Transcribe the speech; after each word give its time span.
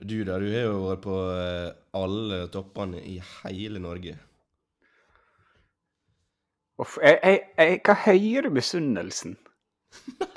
Du 0.00 0.24
da, 0.24 0.38
du 0.40 0.48
har 0.48 0.64
jo 0.64 0.76
vært 0.86 1.02
på 1.04 1.16
eh, 1.36 1.70
alle 2.00 2.46
toppene 2.52 3.02
i 3.04 3.18
hele 3.20 3.82
Norge. 3.82 4.14
Uff, 6.80 6.96
jeg, 7.04 7.18
jeg, 7.20 7.40
jeg 7.60 7.80
kan 7.84 7.98
høre 8.06 8.52
misunnelsen. 8.54 9.36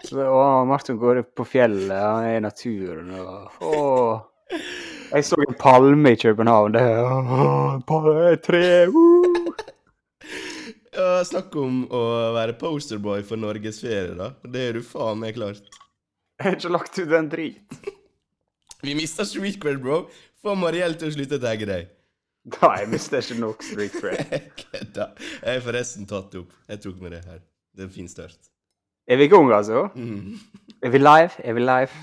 Så, 0.04 0.20
å, 0.20 0.44
Martin 0.68 0.98
går 1.00 1.22
på 1.38 1.46
fjellet, 1.48 1.96
han 1.96 2.28
er 2.28 2.40
i 2.40 2.44
naturen 2.44 3.14
og 3.22 3.64
å, 3.64 3.84
Jeg 5.14 5.28
så 5.30 5.38
en 5.46 5.56
palme 5.62 6.12
i 6.12 6.20
København. 6.20 6.76
Det 6.76 6.84
er 6.84 8.40
tre 8.44 8.66
uh. 8.90 9.64
Ja, 10.94 11.08
Snakk 11.26 11.56
om 11.58 11.84
å 11.88 12.04
være 12.36 12.58
posterboy 12.60 13.24
for 13.26 13.40
norgesferie, 13.40 14.12
da. 14.18 14.34
Det 14.44 14.68
er 14.68 14.78
du 14.78 14.84
faen 14.86 15.22
meg 15.24 15.38
klart. 15.38 15.64
Jeg 16.42 16.50
har 16.50 16.58
ikke 16.60 16.74
lagt 16.76 17.00
ut 17.00 17.14
en 17.16 17.32
drit. 17.32 17.93
Vi 18.84 18.96
mista 18.96 19.24
street 19.26 19.62
cred, 19.64 19.80
bro. 19.82 20.08
Få 20.44 20.56
Mariell 20.60 20.98
til 21.00 21.08
å 21.08 21.16
slutte 21.16 21.38
å 21.40 21.44
tagge 21.44 21.68
deg. 21.70 21.92
Nei, 22.58 22.72
jeg 22.82 22.90
mista 22.92 23.22
ikke 23.24 23.38
nok 23.40 23.62
street 23.64 23.94
cred. 23.96 24.24
Jeg 24.34 24.50
kødda. 24.66 25.06
Jeg 25.40 25.54
har 25.54 25.62
forresten 25.64 26.08
tatt 26.10 26.34
det 26.34 26.42
opp. 26.42 26.58
Jeg 26.68 26.82
tok 26.84 26.98
med 27.00 27.16
det 27.16 27.22
her. 27.24 27.38
Det 27.72 27.86
er 27.86 27.88
en 27.88 27.94
fin 27.94 28.10
start. 28.12 28.50
Er 29.08 29.20
vi 29.20 29.30
i 29.30 29.32
gang, 29.32 29.48
altså? 29.56 29.86
Mm. 29.96 30.36
Er 30.84 30.92
vi 30.92 31.00
live? 31.00 31.38
Er 31.48 31.56
vi 31.56 31.64
live? 31.64 32.02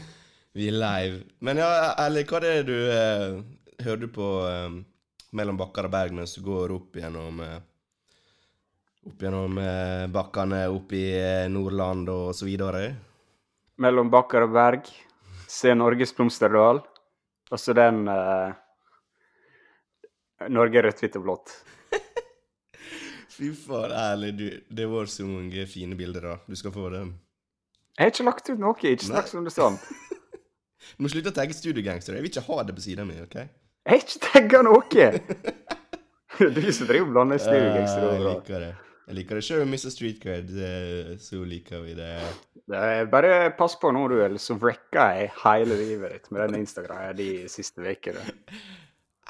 Vi 0.56 0.70
er 0.70 0.78
live. 0.78 1.18
Men 1.44 1.60
ja, 1.60 1.68
ærlig, 2.00 2.24
hva 2.30 2.40
er 2.40 2.46
det 2.46 2.54
du 2.70 2.78
eh, 2.94 3.36
hører 3.84 4.00
du 4.00 4.08
på 4.16 4.30
eh, 4.48 4.80
mellom 5.36 5.60
bakker 5.60 5.86
og 5.90 5.92
berg 5.94 6.16
mens 6.16 6.32
du 6.36 6.40
går 6.48 6.72
opp 6.78 6.96
gjennom 7.00 7.44
eh, 7.44 7.58
Opp 9.08 9.22
gjennom 9.24 9.54
eh, 9.56 10.02
bakkene 10.12 10.58
opp 10.68 10.90
i 10.92 11.06
eh, 11.16 11.46
Nordland 11.48 12.08
og 12.12 12.34
så 12.36 12.44
videre? 12.44 12.90
Mellom 13.80 14.10
bakker 14.12 14.44
og 14.44 14.52
berg. 14.52 14.90
Se 15.50 15.74
Norges 15.74 16.12
Blomsterdal. 16.14 16.82
Og 17.50 17.58
så 17.58 17.74
den 17.74 18.04
uh, 18.06 18.52
Norge 20.48 20.84
rødt, 20.86 21.02
hvitt 21.02 21.18
og 21.18 21.26
blått. 21.26 21.54
Fy 23.34 23.50
faen, 23.58 23.90
ærlig, 23.90 24.30
du. 24.38 24.46
Det 24.70 24.86
var 24.92 25.10
så 25.10 25.26
mange 25.26 25.66
fine 25.70 25.98
bilder, 25.98 26.28
da. 26.28 26.36
Du 26.46 26.58
skal 26.58 26.74
få 26.74 26.86
dem. 26.94 27.16
Jeg 27.98 28.06
har 28.06 28.14
ikke 28.14 28.28
lagt 28.28 28.52
ut 28.52 28.62
noe. 28.62 28.78
Ikke 28.86 29.08
snakk 29.10 29.30
som 29.32 29.46
det 29.46 29.56
sånn. 29.56 29.80
Du 30.96 31.04
må 31.04 31.10
slutte 31.12 31.28
å 31.28 31.34
tagge 31.36 31.52
Studiogangster. 31.52 32.16
Jeg 32.16 32.24
vil 32.24 32.30
ikke 32.30 32.42
ha 32.46 32.62
det 32.64 32.72
på 32.74 32.82
sida 32.82 33.04
mi, 33.04 33.18
OK? 33.20 33.34
Jeg 33.36 33.90
har 33.92 34.00
ikke 34.00 34.20
tagga 34.24 34.62
noe! 34.64 35.08
Er 36.40 36.54
du 36.56 36.62
som 36.72 36.88
driver 36.88 37.04
og 37.04 37.12
blander 37.12 37.40
studiogangster 37.42 38.06
overalt. 38.06 38.48
det. 38.48 38.70
Jeg 39.10 39.16
liker 39.18 39.40
det. 39.40 39.42
sjøl, 39.42 39.64
Mr. 39.66 39.90
Streetcred, 39.90 40.50
eh, 40.54 41.08
så 41.18 41.40
liker 41.42 41.80
vi 41.82 41.96
det. 41.98 42.12
Det 42.70 42.82
Bare 43.10 43.50
pass 43.58 43.74
på 43.80 43.90
nå, 43.90 44.04
du, 44.06 44.20
ellers 44.22 44.44
så 44.46 44.54
wrecker 44.54 45.16
jeg 45.16 45.32
hele 45.40 45.78
livet 45.80 46.12
ditt 46.14 46.28
med 46.30 46.44
den 46.44 46.60
Instagram 46.60 47.16
de 47.18 47.30
siste 47.50 47.82
ukene. 47.82 48.22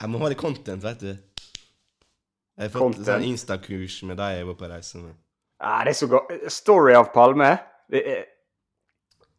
Jeg 0.01 0.11
må 0.12 0.20
ha 0.20 0.28
litt 0.28 0.41
content, 0.41 0.84
vet 0.84 1.01
du. 1.01 1.14
Jeg 1.14 2.67
har 2.67 2.73
fått 2.75 2.83
Content. 2.83 3.06
sånn 3.08 3.25
Insta-kurs 3.25 3.95
med 4.05 4.20
deg 4.20 4.34
jeg 4.36 4.48
var 4.51 4.58
på 4.61 4.69
reise 4.69 5.01
med. 5.01 5.14
Ja, 5.62 5.78
det 5.89 5.95
er 5.95 5.97
så 5.97 6.08
godt. 6.12 6.34
Story 6.53 6.92
of 6.98 7.08
Palme. 7.14 7.48
Det 7.89 8.03
er, 8.05 8.27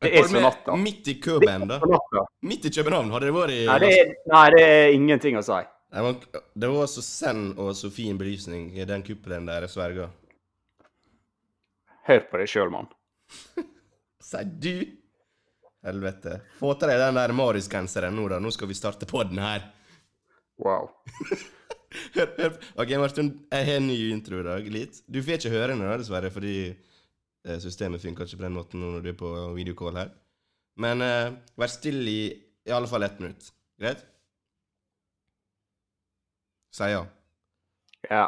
det 0.02 0.12
er 0.24 0.26
så 0.32 0.42
natta. 0.42 0.78
Midt 0.80 1.04
i 1.06 1.14
Det 1.14 1.20
er 1.20 1.22
Køben, 1.28 1.68
da. 1.70 2.26
Midt 2.50 2.66
i 2.66 2.72
København. 2.74 3.14
Hadde 3.14 3.30
det 3.30 3.36
vært 3.36 3.54
i 3.54 3.60
Nei, 3.70 3.78
det 3.86 3.92
er, 4.00 4.16
nei, 4.34 4.48
det 4.58 4.66
er 4.72 4.96
ingenting 4.98 5.38
å 5.38 5.46
si. 5.46 5.62
Det 5.92 6.72
var 6.74 6.90
så 6.90 7.06
send 7.06 7.62
og 7.62 7.76
så 7.78 7.94
fin 7.94 8.18
belysning 8.18 8.72
i 8.74 8.90
den 8.90 9.06
kuppelen 9.06 9.46
der, 9.46 9.68
jeg 9.68 9.76
sverger. 9.76 10.10
Hør 12.08 12.26
på 12.32 12.42
deg 12.42 12.50
sjøl, 12.50 12.72
mann. 12.74 12.90
Sier 14.32 14.50
du? 14.64 14.76
Helvete. 15.86 16.38
Få 16.60 16.76
til 16.78 16.92
deg 16.92 17.02
den 17.02 17.18
der 17.18 17.34
Marius-genseren 17.36 18.16
nå, 18.18 18.28
da. 18.32 18.38
Nå 18.42 18.52
skal 18.54 18.70
vi 18.70 18.78
starte 18.78 19.10
podden 19.10 19.42
her. 19.42 19.66
Wow. 20.62 20.92
Hør, 22.16 22.30
hør. 22.38 22.54
OK, 22.80 22.92
Martin, 23.02 23.30
jeg 23.52 23.66
har 23.68 23.82
en 23.82 23.90
ny 23.90 23.98
intro 24.14 24.38
i 24.40 24.46
dag. 24.46 24.68
Litt. 24.72 25.02
Du 25.12 25.18
får 25.20 25.42
ikke 25.42 25.50
høre 25.52 25.74
den, 25.74 25.82
da, 25.84 25.98
dessverre, 26.00 26.30
fordi 26.32 26.54
eh, 26.70 27.58
systemet 27.60 28.00
funker 28.00 28.30
ikke 28.30 28.40
på 28.40 28.46
den 28.46 28.56
måten 28.56 28.80
nå 28.80 28.94
når 28.94 29.04
du 29.04 29.10
er 29.12 29.18
på 29.20 29.32
videocall 29.58 30.00
her. 30.00 30.14
Men 30.80 31.04
uh, 31.04 31.34
vær 31.60 31.74
stille 31.74 32.08
i 32.08 32.22
i 32.66 32.72
alle 32.72 32.88
fall 32.88 33.04
ett 33.04 33.20
minutt. 33.20 33.54
Greit? 33.80 34.06
Si 36.72 36.88
ja. 36.92 37.06
Ja. 38.10 38.26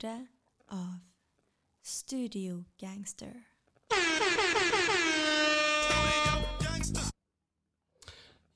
Episode 0.00 0.26
av 0.68 0.98
Studio 1.82 2.64
Gangster. 2.80 3.32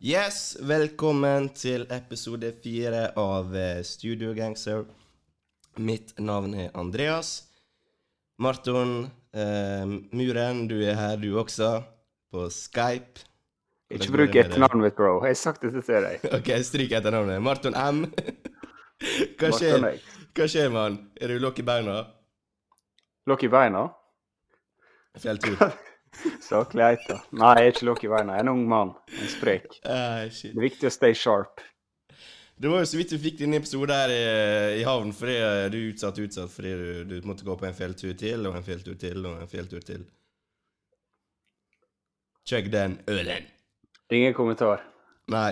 Yes, 0.00 0.56
velkommen 0.60 1.50
til 1.56 1.84
episode 1.92 2.52
fire 2.62 3.10
av 3.20 3.52
eh, 3.56 3.82
Studio 3.84 4.32
Gangster. 4.34 4.86
Mitt 5.76 6.14
navn 6.18 6.54
er 6.54 6.70
Andreas. 6.74 7.44
Marton 8.38 9.10
eh, 9.32 9.84
Muren, 10.16 10.66
du 10.68 10.80
er 10.80 10.96
her 10.96 11.20
du 11.20 11.34
også, 11.38 11.82
på 12.32 12.48
Skype. 12.48 13.28
Ikke 13.92 14.12
bruk 14.16 14.32
det 14.32 14.46
etternavnet 14.46 14.86
mitt, 14.86 14.96
bro. 14.96 15.18
Jeg 15.26 15.36
har 15.36 15.42
sagt 15.42 15.62
dette 15.68 15.84
til 15.84 16.08
deg. 16.08 16.24
Ok, 16.40 16.54
stryk 16.64 16.96
etter 16.96 17.12
navnet. 17.12 17.42
Marton 17.44 17.76
M. 17.76 18.06
Hva 19.02 19.50
skjer, 19.54 19.88
Hva 20.34 20.46
skjer 20.50 20.70
mann? 20.74 21.00
Er 21.20 21.34
du 21.34 21.42
lokk 21.42 21.58
i 21.60 21.66
beina? 21.66 21.98
Lokk 23.30 23.44
i 23.46 23.50
beina? 23.52 23.88
Fjelltur? 25.20 25.58
Så 26.48 26.62
kleit, 26.70 27.02
da. 27.08 27.18
Nei, 27.34 27.54
jeg 27.58 27.70
er 27.70 27.72
ikke 27.74 27.86
lokk 27.88 28.04
i 28.06 28.10
beina. 28.12 28.36
Jeg 28.36 28.44
er 28.44 28.46
en 28.46 28.52
ung 28.54 28.66
mann. 28.70 28.92
En 29.18 29.30
sprek. 29.30 29.66
Ah, 29.82 30.26
shit. 30.30 30.52
Det 30.54 30.60
er 30.60 30.66
viktig 30.68 30.90
å 30.90 30.92
stay 30.94 31.16
sharp. 31.18 31.62
Det 32.54 32.70
var 32.70 32.84
jo 32.84 32.86
så 32.86 32.98
vidt 33.00 33.10
du 33.10 33.18
fikk 33.18 33.40
din 33.40 33.56
episode 33.58 33.94
her 33.98 34.12
i, 34.14 34.20
i 34.78 34.84
havn, 34.86 35.10
fordi 35.16 35.34
eh, 35.42 35.64
du 35.72 35.78
utsatt 35.88 36.20
utsatt 36.22 36.52
fordi 36.54 36.74
du, 36.78 36.90
du 37.10 37.26
måtte 37.26 37.46
gå 37.46 37.56
på 37.58 37.66
en 37.66 37.74
fjelltur 37.74 38.12
til, 38.18 38.46
og 38.46 38.54
en 38.54 38.66
fjelltur 38.66 38.94
til, 39.00 39.24
og 39.26 39.42
en 39.42 39.50
fjelltur 39.50 39.82
til. 39.82 40.04
Chugg 42.46 42.70
den 42.70 43.00
ølen. 43.10 43.50
Ingen 44.14 44.36
kommentar. 44.36 44.84
Nei. 45.34 45.50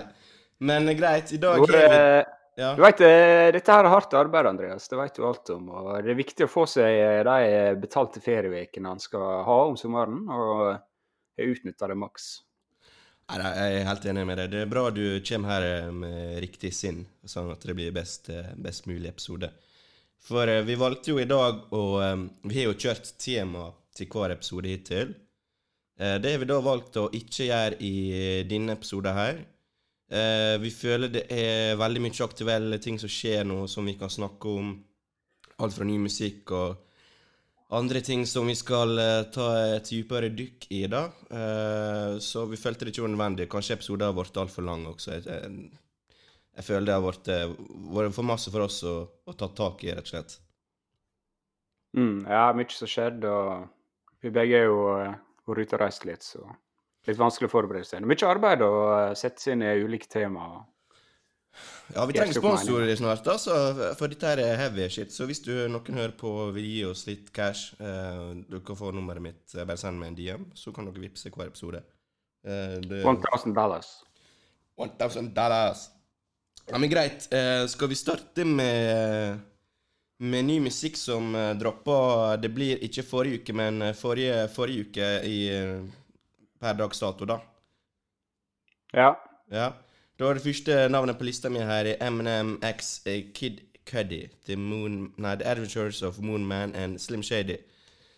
Men 0.63 0.87
eh, 0.87 0.95
greit, 0.95 1.33
i 1.35 1.41
dag 1.43 1.59
Hvor, 1.59 1.75
er 1.75 1.91
vi 1.91 1.99
eh, 1.99 2.32
ja. 2.59 2.71
Du 2.77 2.81
vet, 2.85 3.01
eh, 3.01 3.49
Dette 3.55 3.75
her 3.75 3.85
er 3.87 3.93
hardt 3.93 4.13
arbeid, 4.17 4.45
Andreas. 4.49 4.87
Det 4.87 4.97
vet 4.99 5.15
du 5.15 5.25
alt 5.27 5.49
om. 5.55 5.69
og 5.69 5.91
Det 6.03 6.13
er 6.13 6.19
viktig 6.19 6.47
å 6.47 6.51
få 6.51 6.65
seg 6.69 6.99
eh, 7.01 7.21
de 7.27 7.75
betalte 7.81 8.21
ferievekene 8.23 8.93
han 8.93 9.01
skal 9.03 9.43
ha 9.47 9.59
om 9.67 9.77
sommeren, 9.79 10.23
og 10.29 10.79
utnytte 11.41 11.89
det 11.89 11.97
maks. 11.97 12.33
Nei, 13.33 13.39
jeg 13.55 13.75
er 13.79 13.87
helt 13.87 14.05
enig 14.11 14.23
med 14.27 14.37
deg. 14.41 14.49
Det 14.51 14.61
er 14.65 14.69
bra 14.69 14.89
du 14.93 15.03
kommer 15.25 15.55
her 15.55 15.67
eh, 15.69 15.91
med 15.95 16.39
riktig 16.43 16.73
sinn, 16.75 17.05
sånn 17.25 17.51
at 17.53 17.63
det 17.65 17.75
blir 17.77 17.93
best, 17.95 18.29
eh, 18.29 18.51
best 18.59 18.85
mulig 18.89 19.09
episode. 19.09 19.49
For 20.23 20.47
eh, 20.51 20.61
vi 20.67 20.75
valgte 20.79 21.13
jo 21.13 21.21
i 21.23 21.27
dag 21.29 21.71
å 21.73 21.83
eh, 22.03 22.25
Vi 22.43 22.59
har 22.59 22.69
jo 22.69 22.79
kjørt 22.85 23.13
tema 23.21 23.69
til 23.95 24.09
hver 24.11 24.35
episode 24.35 24.69
hittil. 24.69 25.15
Eh, 25.99 26.17
Det 26.19 26.35
har 26.35 26.43
vi 26.43 26.49
da 26.51 26.59
valgt 26.63 26.99
å 26.99 27.07
ikke 27.15 27.47
gjøre 27.47 27.79
i 27.79 27.93
eh, 28.19 28.43
denne 28.49 28.75
episoden 28.77 29.17
her. 29.17 29.41
Eh, 30.13 30.55
Vi 30.61 30.69
føler 30.69 31.09
det 31.09 31.25
er 31.33 31.77
veldig 31.79 32.01
mye 32.05 32.25
aktuelle 32.25 32.79
ting 32.79 32.99
som 33.01 33.09
skjer 33.09 33.45
nå, 33.49 33.63
som 33.67 33.85
vi 33.85 33.95
kan 33.97 34.11
snakke 34.13 34.49
om. 34.49 34.73
Alt 35.63 35.75
fra 35.77 35.85
ny 35.85 35.97
musikk 36.01 36.51
og 36.51 36.81
andre 37.73 38.01
ting 38.05 38.25
som 38.29 38.47
vi 38.49 38.55
skal 38.57 38.97
eh, 39.01 39.23
ta 39.33 39.47
et 39.75 39.89
dypere 39.89 40.29
dykk 40.29 40.67
i, 40.69 40.83
da. 40.91 41.05
Eh, 41.29 42.17
så 42.21 42.45
vi 42.49 42.59
følte 42.61 42.85
det 42.85 42.93
ikke 42.93 43.07
var 43.07 43.13
nødvendig. 43.15 43.49
Kanskje 43.49 43.77
episoden 43.79 44.07
har 44.07 44.17
blitt 44.17 44.37
altfor 44.37 44.65
lang 44.67 44.85
også. 44.91 45.15
Jeg, 45.15 45.25
jeg, 45.25 45.69
jeg 46.57 46.67
føler 46.67 46.89
det 46.89 46.97
har 46.97 47.05
vært, 47.05 47.29
eh, 47.33 48.09
for 48.13 48.29
masse 48.29 48.53
for 48.53 48.65
oss 48.67 48.81
å, 48.85 48.97
å 49.25 49.37
ta 49.37 49.49
tak 49.57 49.85
i, 49.87 49.93
rett 49.93 50.05
og 50.05 50.13
slett. 50.13 50.37
Mm, 51.97 52.25
ja, 52.25 52.47
mye 52.57 52.73
som 52.73 52.89
skjedde, 52.89 53.29
og 53.29 54.21
vi 54.25 54.33
begge 54.33 54.61
er 54.61 54.69
jo 54.69 54.83
eh, 54.97 55.17
vært 55.49 55.65
ute 55.67 55.77
og 55.77 55.83
reist 55.83 56.05
litt, 56.09 56.25
så 56.25 56.45
litt 57.07 57.19
vanskelig 57.19 57.49
å 57.49 57.53
forberede 57.53 57.87
seg. 57.87 58.05
Mye 58.07 58.29
arbeid 58.29 58.63
å 58.65 58.73
eh, 58.97 59.15
sette 59.19 59.43
seg 59.43 59.57
inn 59.57 59.65
i 59.67 59.73
ulike 59.83 60.09
temaer. 60.11 60.61
Ja, 61.93 62.05
vi 62.09 62.15
trenger 62.15 62.33
sponsorer 62.39 62.95
snart, 62.97 63.27
altså, 63.29 63.55
for 63.99 64.09
dette 64.09 64.25
her 64.25 64.39
er 64.41 64.55
heavy 64.57 64.87
shit. 64.89 65.11
Så 65.13 65.27
hvis 65.29 65.43
du 65.45 65.51
noen 65.69 65.99
hører 65.99 66.15
på 66.17 66.31
vil 66.55 66.65
gi 66.65 66.79
oss 66.87 67.03
litt 67.05 67.29
cash, 67.35 67.75
eh, 67.77 68.23
du 68.49 68.57
kan 68.65 68.79
få 68.79 68.93
nummeret 68.95 69.21
mitt. 69.21 69.43
eh, 69.53 69.65
Bare 69.65 69.77
send 69.77 69.99
meg 70.01 70.13
en 70.13 70.17
DM, 70.17 70.45
så 70.57 70.73
kan 70.73 70.87
dere 70.89 71.03
vippse 71.03 71.29
hver 71.29 71.51
episode. 71.51 71.83
Eh, 72.47 72.79
det, 72.81 73.03
1000 73.03 73.53
dollars. 73.53 73.91
1000 74.79 75.33
dollars. 75.35 75.89
Ja, 76.71 76.79
men 76.79 76.89
greit. 76.89 77.27
Eh, 77.33 77.67
skal 77.67 77.91
vi 77.91 77.99
starte 77.99 78.45
med, 78.47 79.39
med 80.23 80.45
ny 80.47 80.59
musikk 80.63 80.97
som 80.97 81.33
dropper? 81.33 81.59
droppa 81.59 82.37
Det 82.41 82.49
blir 82.55 82.81
ikke 82.87 83.03
forrige 83.05 83.43
uke, 83.43 83.53
men 83.53 83.81
eh, 83.81 83.93
forrige, 83.93 84.47
forrige 84.55 84.87
uke 84.87 85.11
i, 85.29 85.37
eh, 85.51 85.83
per 86.63 86.79
dags 86.79 87.01
dato, 87.03 87.27
da. 87.27 87.41
Ja. 88.95 89.11
Ja. 89.51 89.73
Da 90.19 90.29
er 90.29 90.37
det 90.37 90.45
første 90.45 90.75
navnet 90.93 91.17
på 91.19 91.27
lista 91.27 91.49
mi 91.51 91.63
her 91.65 91.89
er 91.89 92.01
Eminem 92.05 92.55
X 92.63 92.95
eh, 93.09 93.25
Kid 93.35 93.59
Cuddy. 93.89 94.27
The, 94.47 94.55
Moon, 94.55 95.09
nei, 95.17 95.35
The 95.41 95.49
Adventures 95.49 96.03
of 96.05 96.21
Moonman 96.23 96.75
and 96.79 97.01
Slim 97.01 97.23
Shady. 97.25 97.57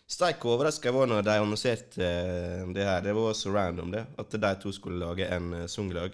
Steik 0.05 0.43
overraska 0.45 0.91
jeg 0.91 0.93
var 0.93 1.09
når 1.09 1.23
de 1.25 1.37
annonserte 1.39 2.03
eh, 2.05 2.67
det 2.75 2.85
her. 2.85 3.01
Det 3.01 3.15
var 3.17 3.33
så 3.33 3.55
random, 3.55 3.95
det. 3.95 4.05
At 4.19 4.35
de 4.35 4.53
to 4.61 4.73
skulle 4.75 5.01
lage 5.01 5.29
en 5.31 5.53
uh, 5.53 5.65
sanglag. 5.71 6.13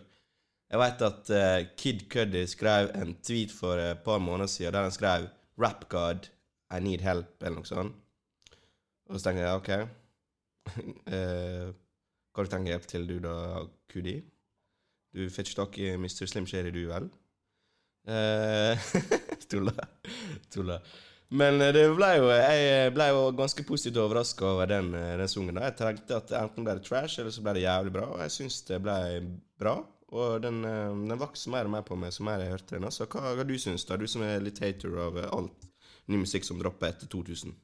Jeg 0.72 0.80
veit 0.80 1.02
at 1.04 1.30
Kid 1.76 2.06
Cuddy 2.08 2.46
skrev 2.48 2.94
en 2.96 3.10
tweet 3.20 3.52
for 3.52 3.76
et 3.76 4.06
par 4.06 4.22
måneder 4.24 4.48
siden 4.48 4.72
der 4.74 4.86
han 4.88 4.92
skrev 4.96 5.26
'Rap 5.60 5.90
God, 5.90 6.30
I 6.72 6.80
need 6.80 7.02
help', 7.04 7.36
eller 7.42 7.58
noe 7.60 7.68
sånt. 7.68 7.98
Og 9.10 9.20
så 9.20 9.26
tenker 9.26 9.44
jeg 9.44 9.56
OK. 9.60 9.72
Eh, 12.32 12.38
har 12.38 12.44
du 12.44 12.50
trenger 12.50 12.72
hjelp 12.72 12.88
til, 12.88 13.08
du 13.08 13.20
da, 13.20 13.68
Kudi? 13.92 14.22
Du 15.12 15.28
fikk 15.30 15.52
ikke 15.52 15.60
tak 15.60 15.78
i 15.80 15.96
Mr. 16.00 16.26
Slim 16.26 16.48
Shady, 16.48 16.72
du 16.72 16.88
vel? 16.88 17.10
Eh, 18.08 18.92
Tulla. 19.50 19.74
Tulla. 20.50 20.80
Men 21.32 21.62
eh, 21.62 21.74
det 21.76 21.86
ble 21.96 22.12
jo, 22.18 22.30
jeg 22.32 22.94
ble 22.96 23.08
jo 23.12 23.32
ganske 23.36 23.64
positivt 23.68 24.00
overraska 24.00 24.46
over 24.46 24.68
den, 24.72 24.94
eh, 24.96 25.18
den 25.20 25.28
sangen. 25.32 25.60
Jeg 25.60 25.76
tenkte 25.80 26.20
at 26.22 26.32
enten 26.32 26.64
ble 26.64 26.78
det 26.80 26.86
trash, 26.88 27.20
eller 27.20 27.32
så 27.32 27.44
ble 27.44 27.58
det 27.58 27.66
jævlig 27.66 27.94
bra. 27.98 28.08
Og 28.16 28.24
jeg 28.24 28.36
syns 28.38 28.62
det 28.68 28.80
ble 28.84 28.98
bra. 29.60 29.82
Og 30.12 30.42
den, 30.44 30.64
eh, 30.66 30.96
den 31.12 31.20
vokste 31.20 31.52
mer 31.52 31.68
og 31.68 31.76
mer 31.76 31.84
på 31.88 31.96
meg 32.00 32.16
så 32.16 32.24
mer 32.28 32.40
jeg 32.44 32.56
hørte 32.56 32.76
den. 32.78 32.88
Altså, 32.88 33.08
hva, 33.12 33.36
hva 33.36 33.48
du 33.48 33.58
syns 33.60 33.86
da, 33.88 34.00
du 34.00 34.08
som 34.08 34.24
er 34.28 34.44
litt 34.44 34.60
hater 34.64 34.96
av 35.08 35.20
eh, 35.20 35.30
alt 35.36 35.68
ny 36.08 36.24
musikk 36.24 36.48
som 36.48 36.60
dropper 36.60 36.92
etter 36.92 37.12
2000? 37.12 37.56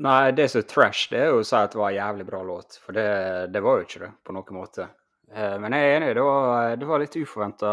Nei, 0.00 0.30
det 0.32 0.46
som 0.48 0.62
er 0.62 0.68
trash, 0.68 1.08
det 1.12 1.18
er 1.20 1.26
jo 1.28 1.42
å 1.42 1.44
si 1.44 1.56
at 1.58 1.74
det 1.74 1.80
var 1.80 1.90
en 1.90 1.98
jævlig 1.98 2.24
bra 2.30 2.38
låt. 2.46 2.78
For 2.80 2.96
det, 2.96 3.08
det 3.52 3.60
var 3.60 3.80
jo 3.80 3.84
ikke 3.84 4.00
det, 4.06 4.10
på 4.24 4.32
noen 4.32 4.56
måte. 4.56 4.86
Eh, 5.34 5.56
Men 5.60 5.76
jeg 5.76 5.88
er 5.88 5.96
enig, 5.98 6.14
det 6.16 6.24
var, 6.24 6.76
det 6.80 6.88
var 6.88 7.02
litt 7.02 7.18
uforventa 7.20 7.72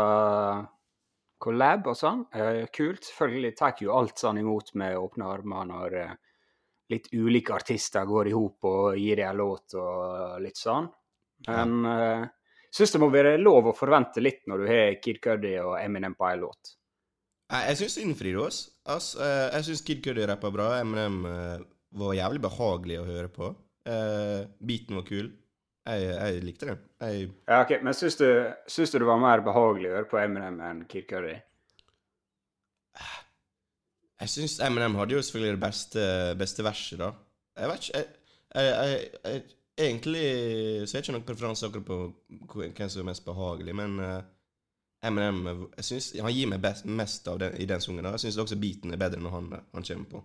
collab 1.40 1.88
og 1.88 1.96
sånn. 1.96 2.26
Eh, 2.36 2.66
Kult. 2.74 3.08
Selvfølgelig 3.08 3.54
tar 3.56 3.80
jo 3.80 3.94
alt 3.96 4.20
sånn 4.20 4.42
imot 4.42 4.74
med 4.82 4.98
åpne 5.00 5.30
armer 5.38 5.70
når 5.70 5.96
eh, 6.02 6.12
litt 6.92 7.08
ulike 7.16 7.56
artister 7.56 8.08
går 8.10 8.32
i 8.32 8.36
hop 8.36 8.68
og 8.68 9.00
gir 9.00 9.22
deg 9.22 9.30
en 9.30 9.40
låt 9.40 9.78
og 9.80 10.42
litt 10.44 10.60
sånn. 10.60 10.88
Men 11.48 11.74
jeg 11.86 12.78
syns 12.80 12.94
det 12.96 13.02
må 13.04 13.12
være 13.14 13.36
lov 13.38 13.68
å 13.70 13.76
forvente 13.76 14.24
litt 14.24 14.48
når 14.50 14.64
du 14.64 14.68
har 14.72 14.96
Kid 15.04 15.20
Cudi 15.22 15.52
og 15.62 15.76
Eminem 15.78 16.16
på 16.18 16.26
en 16.26 16.46
låt. 16.48 16.72
Jeg 17.52 17.78
syns 17.80 17.98
innfrir 18.02 18.40
oss. 18.42 18.62
Altså, 18.90 19.20
jeg 19.52 19.68
syns 19.68 19.84
Kid 19.86 20.02
Cudi 20.08 20.26
rapper 20.28 20.56
bra. 20.56 20.72
Eminem 20.80 21.20
var 21.96 22.16
jævlig 22.18 22.42
behagelig 22.44 23.00
å 23.02 23.08
høre 23.08 23.32
på. 23.32 23.52
Uh, 23.88 24.48
beaten 24.60 25.00
var 25.00 25.06
kul. 25.08 25.30
Jeg, 25.88 26.08
jeg 26.12 26.44
likte 26.44 26.68
den. 26.68 26.80
Jeg, 27.00 27.28
Ja, 27.48 27.62
ok, 27.62 27.78
Men 27.84 27.96
syns 27.96 28.18
du, 28.20 28.28
syns 28.68 28.92
du 28.92 29.00
det 29.00 29.08
var 29.08 29.22
mer 29.22 29.44
behagelig 29.46 29.92
å 29.92 30.00
høre 30.00 30.10
på 30.12 30.20
Eminem 30.20 30.60
enn 30.64 30.84
Kid 30.92 31.08
Curry? 31.10 31.38
jeg 34.18 34.34
syns 34.34 34.58
Eminem 34.66 34.98
hadde 34.98 35.14
jo 35.14 35.22
selvfølgelig 35.22 35.56
det 35.56 35.62
beste, 35.62 36.06
beste 36.40 36.66
verset, 36.66 37.00
da. 37.00 37.12
Jeg 37.58 37.70
vet 37.72 37.86
ikke 37.86 38.02
jeg, 38.02 38.08
jeg, 38.58 38.74
jeg, 38.74 39.12
jeg, 39.24 39.46
Egentlig 39.78 40.22
så 40.90 40.96
er 40.98 41.04
det 41.04 41.06
ikke 41.06 41.14
noen 41.14 41.26
preferanse 41.28 41.68
akkurat 41.68 41.86
på 41.86 41.98
hvem 42.56 42.90
som 42.90 43.04
er 43.04 43.06
mest 43.12 43.26
behagelig, 43.28 43.76
men 43.78 44.00
uh, 44.02 44.24
Eminem 45.06 45.68
jeg 45.78 45.86
synes, 45.86 46.08
Han 46.18 46.34
gir 46.34 46.50
meg 46.50 46.64
best, 46.64 46.88
mest 46.90 47.28
av 47.30 47.38
den, 47.44 47.54
i 47.62 47.68
den 47.70 47.82
sungen. 47.82 48.04
da. 48.04 48.16
Jeg 48.16 48.26
syns 48.26 48.40
også 48.42 48.58
beaten 48.58 48.94
er 48.94 49.02
bedre 49.02 49.22
når 49.22 49.36
han, 49.36 49.52
han 49.76 49.86
kommer 49.86 50.10
på. 50.16 50.24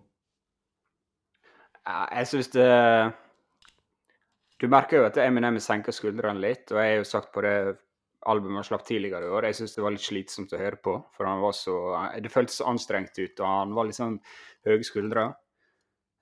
Jeg 1.86 2.28
syns 2.30 2.50
det 2.54 2.66
Du 4.60 4.68
merker 4.70 5.00
jo 5.00 5.06
at 5.08 5.16
Eminem 5.18 5.58
senker 5.58 5.94
skuldrene 5.94 6.38
litt, 6.38 6.70
og 6.70 6.78
jeg 6.78 6.92
har 6.92 7.00
jo 7.00 7.08
sagt 7.08 7.32
på 7.34 7.42
det 7.42 7.56
albumet 8.30 8.60
han 8.60 8.66
slapp 8.68 8.84
tidligere 8.86 9.26
i 9.26 9.32
år, 9.34 9.48
jeg 9.48 9.56
syns 9.58 9.72
det 9.74 9.82
var 9.82 9.90
litt 9.90 10.04
slitsomt 10.04 10.52
å 10.54 10.60
høre 10.60 10.78
på. 10.78 10.92
For 11.16 11.26
han 11.26 11.40
var 11.42 11.56
så 11.58 11.74
Det 12.22 12.30
føltes 12.30 12.60
så 12.60 12.68
anstrengt 12.70 13.18
ut, 13.18 13.40
og 13.40 13.46
han 13.48 13.72
var 13.74 13.88
litt 13.88 13.98
sånn 13.98 14.20
høye 14.68 14.84
skuldre. 14.86 15.24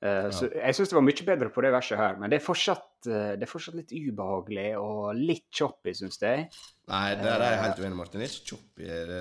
Eh, 0.00 0.30
Så 0.32 0.48
jeg 0.48 0.74
syns 0.78 0.88
det 0.88 0.96
var 0.96 1.04
mye 1.04 1.26
bedre 1.28 1.50
på 1.52 1.60
det 1.60 1.72
verset 1.74 2.00
her, 2.00 2.16
men 2.16 2.32
det 2.32 2.38
er 2.40 2.46
fortsatt, 2.46 2.88
eh, 3.04 3.34
det 3.36 3.44
er 3.44 3.52
fortsatt 3.52 3.76
litt 3.76 3.92
ubehagelig 3.92 4.70
og 4.80 5.12
litt 5.18 5.50
choppy, 5.52 5.92
syns 5.92 6.16
jeg. 6.22 6.48
Nei, 6.88 7.14
der 7.20 7.36
er 7.36 7.50
jeg 7.52 7.62
helt 7.66 7.84
uenig, 7.84 7.96
Martin. 8.00 8.20
Det 8.24 8.30
er 8.30 8.32
ikke 8.32 8.50
choppy. 8.54 8.88
Det, 8.88 9.20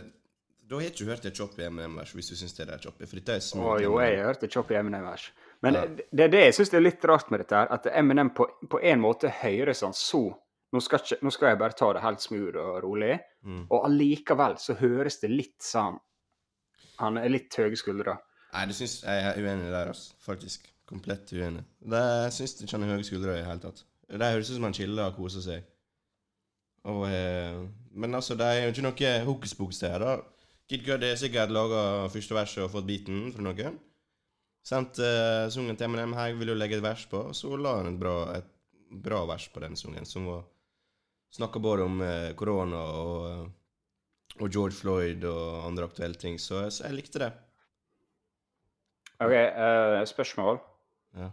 da 0.69 0.75
har 0.77 0.85
jeg 0.85 0.93
ikke 0.95 1.09
hørt 1.11 1.25
et 1.25 1.35
choppy 1.35 1.67
Eminem-vers 1.67 2.15
hvis 2.15 2.31
du 2.31 2.35
syns 2.39 2.55
det 2.55 2.69
er 2.69 2.79
choppy. 2.79 3.05
For 3.05 3.19
dette 3.19 3.35
er 3.35 3.43
Å 3.59 3.75
jo, 3.83 3.99
jeg 3.99 4.17
har 4.21 4.31
hørt 4.31 4.43
et 4.47 4.55
choppy 4.55 4.79
Eminem-vers. 4.79 5.27
Men 5.61 5.75
det, 5.75 6.23
er 6.23 6.31
det 6.31 6.39
jeg 6.45 6.53
syns 6.55 6.73
er 6.73 6.83
litt 6.85 7.03
rart 7.09 7.31
med 7.31 7.41
dette, 7.43 7.55
her, 7.57 7.67
at 7.75 7.87
Eminem 7.91 8.29
på, 8.35 8.45
på 8.71 8.79
en 8.79 9.01
måte 9.03 9.31
høres 9.41 9.81
han 9.83 9.93
så 9.97 10.21
nå 10.71 10.79
skal, 10.85 11.01
ikke, 11.01 11.17
nå 11.25 11.31
skal 11.33 11.49
jeg 11.49 11.57
bare 11.59 11.73
ta 11.73 11.87
det 11.97 12.03
helt 12.03 12.21
smooth 12.21 12.57
og 12.61 12.83
rolig, 12.85 13.17
Mm. 13.39 13.61
og 13.71 13.85
allikevel 13.87 14.57
så 14.59 14.73
høres 14.75 15.15
det 15.21 15.29
litt 15.31 15.63
sånn 15.63 15.95
Han 16.99 17.15
er 17.17 17.29
litt 17.31 17.55
høye 17.55 17.77
skuldre. 17.79 18.17
Nei, 18.51 18.65
det 18.67 18.75
syns 18.75 18.97
jeg 19.05 19.21
er 19.29 19.37
uenig 19.39 19.69
der, 19.71 19.87
altså. 19.93 20.11
Faktisk. 20.19 20.65
Komplett 20.89 21.31
uenig. 21.31 21.61
Det, 21.79 22.01
syns 22.35 22.57
ikke 22.59 22.73
han 22.75 22.83
har 22.83 22.97
høye 22.97 23.07
skuldre 23.07 23.37
i 23.37 23.39
det 23.39 23.45
hele 23.47 23.63
tatt. 23.63 23.85
Det 24.09 24.31
høres 24.33 24.49
ut 24.49 24.57
som 24.57 24.65
han 24.67 24.75
chiller 24.75 25.07
og 25.07 25.15
koser 25.15 25.45
seg. 25.45 25.63
Og, 26.91 27.05
eh, 27.07 27.61
men 27.95 28.15
altså, 28.19 28.35
det 28.35 28.49
er 28.49 28.65
jo 28.65 28.73
ikke 28.73 28.85
noe 28.89 29.13
hokus 29.29 29.55
pokus 29.55 29.79
der, 29.79 29.97
da. 30.03 30.17
Kid 30.67 30.83
Gud 30.85 31.07
har 31.07 31.15
sikkert 31.15 31.55
laga 31.55 32.09
første 32.11 32.35
verset 32.35 32.65
og 32.65 32.73
fått 32.75 32.89
beaten 32.89 33.31
fra 33.31 33.45
noen. 33.47 33.79
Sendt 34.69 34.99
uh, 35.01 35.49
sungen 35.49 35.77
til 35.77 35.87
Eminem 35.87 36.13
her, 36.13 36.35
ville 36.37 36.53
jo 36.53 36.59
legge 36.59 36.77
et 36.77 36.85
vers 36.85 37.07
på, 37.09 37.23
og 37.31 37.37
så 37.37 37.55
la 37.57 37.79
han 37.79 37.93
et 37.93 37.99
bra, 38.01 38.15
et 38.37 38.49
bra 38.89 39.23
vers 39.29 39.47
på 39.49 39.63
den 39.63 39.77
sungen, 39.79 40.05
som 40.05 40.27
var 40.29 40.43
Snakka 41.31 41.59
både 41.59 41.83
om 41.83 42.01
eh, 42.01 42.31
korona 42.35 42.79
og, 42.97 43.51
og 44.39 44.47
George 44.49 44.73
Floyd 44.79 45.25
og 45.29 45.67
andre 45.67 45.85
aktuelle 45.85 46.17
ting, 46.17 46.39
så, 46.41 46.63
så 46.73 46.87
jeg 46.87 46.97
likte 46.97 47.21
det. 47.21 47.29
OK, 49.19 49.35
eh, 49.35 49.99
spørsmål. 50.09 50.57
Ja. 51.19 51.29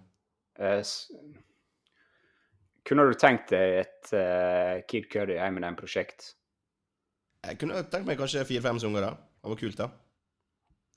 Eh, 0.61 0.95
kunne 2.87 3.07
du 3.09 3.17
tenkt 3.19 3.51
deg 3.55 3.81
et 3.81 4.13
Kid 4.91 5.09
Cuddy 5.11 5.41
Eminem-prosjekt? 5.43 6.35
Jeg 7.47 7.59
kunne 7.63 7.81
tenkt 7.89 8.07
meg 8.07 8.21
kanskje 8.21 8.45
fire-fem 8.47 8.79
sanger. 8.83 9.09
Det 9.17 9.51
var 9.51 9.59
kult, 9.63 9.81
da. 9.81 9.89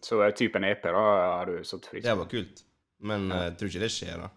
Så 0.03 0.21
er 0.23 0.35
typen 0.37 0.63
EP, 0.63 0.83
da 0.83 1.05
har 1.39 1.49
du 1.49 1.63
satt 1.67 1.89
pris 1.91 2.03
Det 2.05 2.15
var 2.15 2.29
kult. 2.31 2.63
Men 3.03 3.27
ja. 3.31 3.45
jeg 3.47 3.57
tror 3.59 3.71
ikke 3.71 3.83
det 3.83 3.91
skjer, 3.93 4.21
da. 4.21 4.29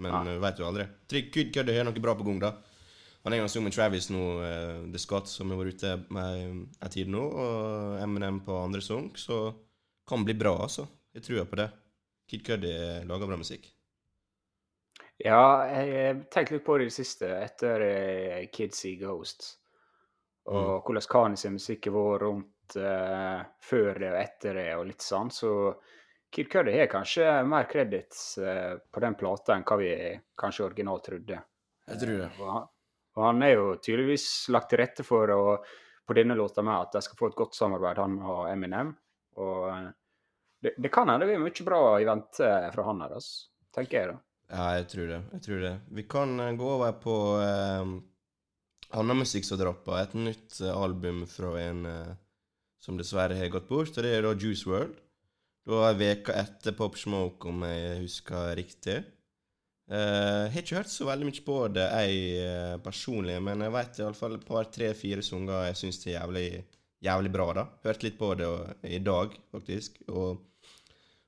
Men 0.00 0.14
Nei. 0.16 0.34
uh, 0.36 0.42
veit 0.42 0.58
du 0.58 0.64
aldri. 0.66 0.86
Trygg 1.10 1.32
Kid 1.34 1.54
Cudi 1.54 1.76
har 1.76 1.88
noe 1.88 2.04
bra 2.04 2.14
på 2.16 2.26
gang, 2.28 2.40
da. 2.42 2.52
Han 3.24 3.36
en 3.36 3.42
gang 3.42 3.50
sang 3.52 3.66
med 3.66 3.74
Travis 3.76 4.08
nå, 4.12 4.22
uh, 4.40 4.86
The 4.92 5.00
Scott, 5.00 5.28
som 5.28 5.52
har 5.52 5.60
vært 5.60 5.80
ute 5.80 5.96
med 6.12 6.46
en 6.80 6.94
tid 6.94 7.10
nå, 7.12 7.20
og 7.20 7.98
Eminem 8.00 8.40
på 8.44 8.56
andre 8.60 8.84
sang, 8.84 9.10
så 9.20 9.42
kan 10.08 10.24
bli 10.24 10.36
bra, 10.36 10.56
altså. 10.68 10.86
Jeg 11.16 11.26
tror 11.26 11.48
på 11.50 11.60
det. 11.60 11.68
Kid 12.30 12.46
Cudi 12.46 12.72
lager 13.08 13.28
bra 13.28 13.36
musikk. 13.40 13.66
Ja, 15.20 15.66
jeg 15.68 15.88
har 15.92 16.20
tenkt 16.32 16.52
litt 16.54 16.64
på 16.64 16.78
det 16.78 16.86
i 16.86 16.88
det 16.88 16.96
siste, 16.96 17.28
etter 17.42 17.82
eh, 17.84 18.46
Kids 18.52 18.78
See 18.80 18.96
Ghosts. 18.96 19.56
Og 20.48 20.86
hvordan 20.86 21.04
Kani 21.10 21.36
sin 21.36 21.58
musikk 21.58 21.90
har 21.90 21.94
vært 21.94 22.22
rundt 22.24 22.48
eh, 22.76 23.40
før 23.62 23.98
det 23.98 24.10
og 24.12 24.18
etter 24.20 24.58
det, 24.60 24.68
og 24.78 24.86
litt 24.88 25.04
sånn. 25.04 25.30
Så 25.34 25.52
Kid 26.30 26.50
Cuddy 26.52 26.76
har 26.78 26.90
kanskje 26.90 27.26
mer 27.42 27.66
credits 27.70 28.38
uh, 28.38 28.76
på 28.78 29.02
den 29.02 29.16
plata 29.18 29.56
enn 29.56 29.64
hva 29.66 29.78
vi 29.80 29.92
kanskje 30.38 30.68
originalt 30.68 31.08
trodde. 31.08 31.40
Jeg 31.90 32.02
tror 32.04 32.20
det. 32.20 32.28
Og 32.38 32.52
han, 32.54 32.68
og 33.18 33.24
han 33.26 33.42
er 33.42 33.54
jo 33.56 33.64
tydeligvis 33.82 34.26
lagt 34.54 34.70
til 34.70 34.78
rette 34.78 35.06
for 35.06 35.32
å, 35.34 35.40
på 36.06 36.14
denne 36.14 36.36
låta 36.38 36.62
med 36.62 36.76
at 36.76 36.94
de 36.94 37.02
skal 37.02 37.18
få 37.18 37.32
et 37.32 37.38
godt 37.40 37.58
samarbeid, 37.58 37.98
han 37.98 38.18
og 38.22 38.44
Eminem. 38.46 38.92
Og 39.42 39.66
eh, 39.72 39.88
det, 40.62 40.76
det 40.78 40.92
kan 40.94 41.10
hende 41.10 41.26
det 41.26 41.32
blir 41.32 41.42
mye 41.42 41.66
bra 41.66 41.82
i 41.98 42.06
vente 42.06 42.52
fra 42.76 42.86
han 42.86 43.02
her, 43.02 43.16
altså, 43.18 43.50
tenker 43.74 43.98
jeg 43.98 44.12
da. 44.12 44.20
Ja, 44.50 44.70
jeg 44.78 44.86
tror 44.94 45.10
det. 45.10 45.18
Jeg 45.34 45.44
tror 45.46 45.60
det. 45.66 45.74
Vi 45.98 46.06
kan 46.10 46.38
eh, 46.46 46.54
gå 46.58 46.70
over 46.76 46.94
på 47.02 47.16
uh, 47.42 47.98
annen 48.90 49.22
musikk 49.22 49.44
som 49.46 49.58
droppa. 49.58 50.00
Et 50.02 50.14
nytt 50.14 50.60
eh, 50.60 50.82
album 50.82 51.24
fra 51.30 51.54
en 51.60 51.86
eh, 51.86 52.16
som 52.80 52.98
dessverre 52.98 53.36
har 53.36 53.52
gått 53.52 53.68
bort, 53.68 53.92
og 53.94 54.04
det 54.06 54.12
er 54.16 54.24
da 54.24 54.34
Juice 54.34 54.68
World. 54.68 54.98
Da 55.68 55.84
er 55.90 55.98
veka 56.00 56.34
etter 56.40 56.74
Pop 56.76 56.96
Smoke, 56.98 57.50
om 57.50 57.64
jeg 57.68 58.02
husker 58.06 58.54
riktig. 58.58 59.02
Uh, 59.90 60.46
har 60.46 60.60
ikke 60.62 60.78
hørt 60.78 60.92
så 60.92 61.08
veldig 61.08 61.26
mye 61.26 61.42
på 61.42 61.56
det, 61.74 61.86
jeg 61.90 62.42
eh, 62.44 62.76
personlig, 62.84 63.40
men 63.42 63.64
jeg 63.64 63.74
vet 63.74 63.98
iallfall 63.98 64.36
et 64.36 64.44
par, 64.46 64.68
tre, 64.70 64.92
fire 64.94 65.24
sanger 65.26 65.66
jeg 65.66 65.80
syns 65.80 65.98
er 66.04 66.12
jævlig, 66.12 66.44
jævlig 67.02 67.32
bra, 67.34 67.48
da. 67.58 67.64
Hørte 67.82 68.06
litt 68.06 68.20
på 68.20 68.30
det 68.38 68.46
og, 68.46 68.86
i 68.86 69.02
dag, 69.02 69.34
faktisk. 69.50 69.98
og 70.14 70.46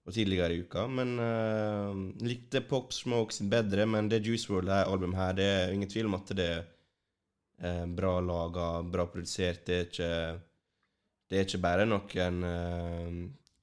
og 0.02 0.14
tidligere 0.14 0.56
i 0.56 0.62
uka. 0.64 0.86
Men 0.90 1.14
uh, 1.22 1.98
likte 2.26 2.62
Pop 2.66 2.94
Smoke 2.94 3.34
sitt 3.34 3.50
bedre, 3.50 3.86
men 3.86 4.08
det 4.10 4.24
Juice 4.26 4.50
World 4.50 4.70
her, 4.72 4.88
albumet 4.90 5.20
her, 5.20 5.36
det 5.38 5.46
er 5.46 5.74
ingen 5.74 5.90
tvil 5.90 6.08
om 6.08 6.16
at 6.18 6.32
det 6.38 6.48
er 6.56 6.64
uh, 7.62 7.84
bra 7.86 8.16
laga, 8.24 8.70
bra 8.82 9.06
produsert. 9.10 9.62
Det 9.68 9.76
er 9.76 9.86
ikke 9.86 10.10
det 11.32 11.38
er 11.40 11.46
ikke 11.48 11.62
bare 11.64 11.88
noen 11.88 12.42
uh, 12.44 13.12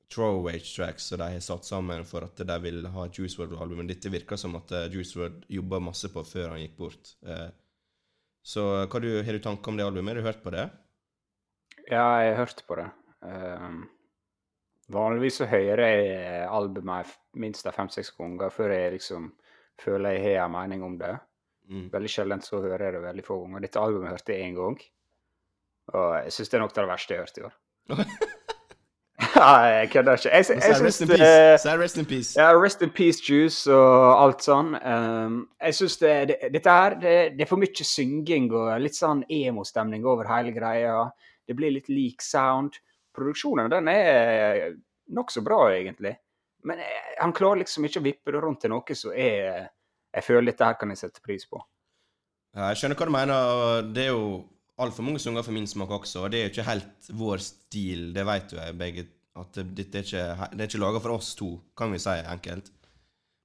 throwaway 0.09 0.57
tracks 0.65 1.11
som 1.11 1.21
de 1.21 1.27
har 1.35 1.43
satt 1.45 1.67
sammen 1.67 2.01
for 2.09 2.25
at 2.25 2.41
de 2.41 2.55
vil 2.63 2.87
ha 2.89 3.03
Juice 3.13 3.37
WRLD-album. 3.37 3.83
Men 3.83 3.91
dette 3.91 4.09
virker 4.09 4.39
som 4.41 4.57
at 4.57 4.73
uh, 4.73 4.87
Juice 4.89 5.13
WRLD 5.13 5.45
jobba 5.59 5.81
masse 5.85 6.09
på 6.09 6.23
før 6.25 6.55
han 6.55 6.63
gikk 6.63 6.79
bort. 6.79 7.13
Uh, 7.21 7.51
så 8.41 8.65
hva 8.89 9.03
du, 9.03 9.11
har 9.21 9.37
du 9.37 9.43
tanker 9.43 9.69
om 9.69 9.77
det 9.77 9.85
albumet? 9.85 10.15
Har 10.15 10.17
du 10.23 10.29
hørt 10.31 10.41
på 10.41 10.55
det? 10.55 10.65
Ja, 11.85 12.07
jeg 12.23 12.33
har 12.33 12.41
hørt 12.41 12.65
på 12.65 12.79
det. 12.79 12.87
Um, 13.21 13.83
vanligvis 14.89 15.37
så 15.43 15.49
hører 15.51 15.85
jeg 15.85 16.45
albumet 16.49 17.13
minst 17.37 17.69
fem-seks 17.75 18.15
ganger 18.17 18.53
før 18.53 18.73
jeg 18.73 18.95
liksom 18.97 19.33
føler 19.79 20.17
jeg 20.17 20.39
har 20.39 20.47
en 20.47 20.55
mening 20.57 20.85
om 20.85 20.97
det. 20.97 21.13
Mm. 21.69 21.89
Veldig 21.93 22.09
sjelden 22.09 22.41
så 22.41 22.63
hører 22.63 22.87
jeg 22.87 22.97
det 22.97 23.05
veldig 23.05 23.25
få 23.27 23.43
ganger. 23.43 23.65
Dette 23.67 23.83
albumet 23.83 24.15
hørte 24.15 24.33
jeg 24.33 24.49
én 24.49 24.57
gang, 24.57 24.79
og 25.93 26.09
jeg 26.23 26.35
syns 26.35 26.51
det 26.51 26.59
er 26.59 26.63
nok 26.65 26.75
det 26.75 26.87
verste 26.89 27.13
jeg 27.15 27.19
har 27.19 27.27
hørt 27.27 27.41
i 27.41 27.47
år. 27.47 27.57
Nei, 29.19 29.67
jeg 29.67 29.89
kødder 29.91 30.19
ikke. 30.19 30.29
Jeg, 30.31 30.45
jeg, 30.49 30.61
jeg 30.63 30.75
syns 30.79 30.97
det 30.97 31.17
Så 31.59 31.73
rest 31.79 31.97
in 31.97 32.05
peace. 32.05 32.39
ja, 32.39 32.51
Rest 32.55 32.81
in 32.81 32.89
peace, 32.89 33.23
Juice 33.23 33.71
og 33.73 34.23
alt 34.23 34.43
sånn. 34.45 34.73
Um, 34.79 35.39
jeg 35.59 35.75
syns 35.75 35.97
det, 35.99 36.13
det, 36.31 36.37
dette 36.55 36.75
her 36.75 36.95
det, 36.99 37.15
det 37.35 37.43
er 37.43 37.49
for 37.49 37.59
mye 37.59 37.87
synging 37.87 38.47
og 38.55 38.71
litt 38.79 38.95
sånn 38.95 39.25
emo-stemning 39.27 40.07
over 40.07 40.29
hele 40.31 40.53
greia. 40.55 41.09
Det 41.47 41.55
blir 41.57 41.75
litt 41.75 41.91
lik 41.91 42.23
sound. 42.23 42.79
Produksjonen 43.15 43.71
den 43.71 43.91
er 43.91 44.77
nokså 45.15 45.43
bra, 45.43 45.65
egentlig. 45.75 46.15
Men 46.63 46.79
jeg, 46.83 47.03
han 47.19 47.35
klarer 47.35 47.63
liksom 47.63 47.87
ikke 47.87 47.99
å 48.01 48.07
vippe 48.07 48.35
det 48.35 48.43
rundt 48.43 48.63
til 48.63 48.71
noe 48.73 48.95
som 48.95 49.15
er 49.15 49.67
Jeg 50.15 50.25
føler 50.25 50.51
dette 50.51 50.65
her 50.65 50.79
kan 50.79 50.89
jeg 50.91 51.03
sette 51.03 51.21
pris 51.23 51.43
på. 51.47 51.59
Ja, 52.55 52.71
jeg 52.71 52.79
skjønner 52.79 52.97
hva 52.97 53.05
du 53.05 53.13
mener. 53.13 53.83
Det 53.93 54.07
er 54.07 54.13
jo 54.15 54.23
altfor 54.79 55.03
mange 55.05 55.19
sanger 55.19 55.43
for 55.45 55.51
min 55.55 55.67
smak 55.67 55.89
også. 55.89 56.23
Og 56.25 56.31
det 56.31 56.39
er 56.39 56.47
jo 56.47 56.51
ikke 56.53 56.67
helt 56.69 57.09
vår 57.19 57.41
stil, 57.43 58.09
det 58.15 58.25
vet 58.25 58.53
jo 58.55 58.57
jeg 58.61 58.77
begge. 58.79 59.07
At 59.39 59.53
det- 59.55 59.95
er 59.95 60.03
ikke, 60.03 60.23
det 60.51 60.61
er 60.61 60.67
ikke 60.67 60.79
laga 60.81 60.99
for 60.99 61.13
oss 61.15 61.35
to, 61.35 61.49
kan 61.77 61.91
vi 61.91 61.99
si 61.99 62.09
enkelt. 62.09 62.71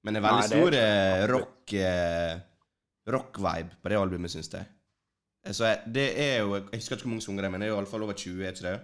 Men 0.04 0.14
det 0.14 0.22
er 0.22 0.28
veldig 0.28 0.40
Nei, 0.40 0.48
stor 0.48 0.74
eh, 0.78 1.26
rock 1.30 1.72
eh, 1.72 2.40
rock-vibe 3.14 3.76
på 3.82 3.88
det 3.92 3.98
albumet, 4.00 4.30
syns 4.32 4.50
jeg. 4.52 4.66
Så 5.52 5.64
jeg- 5.68 5.92
det 5.92 6.18
er 6.18 6.38
jo 6.40 6.54
Jeg 6.54 6.80
husker 6.80 6.96
ikke 6.96 7.02
hvor 7.04 7.10
mange 7.10 7.22
sanger 7.22 7.42
det 7.42 7.48
er, 7.48 7.50
men 7.50 7.60
det 7.60 7.66
er 7.68 7.72
jo 7.72 7.76
iallfall 7.80 8.02
over 8.02 8.12
20, 8.14 8.44
er 8.44 8.52
ikke 8.52 8.62
det? 8.72 8.80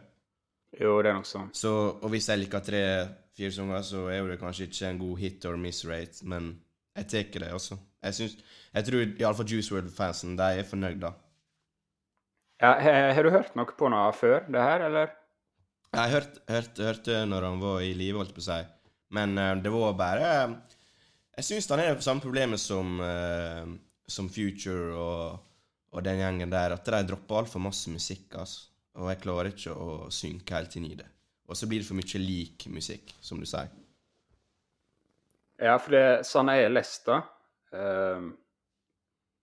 Jo, 0.80 1.02
det 1.02 1.08
er 1.10 1.14
nok 1.14 1.26
sånn. 1.26 1.50
Så, 1.52 1.98
og 2.02 2.10
hvis 2.10 2.28
jeg 2.28 2.38
liker 2.38 2.60
tre-fire 2.60 3.50
sanger, 3.52 3.82
så 3.82 4.08
er 4.08 4.28
det 4.28 4.38
kanskje 4.40 4.68
ikke 4.68 4.90
en 4.90 4.98
god 4.98 5.18
hit 5.18 5.44
or 5.44 5.56
miss 5.56 5.84
rate, 5.84 6.22
men 6.24 6.60
jeg 6.96 7.08
tar 7.08 7.40
det 7.40 7.52
også. 7.52 7.78
Jeg, 8.02 8.14
synes, 8.14 8.36
jeg 8.74 8.84
tror 8.84 9.18
iallfall 9.18 9.46
Juice 9.46 9.72
World-fansen 9.74 10.36
de 10.36 10.42
er 10.42 10.62
fornøyd, 10.62 11.00
da. 11.00 11.10
Ja, 12.60 12.74
har 12.76 13.24
du 13.24 13.30
hørt 13.32 13.54
noe 13.56 13.72
på 13.76 13.88
noe 13.88 14.10
før 14.12 14.44
det 14.52 14.60
her, 14.60 14.84
eller? 14.90 15.14
Jeg 15.90 16.12
hørte, 16.12 16.42
hørte, 16.46 16.86
hørte 16.86 17.20
når 17.26 17.46
han 17.48 17.62
var 17.62 17.82
i 17.82 17.94
live, 17.96 18.20
holdt 18.20 18.34
på 18.36 18.42
å 18.42 18.46
si. 18.46 18.58
Men 19.16 19.32
uh, 19.40 19.54
det 19.58 19.72
var 19.74 19.96
bare 19.98 20.26
Jeg 21.34 21.46
syns 21.48 21.70
han 21.72 21.82
er 21.82 21.96
på 21.98 22.04
samme 22.04 22.22
problemet 22.22 22.60
som, 22.62 23.00
uh, 23.02 23.64
som 24.06 24.28
Future 24.30 24.92
og, 24.94 25.40
og 25.90 26.04
den 26.06 26.20
gjengen 26.20 26.52
der, 26.52 26.76
at 26.76 26.86
de 26.86 27.00
dropper 27.08 27.40
altfor 27.40 27.64
masse 27.64 27.90
musikk. 27.90 28.36
Altså. 28.38 28.68
Og 29.00 29.08
jeg 29.10 29.22
klarer 29.24 29.50
ikke 29.50 29.74
å 29.74 29.90
synke 30.12 30.58
helt 30.58 30.76
inn 30.78 30.90
i 30.90 30.98
det. 30.98 31.08
Og 31.50 31.58
så 31.58 31.66
blir 31.66 31.82
det 31.82 31.88
for 31.88 31.98
mye 31.98 32.22
lik 32.22 32.68
musikk, 32.70 33.16
som 33.24 33.40
du 33.40 33.48
sier. 33.48 33.72
Ja, 35.60 35.74
for 35.80 35.96
det 35.96 36.04
sånn 36.28 36.52
jeg 36.52 36.68
har 36.68 36.72
lest, 36.72 37.08
da 37.08 37.18
ehm, 37.76 38.30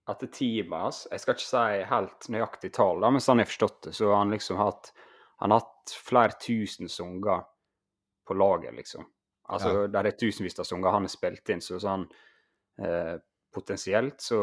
At 0.08 0.22
teamet 0.32 0.78
hans 0.80 1.02
Jeg 1.10 1.20
skal 1.20 1.36
ikke 1.36 1.44
si 1.48 1.84
helt 1.90 2.28
nøyaktig 2.32 2.72
tall, 2.76 3.02
men 3.04 3.20
sånn 3.20 3.42
jeg 3.42 3.48
har 3.48 3.52
forstått 3.52 3.80
det, 3.88 3.94
så 3.98 4.10
har 4.12 4.22
han 4.22 4.32
liksom 4.34 4.60
hatt 4.60 4.92
Han 5.42 5.52
har 5.54 5.60
hatt 5.62 5.94
flere 5.94 6.38
tusen 6.42 6.88
sanger 6.90 7.44
på 8.28 8.36
laget, 8.36 8.74
liksom. 8.76 9.06
Altså, 9.48 9.70
Ja. 9.72 9.86
der 9.88 10.06
er 10.10 10.16
tusenvis 10.20 10.58
av 10.60 10.66
sanger 10.68 10.92
han 10.92 11.06
har 11.06 11.12
spilt 11.12 11.48
inn, 11.54 11.60
så 11.64 11.78
sånn 11.80 12.04
eh, 12.82 13.16
Potensielt 13.54 14.20
så 14.20 14.38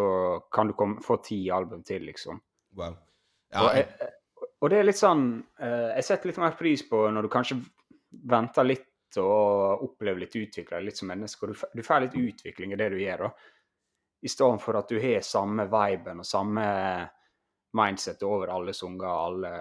kan 0.52 0.68
du 0.68 0.74
komme, 0.74 0.98
få 1.06 1.20
ti 1.24 1.44
album 1.54 1.84
til, 1.86 2.02
liksom. 2.08 2.40
Wow. 2.76 2.96
Ja, 3.54 3.68
jeg, 3.78 3.86
jeg, 4.00 4.48
og 4.62 4.72
det 4.74 4.80
er 4.80 4.88
litt 4.88 4.98
sånn 5.00 5.28
eh, 5.62 5.92
Jeg 5.96 6.08
setter 6.08 6.32
litt 6.32 6.42
mer 6.42 6.56
pris 6.58 6.82
på 6.90 7.04
når 7.14 7.28
du 7.28 7.30
kanskje 7.30 7.60
venter 8.26 8.66
litt 8.66 8.90
og 9.22 9.84
opplever 9.86 10.20
litt 10.26 10.34
utvikling 10.36 10.84
litt 10.84 10.98
som 10.98 11.08
menneske. 11.08 11.46
og 11.46 11.54
Du, 11.54 11.62
du 11.80 11.84
får 11.86 12.02
litt 12.08 12.18
utvikling 12.20 12.74
i 12.74 12.80
det 12.80 12.90
du 12.92 12.98
gjør, 13.00 13.28
da. 13.28 13.30
I 14.22 14.32
stedet 14.32 14.62
for 14.64 14.80
at 14.80 14.90
du 14.90 15.00
har 15.02 15.26
samme 15.26 15.68
viben 15.70 16.22
og 16.24 16.28
samme 16.28 16.64
mindset 17.76 18.24
over 18.24 18.54
alle 18.56 18.74
sanger 18.74 19.08
og 19.10 19.24
alle 19.26 19.56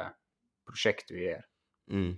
prosjekt 0.65 1.11
du 1.11 1.19
gjør. 1.19 1.43
mm. 1.91 2.13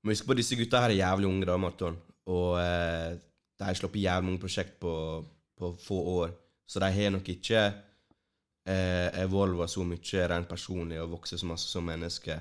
Men 0.00 0.14
husk 0.14 0.24
på 0.26 0.36
disse 0.38 0.56
gutta 0.56 0.80
her 0.80 0.94
er 0.94 1.02
jævlig 1.02 1.28
unge, 1.28 1.44
da, 1.44 1.58
Marton. 1.60 1.98
Og 2.32 2.54
eh, 2.56 3.18
de 3.60 3.66
har 3.66 3.76
sluppet 3.76 4.00
jævlig 4.00 4.30
mange 4.30 4.40
prosjekt 4.40 4.78
på, 4.80 4.92
på 5.60 5.74
få 5.76 5.98
år. 6.22 6.32
Så 6.64 6.80
de 6.80 6.88
har 6.94 7.12
nok 7.12 7.28
ikke 7.28 7.60
eh, 7.66 9.08
evolva 9.20 9.66
så 9.68 9.84
mye 9.84 10.26
rent 10.32 10.48
personlig 10.48 11.00
og 11.02 11.12
vokst 11.18 11.36
så 11.36 11.48
masse 11.50 11.68
som 11.68 11.84
menneske. 11.84 12.38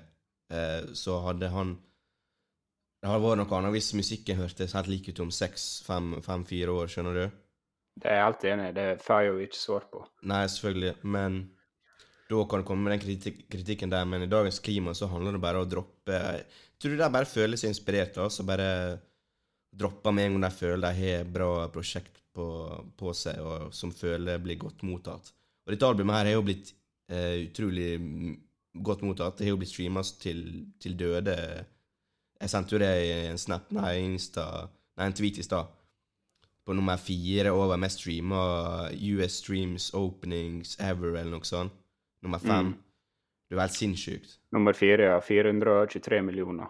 Eh, 0.52 0.94
så 0.96 1.20
hadde 1.28 1.52
han 1.54 1.76
Det 3.00 3.08
hadde 3.08 3.24
vært 3.24 3.40
noe 3.40 3.58
annet 3.58 3.76
hvis 3.76 3.94
musikken 3.96 4.40
hørtes 4.40 4.74
helt 4.76 4.90
lik 4.92 5.06
ut 5.12 5.20
om 5.24 5.30
seks, 5.32 5.68
fem, 5.86 6.18
fem-fire 6.24 6.72
år, 6.72 6.90
skjønner 6.92 7.16
du? 7.16 7.38
Det 8.00 8.08
er 8.08 8.20
jeg 8.20 8.28
helt 8.28 8.46
enig 8.52 8.68
i. 8.70 8.76
Det 8.78 8.88
får 9.04 9.24
jeg 9.24 9.32
jo 9.32 9.46
ikke 9.46 9.60
svar 9.60 9.88
på. 9.92 10.04
Nei, 10.30 10.44
selvfølgelig, 10.52 10.94
men 11.16 11.40
da 12.30 12.46
kan 12.46 12.62
det 12.62 12.68
komme 12.68 12.86
med 12.86 12.94
den 12.94 13.04
kritik 13.04 13.40
kritikken 13.50 13.92
der, 13.92 14.06
men 14.06 14.24
i 14.24 14.30
dagens 14.30 14.60
klima 14.64 14.94
så 14.94 15.10
handler 15.10 15.36
det 15.36 15.44
bare 15.44 15.62
om 15.62 15.66
å 15.66 15.70
droppe 15.70 16.14
Jeg 16.14 16.44
tror 16.80 16.96
de 16.96 17.10
bare 17.16 17.28
føler 17.28 17.60
seg 17.60 17.74
inspirert, 17.74 18.20
av 18.20 18.30
oss 18.30 18.40
og 18.40 18.48
bare 18.48 18.70
dropper 19.80 20.14
med 20.16 20.28
en 20.28 20.38
gang 20.38 20.46
de 20.48 20.52
føler 20.56 20.84
de 20.86 21.02
har 21.02 21.32
bra 21.34 21.50
prosjekt 21.74 22.22
på, 22.34 22.46
på 22.98 23.14
seg, 23.18 23.42
og 23.42 23.74
som 23.76 23.92
føler 23.92 24.40
blir 24.42 24.62
godt 24.62 24.86
mottatt. 24.88 25.34
Og 25.66 25.74
dette 25.74 25.90
albumet 25.90 26.20
her 26.20 26.30
har 26.30 26.38
jo 26.38 26.46
blitt 26.46 26.72
eh, 27.12 27.50
utrolig 27.50 27.90
godt 28.74 29.04
mottatt. 29.06 29.38
Det 29.38 29.48
har 29.48 29.54
jo 29.54 29.60
blitt 29.60 29.74
streama 29.74 30.06
til, 30.22 30.46
til 30.82 30.96
døde. 30.98 31.36
Jeg 32.40 32.54
sendte 32.54 32.78
jo 32.78 32.82
det 32.82 32.94
i 33.04 33.12
en 33.28 33.42
snap, 33.42 33.68
nei, 33.76 33.98
Insta, 34.06 34.46
nei, 34.96 35.10
en 35.10 35.18
tweet 35.18 35.42
i 35.42 35.46
stad 35.46 35.76
på 36.70 36.76
nummer 36.78 37.02
fire 37.02 37.50
over 37.50 37.80
mest 37.82 38.04
streama 38.04 38.40
US 38.94 39.40
Streams 39.42 39.90
Openings 39.98 40.76
Ever, 40.78 41.16
eller 41.16 41.32
noe 41.34 41.48
sånt. 41.48 41.74
Nummer 42.22 42.42
fem. 42.44 42.68
Mm. 42.68 42.76
Det 43.50 43.58
er 43.58 43.64
helt 43.64 43.74
sinnssykt. 43.74 44.36
Nummer 44.54 44.78
fire, 44.78 45.08
ja. 45.16 45.16
423 45.26 46.20
millioner. 46.22 46.70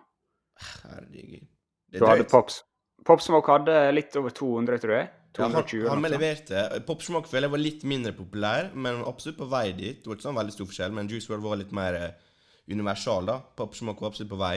Herregud. 0.63 1.49
Du 1.91 2.05
hadde. 2.07 2.27
Pops. 2.31 2.61
Popsmoke 3.07 3.51
hadde 3.51 3.75
litt 3.91 4.15
over 4.19 4.31
200, 4.35 4.79
tror 4.85 4.95
jeg. 4.95 5.09
Ja, 5.37 5.49
han, 5.51 5.67
han 5.91 6.07
leverte. 6.15 6.63
Popsmak 6.87 7.27
føler 7.29 7.49
jeg 7.49 7.53
var 7.57 7.61
litt 7.61 7.83
mindre 7.87 8.15
populær, 8.15 8.71
men 8.73 9.03
absolutt 9.07 9.41
på 9.41 9.49
vei 9.51 9.67
dit. 9.75 9.99
Det 9.99 10.09
var 10.09 10.17
ikke 10.17 10.29
sånn 10.29 10.39
veldig 10.39 10.55
stor 10.55 10.69
forskjell, 10.71 10.95
men 10.95 11.11
Juice 11.11 11.27
WRLD 11.27 11.47
var 11.51 11.59
litt 11.59 11.75
mer 11.75 11.97
eh, 11.99 12.39
universal, 12.71 13.27
da. 13.29 13.37
Popsmak 13.59 13.99
var 13.99 14.13
absolutt 14.13 14.31
på 14.31 14.39
vei. 14.39 14.55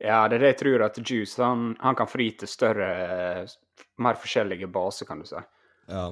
Ja, 0.00 0.24
det 0.28 0.38
er 0.38 0.44
det 0.44 0.52
jeg 0.54 0.60
tror 0.62 0.84
at 0.86 0.98
Juice 1.02 1.42
han, 1.44 1.74
han 1.80 1.96
kan 1.98 2.08
fri 2.08 2.30
til 2.40 2.48
større, 2.48 2.88
eh, 3.44 3.84
mer 4.00 4.16
forskjellige 4.20 4.70
baser, 4.72 5.08
kan 5.08 5.20
du 5.20 5.28
si. 5.28 5.40
Ja. 5.90 6.06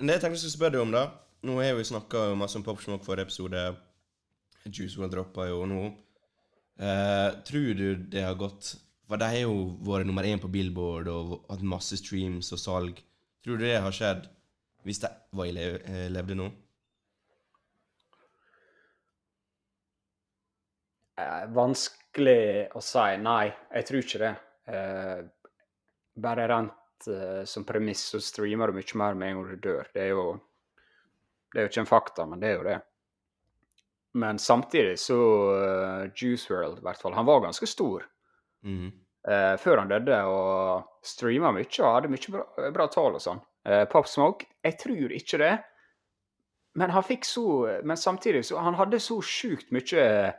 Det 0.00 0.16
jeg 0.16 0.22
tenkte 0.22 0.38
jeg 0.38 0.44
skulle 0.44 0.56
spørre 0.56 0.76
deg 0.78 0.86
om, 0.86 0.94
da 0.96 1.08
Nå 1.44 1.54
har 1.56 1.72
vi 1.72 1.84
snakka 1.88 2.34
masse 2.36 2.58
om 2.58 2.64
Popsmoke 2.64 3.04
forrige 3.04 3.30
episode. 3.30 3.60
Juice 4.68 4.98
WRLD 4.98 5.14
droppa 5.14 5.46
jo 5.48 5.62
nå. 5.68 5.86
Eh, 6.80 7.28
tror 7.48 7.70
du 7.76 7.86
det 8.12 8.24
har 8.24 8.36
gått 8.40 8.74
For 9.08 9.20
de 9.20 9.28
har 9.28 9.42
jo 9.42 9.54
vært 9.84 10.08
nummer 10.08 10.24
én 10.24 10.40
på 10.40 10.48
Billboard 10.52 11.08
og 11.12 11.32
hatt 11.48 11.64
masse 11.64 11.96
streams 11.96 12.52
og 12.52 12.60
salg. 12.60 13.00
Tror 13.44 13.56
du 13.56 13.64
det 13.64 13.80
har 13.80 13.94
skjedd 13.96 14.28
hvis 14.84 15.00
de 15.02 15.10
var 15.36 15.48
i 15.48 15.52
lev 15.56 15.80
eh, 15.84 16.06
levde 16.12 16.36
nå? 16.38 16.46
Vanskelig 21.54 22.70
å 22.76 22.82
si. 22.84 23.08
Nei, 23.22 23.50
jeg 23.74 23.88
tror 23.88 24.04
ikke 24.04 24.22
det. 24.22 24.34
Eh, 24.70 25.18
bare 26.20 26.46
rent 26.50 27.08
eh, 27.10 27.42
som 27.48 27.66
premiss 27.68 28.06
så 28.12 28.20
streamer 28.22 28.70
du 28.70 28.78
mye 28.78 29.00
mer 29.02 29.18
med 29.18 29.30
en 29.30 29.40
gang 29.40 29.50
du 29.50 29.68
dør. 29.68 29.90
Det 29.94 30.06
er 30.06 30.14
jo 30.14 30.24
det 31.50 31.58
er 31.58 31.66
jo 31.66 31.70
ikke 31.72 31.82
en 31.82 31.90
fakta, 31.90 32.26
men 32.30 32.42
det 32.42 32.50
er 32.50 32.58
jo 32.58 32.66
det. 32.66 32.78
Men 34.20 34.38
samtidig 34.42 34.98
så 34.98 35.18
uh, 35.54 36.10
Juice 36.14 36.50
WRLD, 36.50 36.78
i 36.78 36.86
hvert 36.86 37.02
fall, 37.02 37.14
han 37.14 37.26
var 37.26 37.44
ganske 37.44 37.66
stor 37.66 38.06
mm. 38.66 38.90
eh, 39.28 39.54
før 39.62 39.82
han 39.82 39.90
døde, 39.90 40.18
og 40.26 41.06
streama 41.06 41.52
mye 41.54 41.68
og 41.78 41.94
hadde 41.94 42.10
mye 42.10 42.34
bra, 42.34 42.70
bra 42.74 42.86
tall 42.90 43.18
og 43.18 43.22
sånn. 43.22 43.42
Eh, 43.66 43.84
Pop 43.90 44.08
Smoke, 44.10 44.48
jeg 44.66 44.78
tror 44.82 45.14
ikke 45.14 45.42
det. 45.42 45.52
Men 46.78 46.92
han 46.94 47.02
fikk 47.02 47.24
så 47.26 47.42
Men 47.82 47.98
samtidig 47.98 48.44
så 48.46 48.60
Han 48.62 48.76
hadde 48.78 49.00
så 49.02 49.16
sjukt 49.26 49.72
mye 49.74 50.02
eh, 50.04 50.36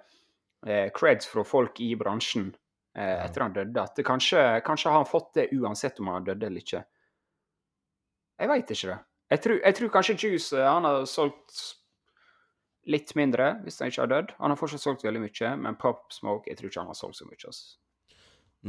creds 0.94 1.28
fra 1.28 1.44
folk 1.48 1.80
i 1.82 1.96
bransjen 1.98 2.50
eh, 2.96 3.26
etter 3.26 3.42
han 3.48 3.54
døde, 3.56 3.82
at 3.82 3.98
kanskje, 4.06 4.42
kanskje 4.68 4.90
har 4.92 5.00
han 5.02 5.10
fått 5.10 5.34
det 5.40 5.48
uansett 5.58 6.00
om 6.00 6.08
han 6.14 6.24
døde 6.28 6.46
eller 6.50 6.62
ikke. 6.62 6.84
Jeg 8.42 8.50
veit 8.50 8.72
ikke 8.74 8.90
det. 8.92 9.00
Jeg 9.32 9.42
tror, 9.46 9.60
jeg 9.64 9.76
tror 9.78 9.90
kanskje 9.94 10.18
Juice 10.26 10.58
eh, 10.60 10.68
han 10.68 10.84
har 10.88 11.06
solgt 11.10 11.62
litt 12.90 13.12
mindre, 13.16 13.52
hvis 13.64 13.78
han 13.80 13.92
ikke 13.92 14.02
har 14.02 14.10
dødd. 14.10 14.32
Han 14.42 14.50
har 14.54 14.58
fortsatt 14.60 14.82
solgt 14.82 15.04
veldig 15.06 15.22
mye, 15.22 15.52
men 15.62 15.76
Pop 15.82 16.08
Smoke 16.14 16.50
jeg 16.50 16.58
tror 16.58 16.72
ikke 16.72 16.82
han 16.82 16.90
har 16.90 16.98
solgt 16.98 17.20
så 17.20 17.28
mye. 17.30 17.38
Altså. 17.46 17.78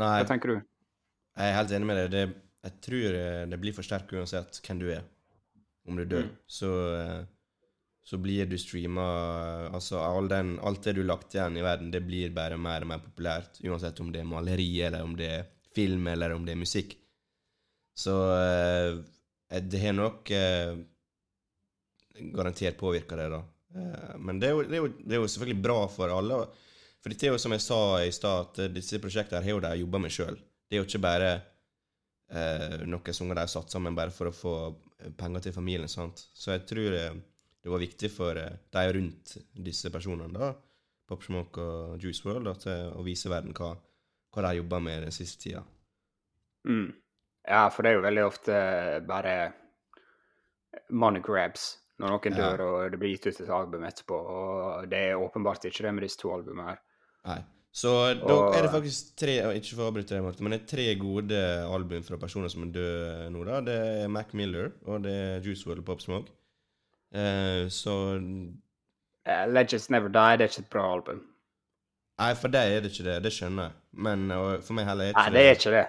Nei, 0.00 0.10
Hva 0.20 0.28
tenker 0.28 0.52
du? 0.52 0.58
jeg 1.32 1.48
er 1.48 1.56
helt 1.56 1.72
enig 1.72 1.88
med 1.88 1.96
deg. 2.02 2.10
Det, 2.12 2.24
jeg 2.68 2.80
tror 2.84 3.16
eh, 3.18 3.44
det 3.48 3.58
blir 3.60 3.72
for 3.76 3.86
sterkt 3.88 4.12
uansett 4.12 4.60
hvem 4.66 4.80
du 4.82 4.90
er. 4.92 5.04
Om 5.88 5.96
du 5.98 6.04
dør, 6.06 6.28
Mm. 6.28 6.34
så, 6.46 6.68
eh, 6.94 7.24
så 8.02 8.18
blir 8.18 8.46
du 8.50 8.56
streama 8.58 9.04
Altså, 9.70 10.00
all 10.02 10.28
den, 10.28 10.56
alt 10.60 10.82
det 10.84 10.96
du 10.96 11.02
har 11.04 11.12
lagt 11.12 11.34
igjen 11.36 11.56
i 11.56 11.64
verden, 11.64 11.90
det 11.94 12.02
blir 12.06 12.34
bare 12.34 12.58
mer 12.58 12.82
og 12.82 12.90
mer 12.92 13.02
populært. 13.04 13.60
Uansett 13.62 14.00
om 14.02 14.10
det 14.12 14.22
er 14.22 14.28
maleri, 14.28 14.70
eller 14.82 15.06
om 15.06 15.14
det 15.18 15.28
er 15.30 15.46
film, 15.74 16.08
eller 16.10 16.34
om 16.34 16.46
det 16.46 16.56
er 16.56 16.62
musikk. 16.62 16.96
Så 17.94 18.16
eh, 18.34 19.60
det 19.60 19.80
har 19.80 19.94
nok 19.96 20.30
eh, 20.34 20.74
garantert 22.34 22.78
påvirka 22.80 23.16
det, 23.20 23.30
da. 23.32 23.40
Eh, 23.76 24.12
men 24.18 24.40
det 24.40 24.50
er, 24.50 24.56
jo, 24.56 24.66
det, 24.66 24.76
er 24.76 24.82
jo, 24.82 24.92
det 24.98 25.16
er 25.16 25.22
jo 25.22 25.32
selvfølgelig 25.34 25.64
bra 25.68 25.78
for 25.92 26.12
alle. 26.12 26.42
For 27.02 27.10
det 27.10 27.26
er 27.26 27.34
jo 27.34 27.40
som 27.42 27.54
jeg 27.54 27.64
sa 27.64 27.80
i 28.02 28.12
stad, 28.14 28.46
at 28.46 28.62
eh, 28.62 28.72
disse 28.76 29.00
prosjektene 29.02 29.42
har 29.42 29.56
jo 29.56 29.62
de 29.64 29.74
jobba 29.82 30.02
med 30.02 30.14
sjøl. 30.14 30.38
Det 30.68 30.78
er 30.78 30.82
jo 30.82 30.88
ikke 30.88 31.04
bare 31.04 31.32
eh, 32.30 32.82
noen 32.86 33.16
sanger 33.16 33.38
de 33.38 33.44
har 33.44 33.52
satt 33.52 33.74
sammen 33.74 33.96
bare 33.98 34.14
for 34.14 34.30
å 34.30 34.36
få 34.36 34.54
eh, 34.70 35.10
penger 35.18 35.48
til 35.48 35.56
familien. 35.56 35.90
sant? 35.90 36.26
Så 36.32 36.54
jeg 36.54 36.66
tror 36.70 36.90
det, 36.94 37.06
det 37.62 37.70
var 37.70 37.78
viktig 37.82 38.10
for 38.10 38.36
eh, 38.36 38.56
de 38.72 38.92
rundt 38.96 39.36
disse 39.54 39.90
personene, 39.94 40.32
da, 40.34 40.52
Pop 41.08 41.22
Smoke 41.22 41.58
og 41.60 41.98
Juice 42.02 42.24
World, 42.24 42.48
at, 42.48 42.66
eh, 42.66 42.90
å 42.96 43.02
vise 43.04 43.28
verden 43.30 43.52
hva, 43.54 43.76
hva 44.32 44.42
de 44.48 44.56
jobba 44.58 44.80
med 44.82 45.02
den 45.02 45.12
siste 45.14 45.40
tida. 45.44 45.62
Mm. 46.68 46.92
Ja, 47.48 47.68
for 47.74 47.82
det 47.82 47.90
er 47.92 47.96
jo 47.98 48.04
veldig 48.06 48.24
ofte 48.26 49.06
bare 49.06 49.52
money 50.90 51.20
grabs 51.22 51.78
når 52.00 52.08
noen 52.14 52.36
Ja. 52.36 52.50
dør 52.56 52.62
og 52.66 52.90
det 52.92 52.98
blir 53.00 53.12
gitt 53.16 53.26
ut 53.26 53.40
et 53.40 53.50
album 53.50 53.82
etterpå. 53.84 54.14
Og 54.16 54.88
det 54.90 54.98
er 55.10 55.18
åpenbart 55.20 55.64
ikke 55.68 55.82
det 55.82 55.94
med 55.94 56.02
disse 56.06 56.18
to 56.18 56.30
albumene 56.32 56.68
her. 56.70 56.78
Nei. 57.26 57.44
Så 57.72 58.14
da 58.20 58.34
Og- 58.34 58.54
er 58.54 58.62
det 58.62 58.70
faktisk 58.70 59.14
tre 59.16 59.38
Ikke 59.56 59.74
for 59.76 59.82
å 59.84 59.92
avbryte 59.92 60.08
det, 60.08 60.22
Martin, 60.22 60.44
men 60.44 60.50
det 60.52 60.62
er 60.62 60.76
tre 60.76 60.94
gode 60.94 61.64
album 61.64 62.02
fra 62.02 62.16
personer 62.18 62.48
som 62.50 62.62
er 62.64 62.72
døde 62.72 63.30
nå. 63.32 63.44
da. 63.46 63.60
Det 63.60 64.04
er 64.04 64.08
Mac 64.08 64.34
Miller, 64.34 64.72
og 64.86 65.02
det 65.02 65.12
er 65.12 65.40
Juice 65.40 65.64
WRLD 65.66 65.78
og 65.78 65.84
Pop 65.86 66.00
Smoke. 66.00 66.28
Eh, 67.12 67.68
så 67.68 67.96
Eh, 69.28 69.46
Legends 69.48 69.90
Never 69.90 70.08
Die 70.08 70.36
det 70.36 70.44
er 70.44 70.50
ikke 70.50 70.64
et 70.64 70.70
bra 70.70 70.84
album. 70.94 71.20
Nei, 72.18 72.32
for 72.38 72.52
deg 72.52 72.76
er 72.76 72.82
det 72.82 72.92
ikke 72.92 73.06
det. 73.06 73.18
Det 73.24 73.32
skjønner 73.34 73.68
jeg. 73.68 73.78
Men 74.06 74.24
for 74.64 74.76
meg 74.76 74.88
heller 74.88 75.08
er 75.08 75.12
ikke 75.14 75.22
Nei, 75.22 75.34
det 75.34 75.44
er 75.44 75.58
ikke 75.58 75.74
det. 75.74 75.84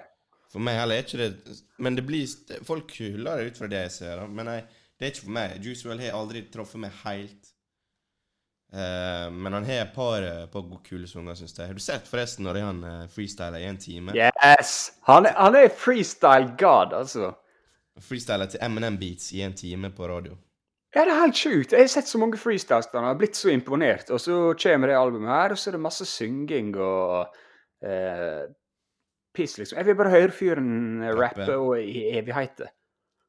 For 0.54 0.66
meg 0.68 0.78
heller 0.78 1.00
er 1.00 1.06
ikke 1.06 1.20
det 1.22 1.58
Men 1.82 1.96
det 1.98 2.04
blir 2.06 2.60
Folk 2.68 2.92
hyller 3.00 3.40
det 3.40 3.52
ut 3.52 3.60
fra 3.62 3.70
det 3.72 3.82
jeg 3.86 3.96
ser. 3.98 4.22
Men 4.28 4.50
nei, 4.52 4.60
det 5.00 5.08
er 5.08 5.14
ikke 5.14 5.26
for 5.26 5.36
meg. 5.40 5.58
Juice 5.66 5.88
WRLD 5.88 6.06
har 6.06 6.20
aldri 6.20 6.46
truffet 6.54 6.84
meg 6.84 6.96
helt. 7.04 7.50
Uh, 8.74 9.30
men 9.30 9.54
han 9.54 9.68
har 9.68 9.84
et 9.84 9.94
par, 9.94 10.26
På 10.54 10.64
par 10.66 10.80
kule 10.86 11.10
sanger, 11.10 11.38
syns 11.38 11.58
jeg. 11.58 11.68
Har 11.70 11.78
du 11.78 11.84
sett 11.84 12.10
forresten 12.10 12.46
når 12.48 12.62
han 12.62 12.86
freestyler 13.14 13.62
i 13.62 13.70
en 13.70 13.82
time? 13.82 14.16
Yes! 14.18 14.94
Han 15.10 15.30
er, 15.30 15.38
han 15.38 15.58
er 15.58 15.70
freestyle 15.70 16.54
god, 16.58 16.94
altså. 17.02 17.34
Freestyler 18.02 18.50
til 18.50 18.62
Eminem 18.66 18.98
Beats 18.98 19.32
i 19.34 19.42
en 19.46 19.54
time 19.54 19.92
på 19.94 20.10
radio. 20.10 20.38
Ja, 20.94 21.02
det 21.08 21.10
er 21.10 21.24
helt 21.24 21.40
sjukt. 21.40 21.74
Jeg 21.74 21.88
har 21.88 21.90
sett 21.90 22.10
så 22.10 22.20
mange 22.22 22.38
freestyles 22.38 22.92
der 22.92 23.02
han 23.02 23.10
har 23.10 23.18
blitt 23.18 23.38
så 23.38 23.50
imponert. 23.50 24.12
Og 24.14 24.22
så 24.22 24.36
kommer 24.62 24.92
det 24.92 24.98
albumet 24.98 25.32
her, 25.34 25.56
og 25.56 25.60
så 25.60 25.72
er 25.72 25.78
det 25.78 25.82
masse 25.82 26.06
synging 26.06 26.76
og 26.78 27.34
uh, 27.34 28.44
piss, 29.34 29.58
liksom. 29.58 29.80
Jeg 29.80 29.90
vil 29.90 29.98
bare 29.98 30.14
høre 30.14 30.36
fyren 30.36 31.02
eh, 31.02 31.16
Rappe. 31.18 31.50
og 31.58 31.80
i 31.82 32.12
evigheter. 32.14 32.70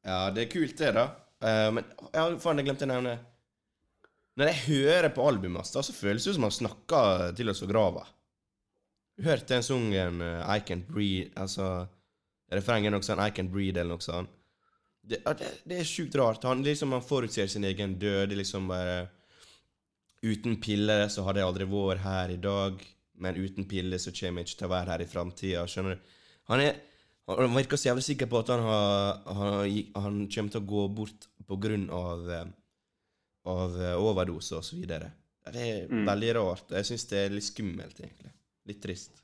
Ja, 0.05 0.27
det 0.33 0.45
er 0.45 0.51
kult, 0.51 0.77
det, 0.77 0.91
da. 0.93 1.07
Uh, 1.41 1.71
men 1.73 1.87
ja, 2.13 2.27
faen, 2.41 2.61
jeg 2.61 2.69
glemte 2.69 2.85
å 2.87 2.89
nevne 2.93 3.17
Når 4.39 4.49
jeg 4.51 4.61
hører 4.69 5.09
på 5.15 5.25
albumet 5.25 5.63
hans, 5.63 5.73
så 5.73 5.95
føles 5.95 6.23
det 6.23 6.35
som 6.37 6.45
han 6.45 6.53
snakker 6.53 7.33
til 7.35 7.49
oss 7.49 7.63
fra 7.63 7.71
grava. 7.71 8.05
Hørte 9.25 9.55
den 9.55 9.65
sangen 9.65 10.21
uh, 10.21 10.45
I 10.45 10.61
Can't 10.61 10.85
Breathe 10.91 11.31
Altså 11.39 11.87
Refrenget 12.51 12.91
er 12.91 12.93
noe 12.93 13.05
sånn 13.05 13.21
I 13.23 13.31
Can't 13.33 13.49
Breathe, 13.49 13.79
eller 13.79 13.97
noe 13.97 14.05
sånt. 14.05 14.29
Det, 15.05 15.19
det, 15.37 15.51
det 15.69 15.79
er 15.79 15.85
sjukt 15.87 16.15
rart. 16.17 16.43
Han 16.49 16.63
liksom 16.65 16.91
han 16.95 17.03
forutser 17.05 17.47
sin 17.51 17.63
egen 17.67 17.97
død. 18.01 18.33
Liksom 18.39 18.67
bare 18.71 19.07
Uten 20.25 20.55
piller 20.57 21.05
så 21.13 21.21
hadde 21.27 21.41
jeg 21.43 21.45
aldri 21.51 21.65
vært 21.69 22.01
her 22.01 22.31
i 22.33 22.37
dag, 22.41 22.79
men 23.21 23.35
uten 23.37 23.67
piller 23.69 23.99
så 24.01 24.09
kommer 24.15 24.41
jeg 24.41 24.47
ikke 24.49 24.57
til 24.57 24.65
å 24.65 24.71
være 24.71 24.89
her 24.95 25.03
i 25.03 25.09
framtida. 25.11 25.65
Skjønner 25.69 25.99
du? 25.99 26.13
Han 26.49 26.63
er 26.63 26.79
han 27.27 27.53
virker 27.57 27.77
så 27.77 27.87
jævlig 27.91 28.03
sikker 28.05 28.29
på 28.29 28.39
at 28.41 28.49
han, 28.53 28.61
har, 28.65 29.21
han, 29.37 29.69
han 29.97 30.17
kommer 30.29 30.53
til 30.53 30.61
å 30.61 30.67
gå 30.69 30.81
bort 30.93 31.27
på 31.49 31.57
grunn 31.61 31.87
av, 31.93 32.25
eh, 32.29 32.49
av 33.49 33.77
eh, 33.81 33.93
overdose 33.97 34.59
og 34.59 34.65
så 34.65 34.77
videre. 34.77 35.11
Det 35.45 35.61
er 35.61 35.87
Mm. 35.89 36.03
veldig 36.09 36.29
rart. 36.39 36.69
Jeg 36.73 36.85
syns 36.89 37.05
det 37.09 37.17
er 37.23 37.33
litt 37.33 37.45
skummelt, 37.45 37.99
egentlig. 38.01 38.31
Litt 38.65 38.81
trist. 38.81 39.21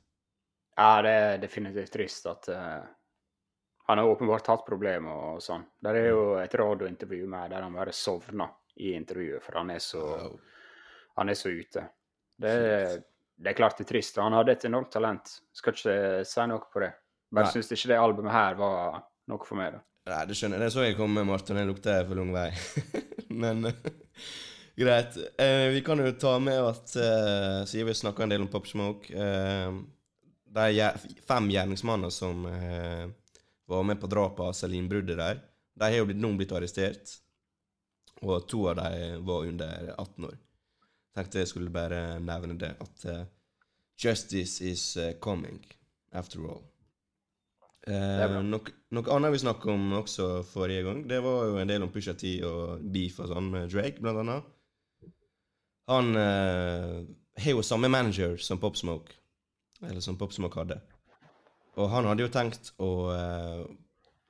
Ja, 0.78 1.02
det 1.02 1.10
er 1.10 1.38
definitivt 1.42 1.92
trist 1.94 2.26
at 2.30 2.48
eh, 2.50 2.82
han 3.88 3.98
har 3.98 4.06
åpenbart 4.08 4.46
hatt 4.46 4.66
problemer 4.66 5.10
og 5.34 5.42
sånn. 5.42 5.64
Der 5.82 5.98
er 5.98 6.08
jo 6.12 6.20
et 6.40 6.54
radiointervju 6.54 7.26
med 7.28 7.50
der 7.50 7.62
han 7.66 7.74
bare 7.74 7.92
sovna 7.92 8.46
i 8.76 8.92
intervjuet, 8.96 9.42
for 9.42 9.58
han 9.60 9.70
er 9.74 9.78
så, 9.82 10.02
Wow. 10.02 10.36
han 11.16 11.28
er 11.28 11.34
så 11.38 11.50
ute. 11.52 11.82
Det, 12.42 12.52
det 13.36 13.50
er 13.52 13.56
klart 13.58 13.76
det 13.78 13.84
er 13.86 13.90
trist. 13.94 14.16
Han 14.22 14.32
hadde 14.38 14.52
et 14.54 14.64
enormt 14.68 14.90
talent. 14.94 15.34
Skal 15.52 15.74
ikke 15.76 15.96
si 16.26 16.46
noe 16.48 16.64
på 16.72 16.80
det. 16.84 16.92
Bare 17.32 17.50
syns 17.52 17.70
ikke 17.72 17.90
det 17.92 17.98
albumet 18.00 18.32
her 18.34 18.54
var 18.60 19.02
noe 19.28 19.44
for 19.46 19.56
meg. 19.60 19.72
da. 19.76 19.82
Nei, 20.12 20.22
det 20.26 20.34
skjønner 20.38 20.58
jeg. 20.58 20.66
Det 20.66 20.72
så 20.74 20.82
jeg 20.86 20.96
komme, 20.98 21.22
Martin. 21.24 21.56
Det 21.60 21.66
lukter 21.68 22.06
for 22.08 22.18
lang 22.18 22.32
vei. 22.34 22.48
Men 23.42 23.66
greit. 24.82 25.16
Eh, 25.38 25.68
vi 25.74 25.82
kan 25.86 26.00
jo 26.02 26.10
ta 26.18 26.38
med 26.42 26.58
at 26.64 26.94
eh, 26.96 27.62
Siden 27.70 27.86
vi 27.90 27.94
snakka 27.94 28.24
en 28.24 28.32
del 28.34 28.42
om 28.44 28.48
Pop 28.52 28.66
Smoke 28.66 29.12
eh, 29.14 29.72
De 30.52 30.88
fem 31.28 31.46
gjerningsmanner 31.54 32.10
som 32.12 32.42
eh, 32.50 33.06
var 33.70 33.84
med 33.86 34.00
på 34.00 34.10
drapet 34.10 34.44
av 34.44 34.56
Celine-bruddet 34.56 35.18
der, 35.18 35.42
de 35.78 35.88
har 35.88 36.02
jo 36.02 36.08
blitt, 36.08 36.20
nå 36.20 36.32
blitt 36.36 36.52
arrestert. 36.56 37.18
Og 38.22 38.44
to 38.46 38.66
av 38.70 38.78
dem 38.78 39.24
var 39.26 39.46
under 39.48 39.94
18 39.96 40.26
år. 40.28 40.34
Tenkte 41.16 41.42
jeg 41.42 41.50
skulle 41.50 41.72
bare 41.72 42.20
nevne 42.22 42.56
det. 42.60 42.74
At 42.80 43.06
uh, 43.08 43.24
justice 43.98 44.62
is 44.64 44.84
uh, 44.96 45.12
coming, 45.20 45.58
after 46.12 46.44
all. 46.46 46.62
Uh. 47.88 48.38
Noe, 48.46 48.74
noe 48.94 49.14
annet 49.16 49.34
vi 49.34 49.42
snakket 49.42 49.72
om 49.72 49.96
også 49.98 50.28
forrige 50.46 50.84
gang, 50.86 51.02
det 51.10 51.18
var 51.24 51.48
jo 51.50 51.58
en 51.58 51.72
del 51.72 51.82
om 51.82 51.90
Pusha 51.90 52.14
T 52.14 52.36
og 52.46 52.84
beef 52.94 53.18
og 53.18 53.32
sånn 53.32 53.50
med 53.50 53.72
Drake, 53.72 53.98
blant 53.98 54.22
annet. 54.22 54.52
Han 55.90 56.14
eh, 56.14 57.00
har 57.42 57.56
jo 57.56 57.64
samme 57.66 57.90
manager 57.90 58.36
som 58.38 58.60
Pop 58.62 58.76
Smoke, 58.78 59.16
eller 59.82 60.00
som 60.00 60.18
Pop 60.18 60.32
Smoke 60.32 60.60
hadde. 60.60 60.78
Og 61.80 61.88
han 61.92 62.08
hadde 62.08 62.26
jo 62.26 62.32
tenkt 62.32 62.72
å 62.82 62.90
eh, 63.14 63.62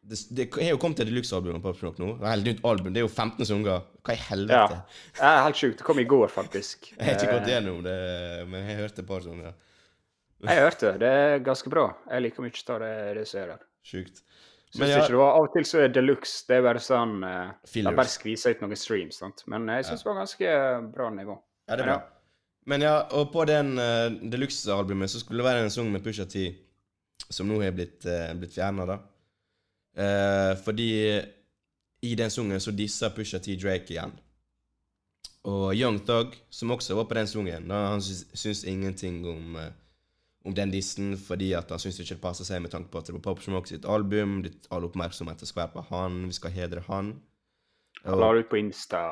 Det, 0.02 0.18
det 0.34 0.46
har 0.54 0.72
jo 0.74 0.78
kommet 0.82 1.00
et 1.02 1.08
deluxe-album 1.10 1.58
av 1.58 1.64
Popsmoke 1.64 2.02
nå. 2.02 2.12
Det 2.20 2.26
er 2.26 2.32
helt 2.36 2.48
nytt 2.50 2.62
album. 2.66 2.92
Det 2.94 3.02
er 3.02 3.06
jo 3.06 3.10
15 3.10 3.48
sanger. 3.48 3.84
Hva 4.02 4.14
i 4.14 4.22
helvete? 4.28 4.78
Ja. 4.78 5.10
Det 5.18 5.28
er 5.28 5.42
helt 5.46 5.60
sjukt. 5.60 5.76
Det 5.78 5.86
kom 5.86 6.00
i 6.02 6.06
går, 6.10 6.30
faktisk. 6.34 6.88
Jeg 6.96 7.06
har 7.06 7.18
ikke 7.18 7.36
gått 7.36 7.46
Eh, 7.46 7.52
gjennom 7.54 7.82
det, 7.86 7.98
men 8.50 8.66
jeg 8.66 8.80
hørte 8.80 9.02
et 9.04 9.08
par 9.08 9.22
sanger. 9.22 9.54
Jeg 10.42 10.58
hørte 10.58 10.90
det. 10.90 10.94
Det 11.04 11.12
er 11.22 11.44
ganske 11.46 11.70
bra. 11.70 11.84
Jeg 12.10 12.24
liker 12.26 12.42
mye 12.46 12.64
av 12.74 12.80
det, 12.82 12.94
det 13.20 13.26
som 13.30 13.40
er 13.44 13.52
der. 13.54 13.62
Sjukt. 13.86 14.22
Men 14.74 14.88
Men 14.88 14.94
ikke 14.96 15.12
det 15.12 15.18
var 15.20 15.34
Av 15.36 15.44
og 15.44 15.52
til 15.52 15.66
så 15.68 15.80
er 15.84 15.90
deluxe 15.92 16.46
det 16.48 16.56
er 16.56 16.62
bare 16.64 16.80
sånn 16.80 17.18
uh, 17.20 17.50
De 17.74 17.82
bare 17.92 18.08
skviser 18.08 18.54
ut 18.54 18.62
noen 18.64 18.78
streams, 18.80 19.18
sant. 19.20 19.42
Men 19.52 19.68
jeg 19.68 19.84
syns 19.84 20.00
det 20.02 20.08
var 20.08 20.20
ganske 20.22 20.54
bra 20.94 21.10
nivå. 21.12 21.36
Ja, 21.68 21.76
det 21.76 21.84
er 21.84 21.90
bra. 21.90 21.96
Men 22.72 22.84
ja, 22.86 22.94
og 23.18 23.28
på 23.34 23.44
den 23.50 23.74
uh, 23.76 24.08
deluxe-albumet 24.32 25.12
så 25.12 25.20
skulle 25.20 25.42
det 25.42 25.48
være 25.50 25.66
en 25.66 25.74
sang 25.74 25.90
med 25.92 26.02
Pusha 26.04 26.24
T, 26.30 26.46
som 27.28 27.48
nå 27.48 27.60
har 27.62 27.74
blitt, 27.76 28.06
uh, 28.06 28.32
blitt 28.38 28.54
fjerna, 28.56 28.86
da. 28.88 28.98
Eh, 29.96 30.56
fordi 30.64 31.20
i 32.02 32.14
den 32.14 32.30
sangen 32.30 32.60
så 32.60 32.72
disser 32.72 33.12
Pusha 33.14 33.38
T 33.38 33.56
Drake 33.60 33.92
igjen. 33.92 34.14
Og 35.44 35.74
Young 35.74 36.00
Thug, 36.06 36.36
som 36.50 36.70
også 36.70 36.96
var 36.96 37.08
på 37.10 37.18
den 37.18 37.26
sangen, 37.26 37.70
han 37.70 38.02
syns, 38.02 38.26
syns 38.34 38.64
ingenting 38.64 39.24
om, 39.28 39.56
eh, 39.56 39.72
om 40.44 40.54
den 40.54 40.70
dissen 40.70 41.16
fordi 41.18 41.52
at 41.52 41.70
han 41.70 41.78
syns 41.78 42.00
ikke 42.00 42.14
det 42.14 42.22
passer 42.22 42.46
seg 42.46 42.62
med 42.62 42.70
tanke 42.70 42.90
på 42.90 42.98
at 42.98 43.06
det 43.06 43.14
var 43.14 43.24
Pop 43.26 43.42
Smoke 43.42 43.68
sitt 43.68 43.84
album. 43.84 44.42
Litt 44.42 44.66
all 44.70 44.86
oppmerksomhet 44.86 45.42
skal 45.46 45.66
være 45.66 45.74
på 45.74 45.86
han, 45.90 46.26
vi 46.26 46.38
skal 46.38 46.50
hedre 46.50 46.84
han. 46.88 47.16
Han 48.04 48.18
la 48.18 48.32
det 48.32 48.46
ut 48.46 48.50
på 48.50 48.58
Insta. 48.58 49.02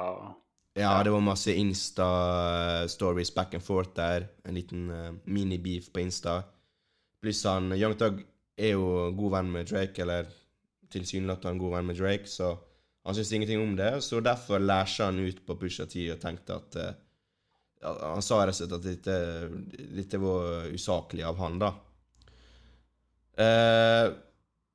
Ja, 0.79 1.03
det 1.03 1.11
var 1.11 1.21
masse 1.21 1.53
Insta-stories 1.53 3.35
back 3.35 3.55
and 3.55 3.63
forth 3.63 3.91
der. 3.95 4.29
En 4.47 4.55
liten 4.55 4.91
uh, 4.91 5.13
mini-beef 5.27 5.91
på 5.93 6.01
Insta. 6.01 6.43
Pluss 7.21 7.45
han 7.45 7.73
Young 7.77 7.97
Thug 8.01 8.23
er 8.61 8.75
jo 8.75 9.11
god 9.17 9.35
venn 9.37 9.53
med 9.53 9.69
Drake, 9.71 10.03
eller 10.03 10.29
tilsynelatende 10.93 11.61
god 11.61 11.77
venn 11.77 11.89
med 11.91 11.99
Drake, 12.01 12.29
så 12.29 12.55
han 13.05 13.17
syns 13.17 13.33
ingenting 13.33 13.63
om 13.63 13.77
det. 13.77 13.93
Så 14.05 14.21
derfor 14.21 14.61
lærte 14.61 15.07
han 15.07 15.21
ut 15.21 15.45
på 15.47 15.57
Pusha 15.61 15.87
T 15.89 16.09
og 16.13 16.21
tenkte 16.21 16.59
at 16.59 16.81
uh, 16.81 16.91
Han 17.81 18.21
sa 18.21 18.43
rett 18.43 18.53
og 18.53 18.59
slett 18.59 18.75
at 18.77 18.85
dette, 18.85 19.15
dette 19.97 20.19
var 20.21 20.67
usaklig 20.69 21.25
av 21.25 21.39
han, 21.41 21.57
da. 21.63 21.71
Uh, 23.41 24.11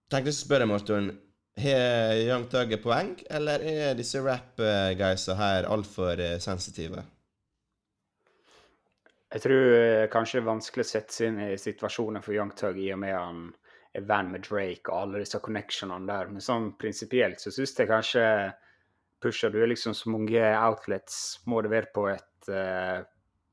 tenkte 0.10 0.32
jeg 0.32 0.34
å 0.34 0.40
spørre 0.40 0.70
Morten. 0.70 1.12
Har 1.56 2.18
Young 2.18 2.48
Thug 2.52 2.74
poeng, 2.84 3.14
eller 3.30 3.62
er 3.62 3.94
disse 3.96 4.20
rap-guysa 4.26 5.38
her 5.38 5.70
altfor 5.70 6.18
uh, 6.18 6.40
sensitive? 6.42 7.06
Jeg 9.36 9.44
tror 9.44 9.74
eh, 9.76 10.06
kanskje 10.12 10.38
det 10.38 10.44
er 10.46 10.48
vanskelig 10.48 10.86
å 10.86 10.88
sette 10.88 11.12
seg 11.12 11.28
inn 11.34 11.40
i 11.44 11.58
situasjonen 11.60 12.24
for 12.24 12.36
Young 12.38 12.54
Tug 12.56 12.78
i 12.80 12.88
og 12.96 13.02
med 13.02 13.16
han 13.18 13.40
er 13.96 14.06
venn 14.08 14.30
med 14.32 14.46
Drake 14.48 14.88
og 14.92 14.96
alle 15.02 15.24
disse 15.24 15.42
connectionene 15.44 16.08
der. 16.08 16.30
Men 16.32 16.44
sånn 16.44 16.70
prinsipielt 16.80 17.44
så 17.44 17.52
syns 17.52 17.76
jeg 17.76 17.90
kanskje 17.92 18.24
Pusher, 19.24 19.52
du 19.52 19.58
er 19.64 19.72
liksom 19.72 19.96
så 19.98 20.12
mange 20.14 20.40
outlets. 20.40 21.18
Må 21.52 21.60
det 21.66 21.72
være 21.72 21.92
på 21.96 22.06
et 22.12 22.50
uh, 22.52 23.02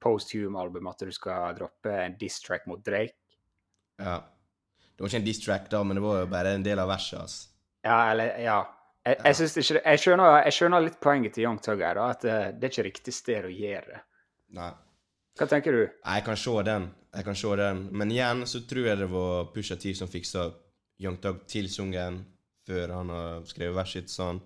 post-hume-album 0.02 0.90
at 0.90 1.02
du 1.06 1.12
skal 1.14 1.54
droppe 1.56 1.94
en 2.04 2.14
diss-track 2.20 2.66
mot 2.70 2.82
Drake? 2.84 3.14
Ja. 4.02 4.18
Det 4.92 5.00
var 5.02 5.08
ikke 5.10 5.20
en 5.22 5.26
diss-track, 5.30 5.66
da, 5.72 5.82
men 5.86 5.98
det 5.98 6.04
var 6.04 6.20
jo 6.20 6.30
bare 6.30 6.54
en 6.58 6.66
del 6.66 6.82
av 6.82 6.90
verset 6.92 7.18
hans. 7.22 7.36
Ja, 7.86 7.98
eller 8.12 8.38
Ja. 8.42 8.60
Jeg, 9.02 9.16
jeg, 9.24 9.34
synes 9.34 9.56
ikke, 9.58 9.74
det- 9.74 9.82
jeg, 9.90 9.98
skjønner, 9.98 10.36
jeg 10.44 10.54
skjønner 10.54 10.82
litt 10.84 10.98
poenget 11.02 11.32
til 11.34 11.42
Young 11.48 11.56
Tug 11.58 11.80
her, 11.82 11.98
da, 11.98 12.04
at 12.14 12.24
eh, 12.24 12.44
det 12.54 12.68
er 12.68 12.70
ikke 12.70 12.84
riktig 12.86 13.14
sted 13.16 13.48
å 13.48 13.50
gjøre 13.50 13.88
det. 13.88 14.02
Nei. 14.54 14.68
Hva 15.38 15.48
tenker 15.48 15.72
du? 15.72 15.82
Jeg 15.88 16.24
kan 16.26 16.36
se 16.36 16.54
den. 16.66 16.90
Jeg 17.12 17.24
kan 17.24 17.36
se 17.36 17.56
den. 17.60 17.86
Men 17.92 18.12
igjen 18.12 18.44
så 18.48 18.62
tror 18.68 18.88
jeg 18.90 19.00
det 19.00 19.08
var 19.12 19.48
Pusha 19.54 19.76
T 19.80 19.94
som 19.96 20.10
fiksa 20.10 20.50
Young 21.02 21.18
Tug 21.22 21.42
til 21.50 21.68
sungen 21.72 22.22
før 22.66 22.92
han 22.94 23.10
har 23.10 23.46
skrevet 23.48 23.76
verset 23.76 24.06
sitt 24.06 24.14
sånn. 24.14 24.38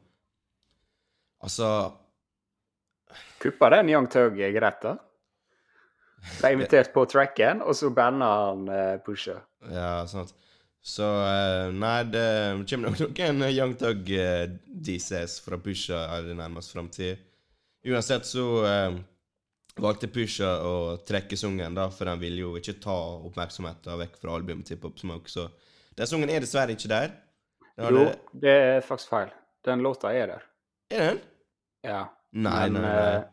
Altså 1.44 1.68
Kuppa 3.42 3.68
den 3.75 3.90
Young 3.92 4.09
Tug 4.11 4.38
greit, 4.38 4.81
da? 4.83 4.96
Ble 6.40 6.55
invitert 6.57 6.90
på 6.94 7.05
tracken, 7.07 7.61
og 7.62 7.77
så 7.79 7.92
banna 7.94 8.31
han 8.49 8.64
uh, 8.70 8.96
Pusha. 9.05 9.37
Ja, 9.70 10.07
sant. 10.11 10.33
Så 10.87 11.07
uh, 11.07 11.68
Nei, 11.75 12.01
det 12.11 12.27
kommer 12.70 12.94
nok 12.94 13.20
noen 13.20 13.44
Young 13.53 13.77
Thug 13.79 14.11
uh, 14.11 15.29
fra 15.44 15.61
Pusha 15.62 16.03
i 16.18 16.35
nærmeste 16.35 16.75
framtid. 16.75 17.22
Uansett 17.87 18.27
så 18.27 18.44
eh, 18.66 18.96
valgte 19.80 20.08
Pusha 20.08 20.48
å 20.64 20.74
trekke 21.06 21.36
sungen, 21.36 21.74
da, 21.76 21.88
for 21.92 22.08
han 22.10 22.20
ville 22.20 22.40
jo 22.44 22.54
ikke 22.56 22.78
ta 22.80 22.94
oppmerksomheten 23.28 23.98
vekk 24.00 24.16
fra 24.22 24.34
albumet 24.38 24.66
til 24.70 24.78
Pop 24.80 24.98
Smoke, 24.98 25.28
så 25.28 25.48
den 25.96 26.06
sungen 26.08 26.30
er 26.32 26.40
dessverre 26.44 26.72
ikke 26.76 26.88
der. 26.92 27.12
Det 27.76 27.90
Jo, 27.90 28.04
det- 28.04 28.18
det 28.32 28.50
er 28.50 28.80
faktisk 28.80 29.08
feil. 29.10 29.30
Den 29.64 29.80
låta 29.82 30.12
er 30.14 30.26
der. 30.26 30.42
Er 30.90 30.98
den? 31.10 31.20
Ja. 31.84 32.08
Nei, 32.32 32.68
Men, 32.68 32.82
nei, 32.82 32.90
nei. 32.90 33.16
eh, 33.16 33.24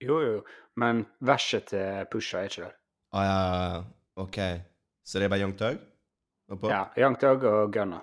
jo, 0.00 0.20
jo. 0.20 0.44
Men 0.76 1.06
verset 1.20 1.66
til 1.66 2.04
Pusha 2.10 2.38
er 2.38 2.48
ikke 2.48 2.62
der. 2.64 2.74
Ah, 3.12 3.24
ja. 3.24 3.84
OK. 4.16 4.36
Så 5.04 5.18
det 5.18 5.24
er 5.24 5.28
bare 5.28 5.40
Young 5.40 5.56
Tug? 5.56 5.78
Ja, 6.68 6.86
Young 6.96 7.16
Tug 7.18 7.42
og 7.44 7.72
Gunna. 7.72 8.00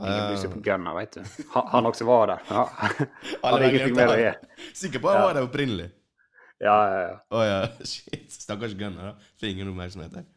Ingen 0.00 0.12
Ah. 0.20 0.28
bryr 0.28 0.36
seg 0.36 0.50
på 0.52 0.62
Gunna, 0.62 0.94
vet 0.94 1.12
du. 1.12 1.20
Han, 1.54 1.66
han 1.68 1.84
også 1.86 2.04
var 2.04 2.26
der. 2.26 2.38
Ja. 2.50 2.64
Han 3.44 3.62
er 3.62 3.68
ingenting 3.68 3.94
mer 3.96 4.08
å 4.08 4.16
gjøre. 4.18 4.36
Sikker 4.74 4.98
på 5.00 5.12
han 5.12 5.22
var 5.22 5.34
der 5.34 5.46
opprinnelig? 5.46 5.90
Ja, 6.62 6.76
ja, 6.86 7.00
ja. 7.08 7.16
Oh, 7.34 7.42
ja. 7.46 7.68
Shit. 7.84 8.30
Stakkars 8.32 8.76
Gunnar, 8.78 9.12
da. 9.12 9.30
Får 9.40 9.48
ingen 9.48 9.72
oppmerksomhet 9.72 10.14
her. 10.20 10.28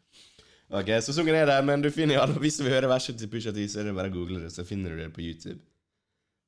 Ok, 0.73 0.89
så 1.05 1.13
sungen 1.13 1.37
er 1.37 1.45
der, 1.45 1.61
men 1.61 1.83
du 1.83 1.91
finner 1.93 2.23
alle, 2.23 2.39
hvis 2.41 2.57
du 2.57 2.63
vil 2.65 2.73
høre 2.73 2.89
verset 2.89 3.19
til 3.21 3.29
Pusha 3.29 3.53
T, 3.53 3.67
så 3.69 3.83
er 3.83 3.91
det 3.91 3.97
bare 3.97 4.09
å 4.09 4.15
google 4.15 4.41
det, 4.41 4.49
så 4.55 4.65
finner 4.65 4.95
du 4.95 5.03
det 5.03 5.11
på 5.13 5.21
YouTube. 5.21 5.59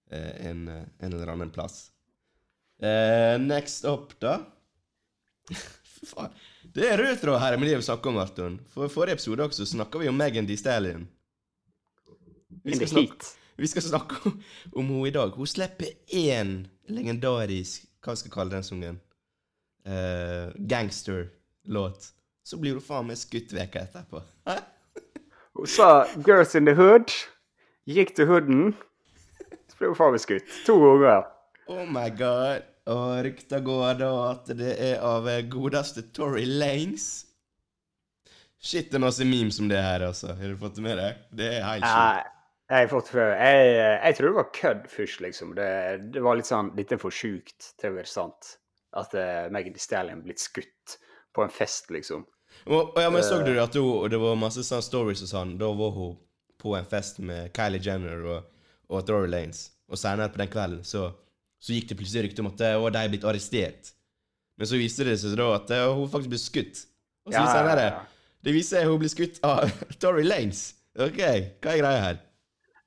Eh, 0.10 0.48
en, 0.50 0.66
eh, 0.74 0.88
en 1.06 1.14
eller 1.14 1.30
annen 1.36 1.54
plass. 1.54 1.92
Eh, 2.82 3.38
next 3.44 3.86
up, 3.86 4.16
da. 4.24 4.40
Fy 5.52 6.10
faen. 6.14 6.34
Det 6.74 6.90
er 6.90 7.00
rød 7.02 7.22
tråd 7.22 7.40
her 7.42 7.56
med 7.58 7.70
det 7.70 7.78
vi 7.78 7.86
snakker 7.86 8.12
om, 8.12 8.20
Arton. 8.22 8.58
For 8.74 8.90
forrige 8.92 9.20
episode 9.20 9.46
også 9.46 9.66
snakka 9.70 10.02
vi 10.02 10.10
om 10.10 10.18
Megan 10.18 10.50
D. 10.50 10.58
Stallion. 10.58 11.06
Vi 12.66 12.76
skal, 12.76 12.90
snakke, 12.92 13.30
vi 13.62 13.70
skal 13.70 13.86
snakke 13.86 14.18
om, 14.26 14.42
om 14.74 14.90
henne 14.90 15.08
i 15.10 15.14
dag. 15.16 15.38
Hun 15.38 15.50
slipper 15.50 15.94
én 16.14 16.64
legendarisk 16.90 17.86
Hva 18.04 18.16
skal 18.16 18.30
jeg 18.30 18.34
kalle 18.36 18.56
den 18.56 18.66
sungen? 18.66 19.00
Eh, 19.88 20.52
Gangster-låt. 20.56 22.08
Så 22.44 22.58
blir 22.58 22.76
du 22.76 22.84
faen 22.84 23.08
meg 23.08 23.20
skutt 23.20 23.54
veka 23.56 23.86
etterpå. 23.86 24.22
Hun 25.58 25.68
sa 25.68 26.06
'girls 26.26 26.56
in 26.56 26.66
the 26.68 26.76
hood'. 26.76 27.14
Gikk 27.88 28.16
til 28.16 28.28
hooden. 28.28 28.76
Så 29.68 29.80
ble 29.80 29.88
hun 29.88 29.96
faen 29.96 30.12
meg 30.16 30.24
skutt. 30.24 30.52
To 30.68 30.76
ganger. 30.82 31.24
Oh 31.72 31.86
my 31.86 32.10
god. 32.10 32.68
Og 32.88 33.24
rykter 33.24 33.64
går 33.64 33.98
da 34.00 34.12
at 34.32 34.52
det 34.60 34.76
er 34.76 35.00
av 35.04 35.28
eh, 35.28 35.42
godeste 35.48 36.04
Tory 36.16 36.46
Lanes. 36.46 37.26
Shit, 38.60 38.92
det 38.92 39.00
er 39.00 39.04
masse 39.04 39.26
memes 39.28 39.60
om 39.60 39.68
det 39.72 39.80
her, 39.84 40.04
altså. 40.08 40.34
Har 40.36 40.52
du 40.52 40.58
fått 40.60 40.76
det 40.80 40.84
med 40.84 40.98
deg? 41.00 41.26
Det 41.32 41.50
er 41.58 41.64
helt 41.64 41.84
sjukt. 41.84 42.32
jeg 42.70 42.78
har 42.84 42.88
fått 42.92 43.12
før. 43.12 43.34
Jeg, 43.40 43.74
jeg 44.04 44.16
tror 44.18 44.28
det 44.28 44.38
var 44.40 44.48
kødd 44.62 44.88
først, 44.92 45.20
liksom. 45.24 45.52
Det, 45.56 45.68
det 46.16 46.24
var 46.24 46.40
litt 46.40 46.50
sånn 46.50 46.72
er 46.76 47.02
for 47.02 47.14
sjukt 47.14 47.74
til 47.80 47.92
å 47.92 48.00
være 48.00 48.12
sant. 48.12 48.58
At 48.96 49.14
uh, 49.18 49.48
Megan 49.52 49.74
Thee 49.76 49.84
Stallion 49.84 50.24
blitt 50.24 50.40
skutt 50.40 50.98
på 51.36 51.44
en 51.44 51.52
fest, 51.54 51.90
liksom. 51.92 52.24
Og, 52.66 52.94
og 52.96 53.02
ja, 53.02 53.10
men 53.14 53.24
så 53.24 53.42
Eh. 53.42 53.46
du 53.46 53.60
at 53.62 53.76
hun, 53.76 54.10
det 54.10 54.18
var 54.22 54.38
masse 54.40 54.64
sånne 54.64 54.86
stories 54.86 55.22
og 55.26 55.30
sånn. 55.30 55.58
Da 55.60 55.68
var 55.76 55.92
hun 55.94 56.16
på 56.58 56.74
en 56.78 56.88
fest 56.90 57.20
med 57.20 57.52
Kylie 57.54 57.84
Jenner 57.84 58.24
og, 58.26 58.48
og 58.90 59.04
Dory 59.06 59.28
Lanes. 59.30 59.68
Og 59.92 60.00
senere 60.00 60.32
på 60.34 60.42
den 60.42 60.50
kvelden 60.52 60.84
så, 60.84 61.12
så 61.62 61.76
gikk 61.76 61.92
det 61.92 61.98
plutselig 62.00 62.24
rykte 62.28 62.44
om 62.44 62.50
at 62.50 62.64
å, 62.80 62.88
de 62.90 63.04
er 63.04 63.12
blitt 63.14 63.28
arrestert. 63.28 63.92
Men 64.58 64.68
så 64.72 64.80
viste 64.80 65.06
det 65.06 65.20
seg 65.22 65.36
da 65.38 65.52
at 65.60 65.70
eh, 65.76 65.86
hun 65.94 66.10
faktisk 66.10 66.34
ble 66.34 66.40
skutt. 66.42 66.82
Og 67.28 67.34
så 67.36 67.38
Ja, 67.38 67.44
ja, 67.46 67.52
senere 67.54 67.84
ja. 67.92 68.00
Det 68.48 68.54
viser 68.56 68.82
at 68.82 68.90
hun 68.90 69.00
ble 69.04 69.12
skutt 69.12 69.38
av 69.46 69.70
Dory 70.02 70.26
Lanes. 70.26 70.64
OK, 70.98 71.20
hva 71.62 71.76
er 71.76 71.84
greia 71.84 72.02
her? 72.08 72.20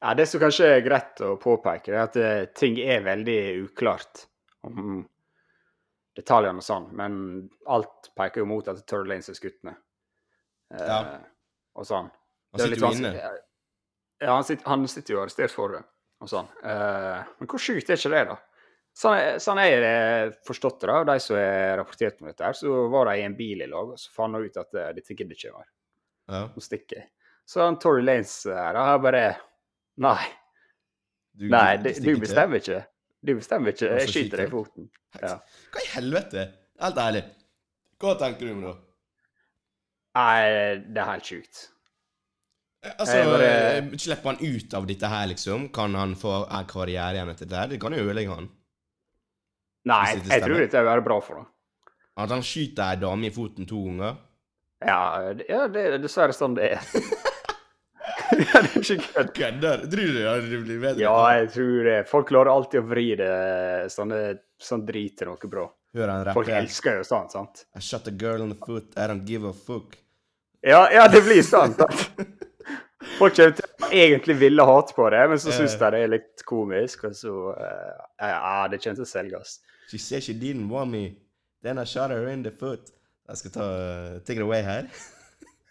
Ja, 0.00 0.14
Det 0.18 0.26
som 0.26 0.40
kanskje 0.42 0.66
er 0.78 0.82
greit 0.82 1.20
å 1.22 1.36
påpeke, 1.38 1.92
er 1.94 2.02
at 2.08 2.16
eh, 2.18 2.48
ting 2.56 2.80
er 2.82 3.04
veldig 3.06 3.40
uklart 3.68 4.24
om 4.66 5.04
detaljene 6.20 6.60
og 6.62 6.66
sånn, 6.66 6.88
men 6.96 7.14
alt 7.70 8.10
peker 8.18 8.42
jo 8.44 8.48
mot 8.50 8.68
at 8.70 8.82
Tory 8.88 9.08
Lanes 9.10 9.28
er 9.32 9.38
skutt 9.38 9.58
ned. 9.66 9.76
Eh, 10.74 10.86
Ja. 10.86 11.00
Og 11.80 11.86
sånn. 11.86 12.10
Han 12.52 12.60
er 12.60 12.66
sitter 12.74 12.80
jo 12.86 12.92
inne. 12.98 13.14
Ja, 14.20 14.34
han 14.34 14.44
sitter, 14.44 14.66
han 14.68 14.86
sitter 14.90 15.14
jo 15.14 15.20
arrestert 15.22 15.50
for 15.54 15.68
det, 15.72 15.82
og 16.20 16.28
sånn. 16.28 16.48
Eh, 16.66 17.24
men 17.40 17.48
hvor 17.48 17.58
sjukt 17.62 17.88
er 17.88 17.96
ikke 17.96 18.10
det, 18.12 18.24
da? 18.28 18.36
Sånn, 19.00 19.14
er- 19.16 19.38
sånn 19.38 19.58
er 19.62 19.80
det 19.80 20.38
forstått 20.44 20.80
det, 20.82 20.88
da. 20.90 21.04
De 21.04 21.20
som 21.22 21.36
har 21.36 21.76
rapportert 21.78 22.20
om 22.20 22.26
dette, 22.28 22.42
her, 22.44 22.52
så 22.58 22.90
var 22.90 23.06
de 23.06 23.20
i 23.20 23.24
en 23.24 23.36
bil 23.38 23.62
i 23.62 23.66
lag, 23.70 23.88
og 23.94 23.96
så 24.02 24.10
fant 24.12 24.34
de 24.34 24.42
ut 24.50 24.56
at 24.60 24.74
eh, 24.74 24.92
dette 24.98 25.14
gidder 25.14 25.36
ikke 25.38 25.54
mer. 25.56 25.68
Ja. 26.28 26.42
Nå 26.48 26.60
stikker 26.60 26.96
jeg. 26.98 27.08
Så 27.46 27.62
han 27.64 27.78
Tory 27.78 28.02
Lanes 28.02 28.34
her, 28.44 28.74
har 28.74 28.98
bare 28.98 29.36
Nei. 29.96 30.26
Du, 31.34 31.48
Nei, 31.48 31.76
du 31.78 31.92
du 31.94 32.16
bestemmer 32.20 32.58
ikke. 32.60 32.82
Du 33.22 33.34
bestemmer 33.36 33.74
ikke. 33.74 33.88
Jeg 34.00 34.08
skyter 34.08 34.40
deg 34.40 34.48
i 34.48 34.52
foten. 34.54 34.86
Ja. 35.20 35.34
Hva 35.74 35.82
i 35.84 35.90
helvete? 35.94 36.44
Helt 36.80 37.00
ærlig. 37.02 37.24
Hva 38.00 38.14
tenker 38.22 38.46
du 38.48 38.52
om 38.54 38.62
det? 38.64 38.76
Nei, 40.16 40.40
det 40.88 41.02
er 41.02 41.10
helt 41.12 41.28
sjukt. 41.28 41.60
Altså, 42.96 43.18
bare- 43.28 43.50
eh, 43.76 43.90
Slipper 44.00 44.32
han 44.32 44.40
ut 44.40 44.74
av 44.74 44.86
dette 44.88 45.06
her, 45.12 45.26
liksom? 45.28 45.68
Kan 45.72 45.94
han 45.94 46.14
få 46.16 46.46
en 46.50 46.64
karriere 46.66 47.12
igjen 47.18 47.28
etter 47.34 47.46
det 47.50 47.58
her? 47.60 47.68
Det 47.68 47.80
kan 47.80 47.92
jo 47.92 48.06
ødelegge 48.08 48.34
han. 48.34 48.48
Nei, 49.84 50.14
jeg 50.16 50.42
tror 50.42 50.58
dette 50.64 50.80
vil 50.80 50.88
være 50.88 51.04
bra 51.04 51.20
for 51.20 51.34
ham. 51.42 51.46
At 52.16 52.30
han 52.30 52.42
skyter 52.42 52.82
ei 52.90 52.96
dame 53.00 53.26
i 53.28 53.30
foten 53.30 53.66
to 53.68 53.84
ganger? 53.84 54.16
Ja, 54.80 55.32
ja, 55.48 55.66
det 55.68 55.84
er 55.92 55.98
dessverre 56.00 56.32
sånn 56.32 56.54
det 56.56 56.72
er. 56.72 56.80
ja, 58.38 58.62
det 58.62 58.70
er 58.70 58.78
ikke 58.80 58.96
kødd. 59.06 59.32
Kødder? 59.36 59.84
Tror 59.90 60.14
du 60.14 60.50
det 60.50 60.62
blir 60.64 60.80
bedre? 60.80 61.02
Ja, 61.02 61.16
jeg 61.38 61.50
tror 61.56 61.88
det. 61.88 61.98
Folk 62.10 62.28
klarer 62.30 62.52
alltid 62.52 62.82
å 62.82 62.88
vri 62.90 63.06
det 63.18 63.30
sånne, 63.92 64.20
sånn 64.60 64.84
drit 64.88 65.18
til 65.20 65.30
noe 65.30 65.52
bra. 65.52 65.66
Folk 66.34 66.52
elsker 66.54 67.00
jo 67.00 67.06
sånt, 67.06 67.34
sant? 67.34 67.64
I 67.74 67.82
shot 67.82 68.06
a 68.06 68.14
girl 68.14 68.44
on 68.44 68.52
the 68.54 68.58
foot, 68.58 68.92
I 68.96 69.08
don't 69.10 69.26
give 69.26 69.48
a 69.48 69.52
fuck. 69.52 69.96
Ja, 70.62 70.84
ja 70.92 71.08
det 71.10 71.24
blir 71.26 71.42
sånn. 71.42 71.74
sant? 71.74 72.36
Folk 73.18 73.34
kommer 73.36 73.56
til 73.56 73.96
egentlig 73.96 74.36
ville 74.38 74.64
hate 74.68 74.94
på 74.94 75.08
det, 75.10 75.22
men 75.32 75.40
så 75.40 75.54
syns 75.56 75.74
de 75.80 75.90
det 75.94 76.02
er 76.04 76.12
litt 76.12 76.44
komisk, 76.46 77.08
og 77.08 77.16
så 77.16 77.34
uh, 77.56 78.02
Ja, 78.20 78.68
det 78.70 78.82
kommer 78.82 79.00
til 79.00 79.06
å 79.06 79.08
selges. 79.08 79.58
She 79.90 79.98
said 79.98 80.22
she 80.22 80.36
didn't 80.36 80.68
want 80.70 80.92
me, 80.92 81.16
then 81.64 81.80
I 81.80 81.84
shot 81.84 82.12
her 82.14 82.28
in 82.28 82.44
the 82.44 82.52
foot. 82.52 82.92
Jeg 83.30 83.42
skal 83.42 83.54
ta 83.56 83.64
uh, 83.64 84.20
take 84.20 84.38
it 84.38 84.44
away 84.44 84.62
her. 84.62 84.86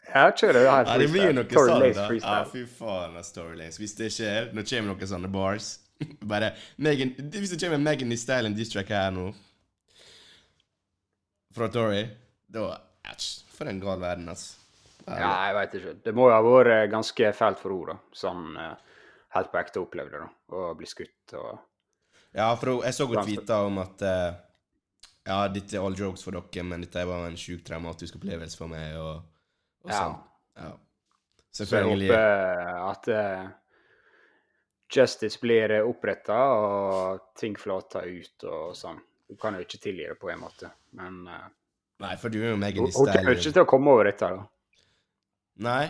Ja, 0.10 0.30
kjører 0.32 0.58
det 0.60 0.64
her. 0.70 0.88
Ja, 0.90 0.98
det 1.02 1.10
blir 1.14 1.36
noe 1.38 1.46
sånn, 1.50 1.86
da. 1.96 2.08
Ja, 2.18 2.40
fy 2.50 2.64
faen, 2.70 3.20
Storylanes. 3.26 3.78
Hvis 3.82 3.96
det 4.00 4.10
skjer, 4.16 4.50
nå 4.56 4.66
kommer 4.66 4.94
noen 4.94 5.12
sånne 5.14 5.32
bars 5.32 5.78
Bare 6.32 6.54
Megan, 6.78 7.14
Hvis 7.34 7.54
det 7.54 7.60
kommer 7.62 7.82
Megan 7.84 8.12
i 8.12 8.18
stylen 8.20 8.56
diss-track 8.58 8.92
her 8.96 9.12
nå 9.16 9.30
fra 11.56 11.66
Tory, 11.74 12.04
da 12.48 12.70
Æsj, 13.10 13.30
for 13.52 13.68
en 13.68 13.80
gal 13.82 13.98
verden, 14.00 14.28
ass. 14.30 14.52
Ja, 15.08 15.32
jeg 15.48 15.56
veit 15.58 15.74
ikke. 15.80 15.94
Det 16.06 16.14
må 16.16 16.28
jo 16.30 16.36
ha 16.36 16.44
vært 16.46 16.92
ganske 16.92 17.32
fælt 17.36 17.62
for 17.62 17.74
henne, 17.74 17.96
da. 17.96 18.16
Sånn 18.16 18.44
eh, 18.60 19.00
helt 19.36 19.50
på 19.52 19.60
ekte 19.62 19.82
opplevde 19.82 20.20
det, 20.20 20.28
da. 20.28 20.60
Å 20.60 20.76
bli 20.78 20.90
skutt 20.90 21.36
og 21.40 21.58
Ja, 22.38 22.52
for 22.62 22.86
jeg 22.86 22.96
så 22.96 23.08
godt 23.10 23.26
vite 23.28 23.58
om 23.66 23.82
at 23.82 24.06
uh, 24.06 24.30
Ja, 25.26 25.40
dette 25.50 25.78
er 25.80 25.86
all 25.86 25.98
jokes 25.98 26.24
for 26.26 26.38
dere, 26.38 26.66
men 26.70 26.86
dette 26.86 27.06
var 27.10 27.26
en 27.26 27.40
sjukt 27.40 27.66
traumatisk 27.68 28.20
opplevelse 28.22 28.60
for 28.60 28.72
meg, 28.72 28.94
og, 29.02 29.26
og 29.84 29.92
Ja. 29.92 30.00
sånn. 30.04 30.18
Ja. 30.64 30.72
Så 31.52 31.66
jeg 31.66 31.84
håper 31.84 32.84
at 32.90 33.08
uh, 33.10 33.48
justice 34.94 35.40
blir 35.42 35.74
oppretta, 35.86 36.38
og 36.54 37.20
ting 37.40 37.56
flater 37.60 38.06
ut 38.10 38.44
og 38.50 38.76
sånn. 38.78 39.00
Du 39.30 39.36
kan 39.38 39.54
jo 39.58 39.62
ikke 39.66 39.80
tilgi 39.82 40.08
det 40.10 40.18
på 40.22 40.30
en 40.34 40.40
måte, 40.42 40.72
men 40.98 41.24
uh, 41.28 41.48
Nei, 42.00 42.14
for 42.16 42.32
du 42.32 42.38
er 42.40 42.54
jo 42.54 42.58
meganist. 42.62 42.96
Hun 42.98 43.10
kommer 43.12 43.36
ikke 43.36 43.52
til 43.52 43.62
å 43.66 43.68
komme 43.68 43.92
over 43.92 44.08
dette. 44.08 44.28
da. 44.32 44.46
Nei. 45.66 45.90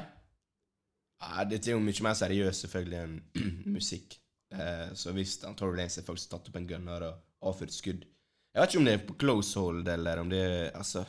Ja, 1.21 1.43
dette 1.45 1.69
er 1.69 1.75
jo 1.75 1.83
mye 1.83 2.01
mer 2.01 2.15
seriøst 2.17 2.65
selvfølgelig 2.65 2.97
enn 3.03 3.17
musikk. 3.77 4.15
Eh, 4.49 4.87
så 4.97 5.11
hvis 5.13 5.35
han 5.45 5.53
Tory 5.59 5.77
Lanez 5.77 5.99
har 5.99 6.07
faktisk 6.07 6.31
tatt 6.31 6.47
opp 6.49 6.55
en 6.57 6.65
gunner 6.65 7.03
og 7.05 7.51
avfyrt 7.51 7.69
skudd 7.75 7.99
Jeg 8.01 8.57
vet 8.63 8.71
ikke 8.71 8.79
om 8.79 8.87
det 8.87 8.93
er 8.95 9.03
på 9.05 9.15
close 9.21 9.59
hold, 9.61 9.83
eller 9.93 10.17
om 10.23 10.31
det 10.31 10.39
er 10.41 10.71
Altså 10.79 11.03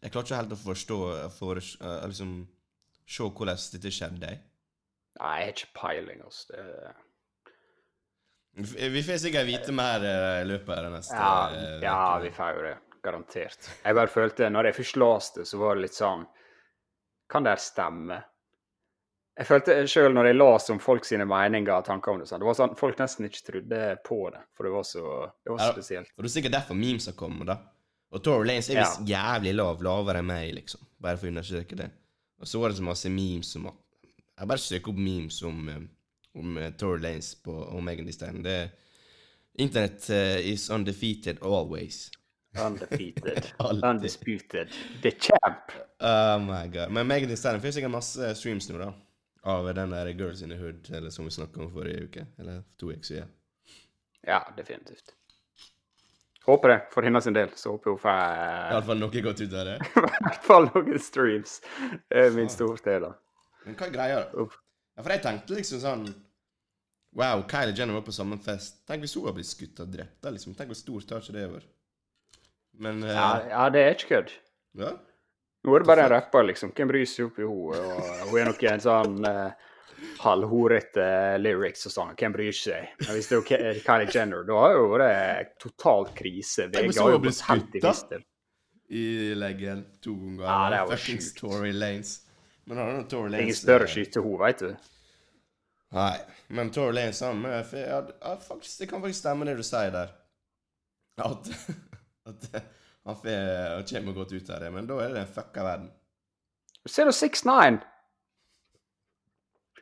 Jeg 0.00 0.12
klarer 0.14 0.26
ikke 0.26 0.40
helt 0.40 0.56
å 0.56 0.60
forstå 0.64 0.98
for, 1.36 1.60
uh, 1.84 2.00
liksom 2.08 2.32
Se 3.10 3.26
hvordan 3.26 3.58
dette 3.72 3.90
skjedde. 3.90 4.28
Nei, 5.18 5.36
jeg 5.40 5.46
har 5.48 5.48
ikke 5.50 5.72
peiling. 5.74 6.20
altså. 6.22 6.54
Det... 6.54 6.92
Vi 8.92 9.02
får 9.02 9.18
sikkert 9.22 9.46
vite 9.48 9.72
mer 9.74 10.04
eh, 10.04 10.42
i 10.42 10.46
løpet 10.46 10.70
av 10.74 10.84
det 10.84 10.90
neste 10.94 11.16
Ja, 11.16 11.34
eh, 11.54 11.76
ja, 11.84 12.18
vi 12.22 12.30
får 12.34 12.56
jo 12.56 12.62
det. 12.66 12.76
Garantert. 13.02 13.68
Jeg 13.84 13.96
bare 13.96 14.10
følte, 14.12 14.50
når 14.52 14.68
jeg 14.68 14.76
først 14.76 14.98
leste 15.00 15.40
det, 15.42 15.48
så 15.48 15.58
var 15.58 15.78
det 15.78 15.86
litt 15.86 15.96
sånn 15.96 16.26
Kan 17.30 17.46
det 17.46 17.54
her 17.54 17.62
stemme? 17.62 18.18
Jeg 19.40 19.48
følte 19.48 19.76
sjøl 19.88 20.12
når 20.12 20.28
jeg 20.28 20.36
leste 20.36 20.74
om 20.74 20.80
folk 20.82 21.06
sine 21.08 21.24
meninger 21.30 21.72
og 21.72 21.86
tanker 21.86 22.12
om 22.12 22.18
det, 22.20 22.26
sånn, 22.28 22.42
det 22.42 22.48
var 22.50 22.58
sånn, 22.58 22.74
folk 22.76 22.98
nesten 23.00 23.28
ikke 23.30 23.44
trodde 23.46 23.78
på 24.04 24.18
det, 24.34 24.42
for 24.52 24.68
det 24.68 24.72
var 24.74 24.84
så, 24.84 25.04
det 25.40 25.54
var 25.54 25.62
så 25.62 25.68
Ja. 25.70 25.76
spesielt. 25.78 26.10
Og 26.16 26.26
det 26.26 26.28
er 26.28 26.34
sikkert 26.34 26.56
derfor 26.58 26.76
memes 26.76 27.06
har 27.08 27.16
kommet, 27.16 27.46
da. 27.48 27.56
Og 28.10 28.22
Tory 28.24 28.46
Lanes 28.48 28.70
er 28.70 28.80
visst 28.80 29.06
jævlig 29.06 29.54
lav, 29.54 29.82
lavere 29.86 30.22
enn 30.22 30.28
meg, 30.30 30.50
liksom. 30.56 30.82
Bare 31.00 31.18
for 31.18 31.28
å 31.28 31.32
undersøke 31.34 31.78
det. 31.78 31.90
Og 32.40 32.48
så 32.48 32.60
var 32.60 32.72
det 32.72 32.80
så 32.80 32.86
masse 32.86 33.12
memes 33.12 33.56
om 33.56 33.70
at 33.70 33.78
Jeg 34.40 34.48
bare 34.48 34.62
søker 34.64 34.88
opp 34.88 35.00
memes 35.04 35.42
om, 35.44 35.68
eh, 35.68 35.80
om 36.40 36.56
eh, 36.56 36.70
Tory 36.80 37.02
Lanes 37.02 37.34
på, 37.44 37.52
og 37.52 37.82
Megan 37.84 38.06
Thee 38.08 38.16
Stallion. 38.16 38.44
Det 38.44 38.54
er 38.56 38.70
Internett 39.60 40.06
uh, 40.08 40.38
is 40.40 40.70
undefeated 40.70 41.42
always. 41.42 42.10
Undefeated. 42.56 43.52
Undisputed. 43.82 44.72
The 45.02 45.10
champ. 45.10 45.72
Oh 46.00 46.38
my 46.38 46.66
god. 46.68 46.90
Men 46.90 47.06
Megan 47.06 47.28
Thee 47.28 47.36
Stallion 47.36 47.60
får 47.60 47.76
sikkert 47.76 47.92
masse 47.92 48.32
streams 48.40 48.70
nå, 48.70 48.78
da. 48.80 48.94
Av 49.42 49.68
den 49.74 49.92
der 49.92 50.08
Girls 50.16 50.42
in 50.42 50.50
the 50.50 50.56
Hood, 50.56 50.88
eller 50.94 51.10
som 51.10 51.28
vi 51.28 51.36
snakka 51.36 51.60
om 51.60 51.72
forrige 51.72 52.08
uke. 52.08 52.26
Eller 52.38 52.62
to 52.80 52.90
uker 52.92 53.04
siden. 53.04 53.28
Ja, 54.24 54.40
definitivt. 54.56 55.14
Håper 56.50 56.72
det, 56.72 56.78
for 56.90 57.06
hennes 57.06 57.24
sin 57.24 57.36
del. 57.36 57.52
Så 57.54 57.74
håper 57.74 57.94
hun 57.94 58.00
får 58.02 58.16
Iallfall 58.74 58.98
noe 58.98 59.22
godt 59.26 59.42
ut 59.44 59.52
av 59.54 59.68
det. 59.68 59.76
i 60.00 60.24
hvert 60.26 60.46
fall 60.46 60.66
noen 60.72 60.98
streams. 61.02 61.60
Det 62.10 62.24
er 62.26 62.34
min 62.34 62.50
storte, 62.50 62.96
da. 63.04 63.12
Men 63.66 63.76
hva 63.78 63.86
er 63.86 63.94
greia? 63.94 64.24
Ja, 64.34 65.04
for 65.04 65.14
jeg 65.14 65.22
tenkte 65.24 65.56
liksom 65.56 65.82
sånn 65.82 66.10
Wow, 67.18 67.42
Kylie 67.50 67.74
Jenner 67.74 67.96
var 67.98 68.04
på 68.06 68.14
samme 68.14 68.36
fest. 68.38 68.84
Tenk 68.86 69.02
hvis 69.02 69.16
hun 69.18 69.24
hadde 69.26 69.40
blitt 69.40 69.50
skutt 69.50 69.80
og 69.82 69.90
drept. 69.90 70.26
liksom. 70.30 70.54
Tenk 70.54 70.70
hvor 70.70 70.78
stort 70.78 71.10
har 71.10 71.24
ikke 71.24 71.34
det 71.34 71.46
vært. 71.56 71.70
Men 72.80 73.02
uh... 73.02 73.10
Ja, 73.10 73.30
ja, 73.50 73.64
det 73.74 73.82
er 73.82 73.96
ikke 73.96 74.12
kødd. 74.14 74.34
ja. 74.84 74.92
Nå 75.60 75.74
er 75.76 75.82
det 75.82 75.90
bare 75.90 76.04
en 76.06 76.12
rapper, 76.14 76.46
liksom. 76.48 76.70
Hvem 76.72 76.88
bryr 76.88 77.08
seg 77.08 77.26
oppi 77.26 77.44
henne? 77.44 77.80
Og 78.24 78.30
hun 78.30 78.38
er 78.40 78.46
nok 78.48 78.62
en 78.70 78.80
sånn 78.80 79.18
uh, 79.26 79.50
halvhorete 80.20 81.04
lyrics 81.40 81.86
og 81.88 81.94
sånn. 81.94 82.16
Hvem 82.18 82.34
bryr 82.34 82.56
seg? 82.56 82.90
Men 83.04 83.16
hvis 83.16 83.30
det 83.30 83.40
er 83.58 83.80
Kylie 83.84 84.10
Jenner, 84.14 84.42
da 84.48 84.58
har 84.64 84.74
jo 84.76 84.90
det 85.00 85.14
total 85.62 86.10
krise. 86.16 86.68
VG 86.72 86.98
har 87.00 87.14
jo 87.16 87.22
blitt 87.22 87.38
skutta 87.38 88.20
i 88.90 89.34
leggen 89.34 89.84
to 90.00 90.14
ganger. 90.14 90.44
Ja, 90.44 90.70
det 90.70 90.78
var 90.78 90.96
Fuckings. 90.96 91.34
Tory 91.34 91.72
Lanes. 91.72 92.20
Men 92.64 92.78
han 92.78 92.96
er 92.96 93.02
Tory 93.02 93.30
Lanes 93.30 93.42
Ingen 93.42 93.56
større 93.56 93.86
eh, 93.86 93.92
skyte 93.92 94.22
hun, 94.24 94.34
veit 94.40 94.64
du. 94.64 94.72
Nei, 95.94 96.16
men 96.48 96.72
Tory 96.74 96.96
Lanes 96.98 97.20
han 97.22 97.44
eh, 97.46 97.76
ja, 97.78 98.00
ja, 98.20 98.34
faktisk, 98.48 98.80
Det 98.80 98.88
kan 98.90 99.02
faktisk 99.02 99.22
stemme 99.22 99.46
det 99.46 99.54
du 99.60 99.62
sier 99.66 99.94
der. 99.94 100.10
At, 101.22 101.52
at 102.32 102.48
eh, 102.50 102.66
han 103.06 103.16
får 103.16 103.38
han 103.76 103.86
kommer 103.92 104.18
godt 104.18 104.32
ut 104.32 104.50
av 104.50 104.60
det. 104.60 104.72
Men 104.74 104.90
da 104.90 104.98
er 105.04 105.14
det 105.14 105.22
en 105.22 105.32
fucka 105.38 105.64
verden. 105.64 105.88
Ser 106.88 107.06
du 107.06 107.14
6ix9ine? 107.14 107.84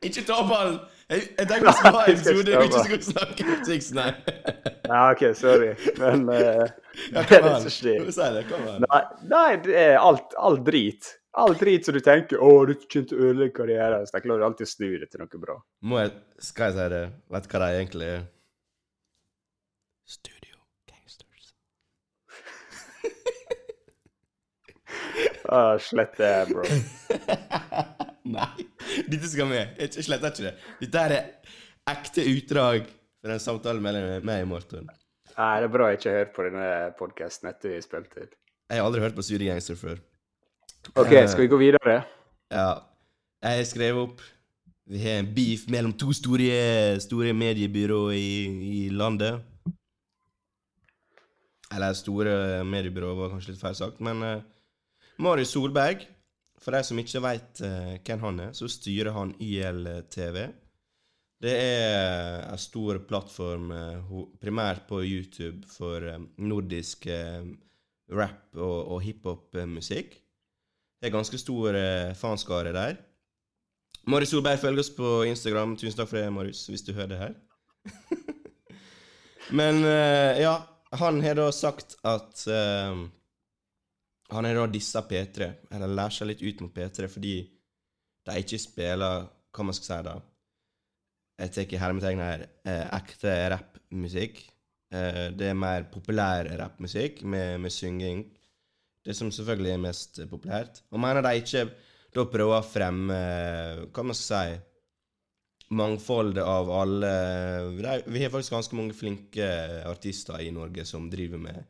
Ikke 0.06 0.22
ta 0.26 0.42
ballen! 0.46 0.78
Jeg, 1.08 1.22
jeg 1.38 1.48
tenkte 1.48 1.64
vi 1.64 1.72
skulle 1.72 1.90
ha 1.94 2.00
Nei, 2.00 2.08
en 2.10 2.18
episode 2.18 2.42
der 2.46 2.58
vi 2.60 2.66
ikke 2.68 2.80
skulle 2.84 3.06
snakke 3.06 3.44
om 3.46 3.62
Six 3.64 3.86
nei. 3.96 4.10
Ja, 4.88 4.98
OK, 5.12 5.22
sorry. 5.36 5.70
Men 5.98 6.28
uh, 6.28 6.68
Ja, 7.14 7.22
det 7.28 7.38
er 7.38 8.48
kom 8.48 8.66
an. 8.68 8.84
Nei, 8.84 9.00
nei, 9.30 9.48
det 9.64 9.78
er 9.80 9.96
alt, 10.00 10.36
all 10.36 10.58
drit. 10.64 11.14
All 11.38 11.54
drit 11.56 11.86
som 11.86 11.94
du 11.94 12.00
tenker 12.04 12.40
'Å, 12.40 12.50
du 12.66 12.74
kjente 12.88 13.16
ødelegge 13.16 13.54
karrieren', 13.60 14.06
så 14.08 14.20
klarer 14.24 14.46
alltid 14.46 14.66
å 14.66 14.70
snu 14.70 14.88
det 14.98 15.10
til 15.12 15.22
noe 15.22 15.40
bra. 15.40 15.56
Må 15.84 16.00
jeg, 16.02 16.12
skal 16.42 16.70
jeg 16.70 16.76
si 16.78 16.88
det? 16.94 17.04
Vet 17.36 17.46
du 17.46 17.54
hva 17.54 17.60
det 17.62 17.70
egentlig 17.78 18.10
er? 18.16 18.26
Studio 20.08 20.60
Gangsters. 20.90 21.52
Ah, 25.48 25.78
slett 25.80 26.16
det, 26.20 26.34
bro. 26.52 26.64
Nei, 28.36 28.66
dette 29.08 29.28
skal 29.30 29.50
med. 29.50 29.76
Jeg 29.78 30.04
sletter 30.04 30.32
ikke 30.32 30.46
det. 30.48 30.54
Dette 30.82 31.04
er 31.04 31.18
ekte 31.88 32.24
utdrag 32.28 32.88
fra 33.22 33.34
en 33.34 33.42
samtale 33.42 33.82
mellom 33.82 34.26
meg 34.26 34.44
og 34.44 34.52
Morten. 34.52 34.88
Nei, 35.38 35.54
det 35.62 35.68
er 35.68 35.72
bra 35.72 35.88
jeg 35.92 36.00
ikke 36.00 36.14
hører 36.16 36.30
på 36.34 36.44
denne 36.48 36.68
podkasten 36.98 37.50
etter 37.50 37.74
vi 37.74 37.82
spilte 37.84 38.24
inn. 38.24 38.32
Jeg 38.68 38.80
har 38.80 38.88
aldri 38.88 39.04
hørt 39.04 39.16
på 39.16 39.24
Studio 39.24 39.48
Gangster 39.48 39.78
før. 39.78 40.00
OK, 40.94 41.12
skal 41.30 41.44
vi 41.44 41.50
gå 41.52 41.60
videre? 41.60 42.02
Ja. 42.52 42.70
Jeg 43.44 43.66
skrev 43.70 44.00
opp 44.00 44.22
Vi 44.88 44.98
har 44.98 45.20
en 45.20 45.28
beef 45.36 45.66
mellom 45.70 45.92
to 45.92 46.14
store, 46.16 46.98
store 47.04 47.34
mediebyråer 47.36 48.16
i, 48.16 48.30
i 48.72 48.78
landet. 48.88 49.42
Eller 51.68 51.92
store 51.92 52.64
mediebyråer 52.64 53.18
var 53.18 53.34
kanskje 53.34 53.52
litt 53.52 53.60
feil 53.60 53.76
sagt, 53.76 54.00
men 54.00 54.24
uh, 54.24 54.38
Marius 55.20 55.52
Solberg 55.52 56.06
For 56.58 56.74
de 56.74 56.82
som 56.84 56.98
ikke 56.98 57.22
veit 57.22 57.60
hvem 57.60 58.24
han 58.24 58.40
er, 58.48 58.54
så 58.56 58.66
styrer 58.70 59.14
han 59.14 59.34
YLTV. 59.38 60.38
Det 61.38 61.54
er 61.54 62.48
en 62.50 62.58
stor 62.58 62.98
plattform 63.06 63.70
eh, 63.70 64.14
primært 64.42 64.88
på 64.88 65.04
YouTube 65.06 65.68
for 65.70 66.02
eh, 66.02 66.22
nordisk 66.42 67.06
eh, 67.14 67.44
rap 68.10 68.56
og, 68.58 68.78
og 68.96 69.04
hiphop-musikk. 69.04 70.16
Det 70.98 71.06
er 71.06 71.14
ganske 71.14 71.38
stor 71.38 71.78
eh, 71.78 72.10
fanskare 72.18 72.72
der. 72.74 72.98
Marius 74.10 74.32
Solberg 74.34 74.58
følger 74.58 74.82
oss 74.82 74.90
på 74.96 75.12
Instagram. 75.28 75.76
Tusen 75.78 76.00
takk 76.00 76.10
for 76.10 76.18
det, 76.18 76.32
Marius, 76.34 76.64
hvis 76.72 76.82
du 76.82 76.90
hører 76.96 77.12
det 77.12 77.20
her. 77.22 77.38
Men 79.60 79.84
eh, 79.86 80.42
ja, 80.42 80.56
han 80.98 81.22
har 81.22 81.38
da 81.38 81.52
sagt 81.54 82.00
at 82.02 82.42
eh, 82.50 83.04
Han 84.32 84.44
har 84.44 84.58
da 84.58 84.66
dissa 84.68 85.02
P3, 85.08 85.48
eller 85.72 85.94
lærer 85.94 86.14
seg 86.14 86.28
litt 86.28 86.44
ut 86.44 86.60
mot 86.64 86.74
P3, 86.74 87.08
fordi 87.08 87.36
de 88.28 88.42
ikke 88.42 88.60
spiller 88.60 89.28
Hva 89.54 89.64
man 89.64 89.76
skal 89.76 89.88
si 89.88 90.06
da? 90.06 90.16
Jeg 91.38 91.52
tar 91.54 91.80
hermetegn 91.80 92.20
her 92.20 92.42
eh, 92.66 92.86
ekte 92.98 93.32
rappmusikk. 93.54 94.40
Eh, 94.92 95.28
det 95.38 95.48
er 95.48 95.58
mer 95.58 95.86
populær 95.92 96.50
rappmusikk 96.60 97.22
med, 97.22 97.60
med 97.62 97.72
synging. 97.72 98.24
Det 99.06 99.14
som 99.16 99.30
selvfølgelig 99.32 99.72
er 99.72 99.84
mest 99.86 100.20
populært. 100.30 100.82
Og 100.90 101.00
mener 101.00 101.24
de 101.24 101.38
ikke 101.40 101.64
da 102.14 102.24
prøver 102.28 102.58
å 102.58 102.66
fremme 102.66 103.16
Hva 103.92 104.04
man 104.04 104.16
skal 104.16 104.52
si 104.56 104.64
Mangfoldet 105.78 106.40
av 106.48 106.70
alle 106.72 107.10
Vi 108.06 108.22
har 108.22 108.32
faktisk 108.32 108.54
ganske 108.54 108.76
mange 108.78 108.96
flinke 108.96 109.48
artister 109.84 110.40
i 110.40 110.52
Norge 110.54 110.86
som 110.88 111.10
driver 111.12 111.40
med, 111.42 111.66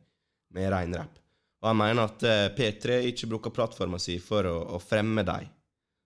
med 0.55 0.69
ren 0.71 0.95
rapp. 0.95 1.19
Og 1.59 1.67
han 1.67 1.79
mener 1.79 2.07
at 2.07 2.23
eh, 2.23 2.45
P3 2.55 3.01
ikke 3.09 3.29
bruker 3.33 3.53
plattforma 3.55 3.99
si 3.99 4.15
for 4.23 4.47
å, 4.47 4.55
å 4.75 4.79
fremme 4.79 5.25
dem. 5.27 5.49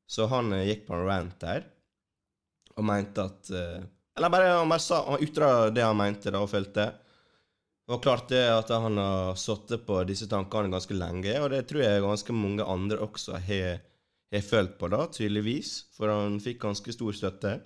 Så 0.09 0.25
han 0.31 0.53
eh, 0.55 0.65
gikk 0.71 0.87
på 0.87 0.97
en 0.97 1.05
rant 1.07 1.37
der 1.41 1.69
og 2.73 2.85
mente 2.87 3.21
at 3.21 3.51
eh, 3.53 3.83
Eller 4.17 4.31
bare, 4.33 4.49
han 4.57 4.69
bare 4.69 4.81
sa, 4.81 5.03
han 5.05 5.21
ytra 5.21 5.69
det 5.73 5.85
han 5.85 5.97
mente 5.97 6.33
da 6.33 6.41
og 6.41 6.49
følte. 6.49 6.87
Og 7.91 8.01
klart 8.01 8.29
det 8.31 8.43
at 8.47 8.69
han 8.71 8.97
har 8.97 9.37
sittet 9.37 9.85
på 9.85 9.99
disse 10.07 10.29
tankene 10.31 10.71
ganske 10.71 10.95
lenge, 10.95 11.33
og 11.41 11.49
det 11.51 11.65
tror 11.69 11.83
jeg 11.83 12.03
ganske 12.05 12.35
mange 12.37 12.65
andre 12.65 12.99
også 13.03 13.41
har, 13.43 13.81
har 14.31 14.45
følt 14.45 14.77
på, 14.79 14.87
da, 14.93 15.03
tydeligvis. 15.11 15.73
For 15.97 16.13
han 16.13 16.37
fikk 16.41 16.61
ganske 16.63 16.95
stor 16.95 17.17
støtte. 17.17 17.57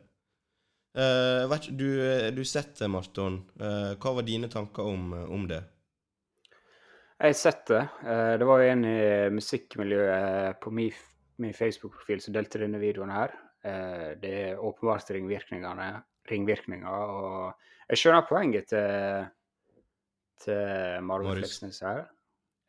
Uh, 0.98 1.54
du, 1.70 1.86
du 2.34 2.42
setter, 2.48 2.90
Marton. 2.90 3.44
Uh, 3.62 3.94
hva 4.02 4.16
var 4.18 4.26
dine 4.26 4.50
tanker 4.50 4.90
om, 4.90 5.12
om 5.28 5.46
det? 5.52 5.62
Jeg 7.18 7.34
har 7.34 7.38
sett 7.38 7.64
det. 7.72 7.84
Eh, 8.06 8.34
Det 8.38 8.46
var 8.46 8.62
jo 8.62 8.72
en 8.72 8.84
i 8.86 8.98
musikkmiljøet 9.34 10.60
på 10.62 10.72
min, 10.72 10.94
min 11.42 11.54
Facebook-profil 11.54 12.22
som 12.22 12.36
delte 12.36 12.62
denne 12.62 12.78
videoen 12.82 13.10
her. 13.14 13.34
Eh, 13.66 14.12
Det 14.22 14.34
er 14.44 14.60
åpenbart 14.62 15.10
ringvirkningene, 15.16 16.04
ringvirkninger, 16.30 16.88
og 16.88 17.54
jeg 17.90 17.98
skjønner 18.04 18.28
poenget 18.30 18.68
til, 18.70 19.26
til 20.44 21.02
Marve 21.02 21.40
Fleksnes 21.40 21.80
her. 21.82 22.06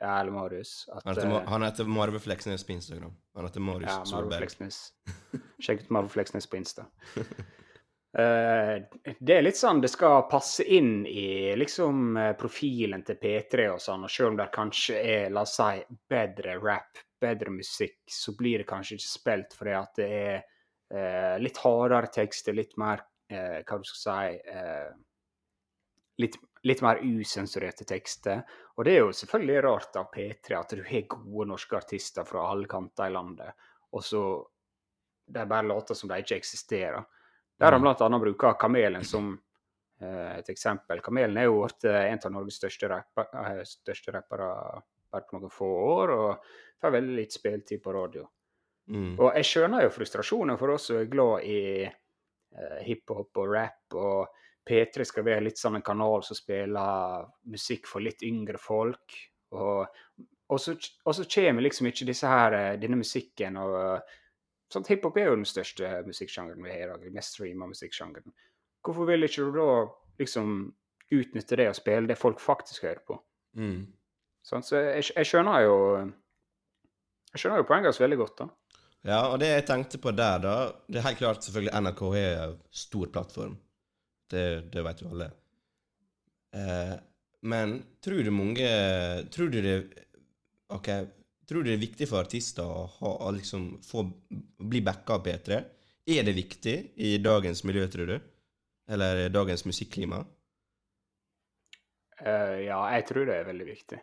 Ja, 0.00 0.20
eller 0.20 0.30
Marius. 0.32 0.88
At, 0.94 1.02
Han 1.04 1.14
heter, 1.16 1.30
eh, 1.40 1.48
han 1.50 1.62
heter 1.62 1.84
Marve 1.90 2.20
Fleksnes 2.22 2.64
på 2.64 2.72
Instagram. 2.72 3.12
Han 3.36 3.44
heter 3.48 3.60
Marius 3.60 3.90
ja, 3.90 4.04
Solberg. 4.06 4.48
Sjekk 5.60 5.80
ut 5.82 5.90
Marve 5.90 6.08
Fleksnes 6.08 6.46
på 6.46 6.56
Insta. 6.56 6.86
Eh, 8.12 8.76
det 9.20 9.34
er 9.34 9.42
litt 9.44 9.58
sånn 9.58 9.82
det 9.84 9.90
skal 9.92 10.22
passe 10.30 10.64
inn 10.64 11.02
i 11.06 11.52
liksom 11.60 12.16
eh, 12.16 12.32
profilen 12.40 13.02
til 13.04 13.18
P3 13.20 13.66
og 13.74 13.82
sånn, 13.84 14.06
og 14.06 14.12
selv 14.12 14.32
om 14.32 14.38
det 14.38 14.48
kanskje 14.54 15.00
er, 15.02 15.26
la 15.34 15.44
oss 15.44 15.58
si, 15.58 15.82
bedre 16.08 16.56
rap, 16.62 17.02
bedre 17.20 17.52
musikk, 17.52 18.00
så 18.08 18.32
blir 18.38 18.62
det 18.62 18.68
kanskje 18.70 18.96
ikke 18.96 19.10
spilt 19.10 19.58
fordi 19.58 19.74
at 19.76 20.00
det 20.00 20.08
er 20.08 20.38
eh, 20.38 21.36
litt 21.42 21.60
hardere 21.60 22.08
tekster, 22.14 22.56
litt 22.56 22.78
mer, 22.80 23.04
eh, 23.28 23.60
hva 23.68 23.78
du 23.82 23.84
skal 23.90 24.00
si, 24.00 24.40
eh, 24.56 24.88
litt, 26.24 26.40
litt 26.64 26.82
mer 26.82 27.02
usensurerte 27.04 27.84
tekster. 27.92 28.40
Og 28.78 28.88
det 28.88 28.94
er 28.94 29.02
jo 29.02 29.12
selvfølgelig 29.20 29.64
rart 29.68 30.00
av 30.00 30.08
P3 30.14 30.56
at 30.56 30.72
du 30.72 30.80
har 30.86 31.10
gode 31.12 31.50
norske 31.52 31.76
artister 31.76 32.24
fra 32.24 32.48
alle 32.54 32.70
kanter 32.70 33.12
i 33.12 33.14
landet, 33.18 33.68
og 33.92 34.04
så 34.04 34.22
det 35.28 35.42
er 35.42 35.48
bare 35.50 35.68
låter 35.68 35.92
som 35.92 36.08
de 36.08 36.16
ikke 36.22 36.38
eksisterer. 36.40 37.04
Der 37.58 37.72
han 37.72 37.82
Mm. 37.82 37.94
bl.a. 37.94 38.18
bruker 38.18 38.52
Kamelen 38.58 39.04
som 39.04 39.32
eh, 40.00 40.38
et 40.38 40.48
eksempel. 40.48 41.00
Kamelen 41.02 41.36
er 41.36 41.48
jo 41.48 41.64
blitt 41.64 41.84
eh, 41.84 42.12
en 42.12 42.20
av 42.24 42.32
Norges 42.32 42.58
største, 42.60 42.88
rapper, 42.88 43.28
eh, 43.34 43.62
største 43.66 44.14
rappere 44.14 44.48
bare 45.10 45.24
på 45.26 45.38
noen 45.38 45.50
få 45.50 45.66
år, 45.66 46.12
og 46.14 46.50
får 46.80 46.94
veldig 46.94 47.16
litt 47.16 47.32
spiltid 47.34 47.82
på 47.82 47.94
radio. 47.96 48.26
Mm. 48.88 49.18
Og 49.18 49.32
jeg 49.36 49.48
skjønner 49.48 49.84
jo 49.84 49.92
frustrasjonen 49.92 50.58
for 50.60 50.72
oss 50.72 50.86
som 50.88 51.00
er 51.00 51.10
glad 51.10 51.44
i 51.48 51.60
eh, 51.84 52.78
hiphop 52.86 53.40
og 53.42 53.54
rap, 53.56 53.96
og 53.98 54.28
P3 54.68 55.04
skal 55.08 55.24
være 55.24 55.46
litt 55.48 55.58
som 55.58 55.74
en 55.74 55.84
kanal 55.84 56.22
som 56.22 56.36
spiller 56.36 57.26
musikk 57.48 57.88
for 57.88 58.04
litt 58.04 58.22
yngre 58.22 58.60
folk. 58.60 59.16
Og, 59.56 59.86
og, 60.48 60.58
så, 60.60 60.76
og 61.04 61.16
så 61.16 61.24
kommer 61.24 61.64
liksom 61.64 61.88
ikke 61.88 62.06
disse 62.08 62.28
her, 62.28 62.76
denne 62.76 63.00
musikken 63.00 63.56
og 63.56 64.02
sånn, 64.72 64.86
Hiphop 64.88 65.16
er 65.18 65.30
jo 65.30 65.38
den 65.38 65.48
største 65.48 65.90
musikksjangeren 66.06 66.64
vi 66.64 66.72
har 66.72 66.84
i 66.84 66.90
dag, 66.92 67.04
den 67.06 67.16
mest 67.16 67.36
streama 67.36 67.68
musikksjangeren. 67.70 68.34
Hvorfor 68.84 69.08
vil 69.08 69.26
ikke 69.26 69.46
du 69.48 69.58
da 69.58 69.70
liksom 70.20 70.58
utnytte 71.14 71.56
det 71.58 71.68
og 71.70 71.78
spille 71.78 72.10
det 72.10 72.18
folk 72.20 72.40
faktisk 72.42 72.86
hører 72.86 73.02
på? 73.06 73.18
Mm. 73.58 73.86
Sånn, 74.44 74.64
så 74.64 74.80
jeg, 74.80 75.10
jeg 75.16 75.28
skjønner 75.28 75.64
jo 75.66 75.76
jeg 77.28 77.42
skjønner 77.42 77.60
jo 77.60 77.68
poenget 77.68 77.90
hans 77.90 78.00
veldig 78.00 78.18
godt. 78.22 78.40
da. 78.40 78.48
Ja, 79.08 79.18
og 79.30 79.36
det 79.40 79.50
jeg 79.50 79.66
tenkte 79.68 80.00
på 80.02 80.12
der, 80.16 80.40
da 80.42 80.54
Det 80.88 80.98
er 80.98 81.06
helt 81.06 81.20
klart 81.20 81.44
selvfølgelig 81.44 81.82
NRK 81.84 82.02
er 82.18 82.40
en 82.46 82.56
stor 82.70 83.10
plattform. 83.14 83.58
Det, 84.28 84.44
det 84.72 84.84
vet 84.84 85.02
jo 85.02 85.12
alle. 85.12 85.28
Eh, 86.56 86.96
men 87.48 87.76
tror 88.02 88.24
du 88.24 88.30
mange 88.34 88.68
Tror 89.32 89.52
du 89.52 89.60
det 89.62 89.76
OK, 90.72 90.88
tror 91.48 91.64
du 91.64 91.70
det 91.70 91.78
er 91.78 91.82
viktig 91.82 92.08
for 92.10 92.20
artister 92.20 92.68
å, 92.68 92.84
ha, 92.98 93.30
liksom 93.34 93.70
få 93.84 94.04
bli 94.58 94.82
backa 94.84 95.16
av 95.18 95.24
P3? 95.26 95.62
Er 96.08 96.24
det 96.24 96.36
viktig 96.36 96.76
i 97.04 97.16
dagens 97.20 97.64
miljø, 97.68 97.86
tror 97.92 98.12
du? 98.12 98.18
Eller 98.88 99.26
dagens 99.32 99.66
musikklima? 99.68 100.22
Uh, 102.18 102.58
ja, 102.64 102.78
jeg 102.96 103.04
tror 103.10 103.28
det 103.28 103.36
er 103.36 103.48
veldig 103.48 103.66
viktig. 103.68 103.98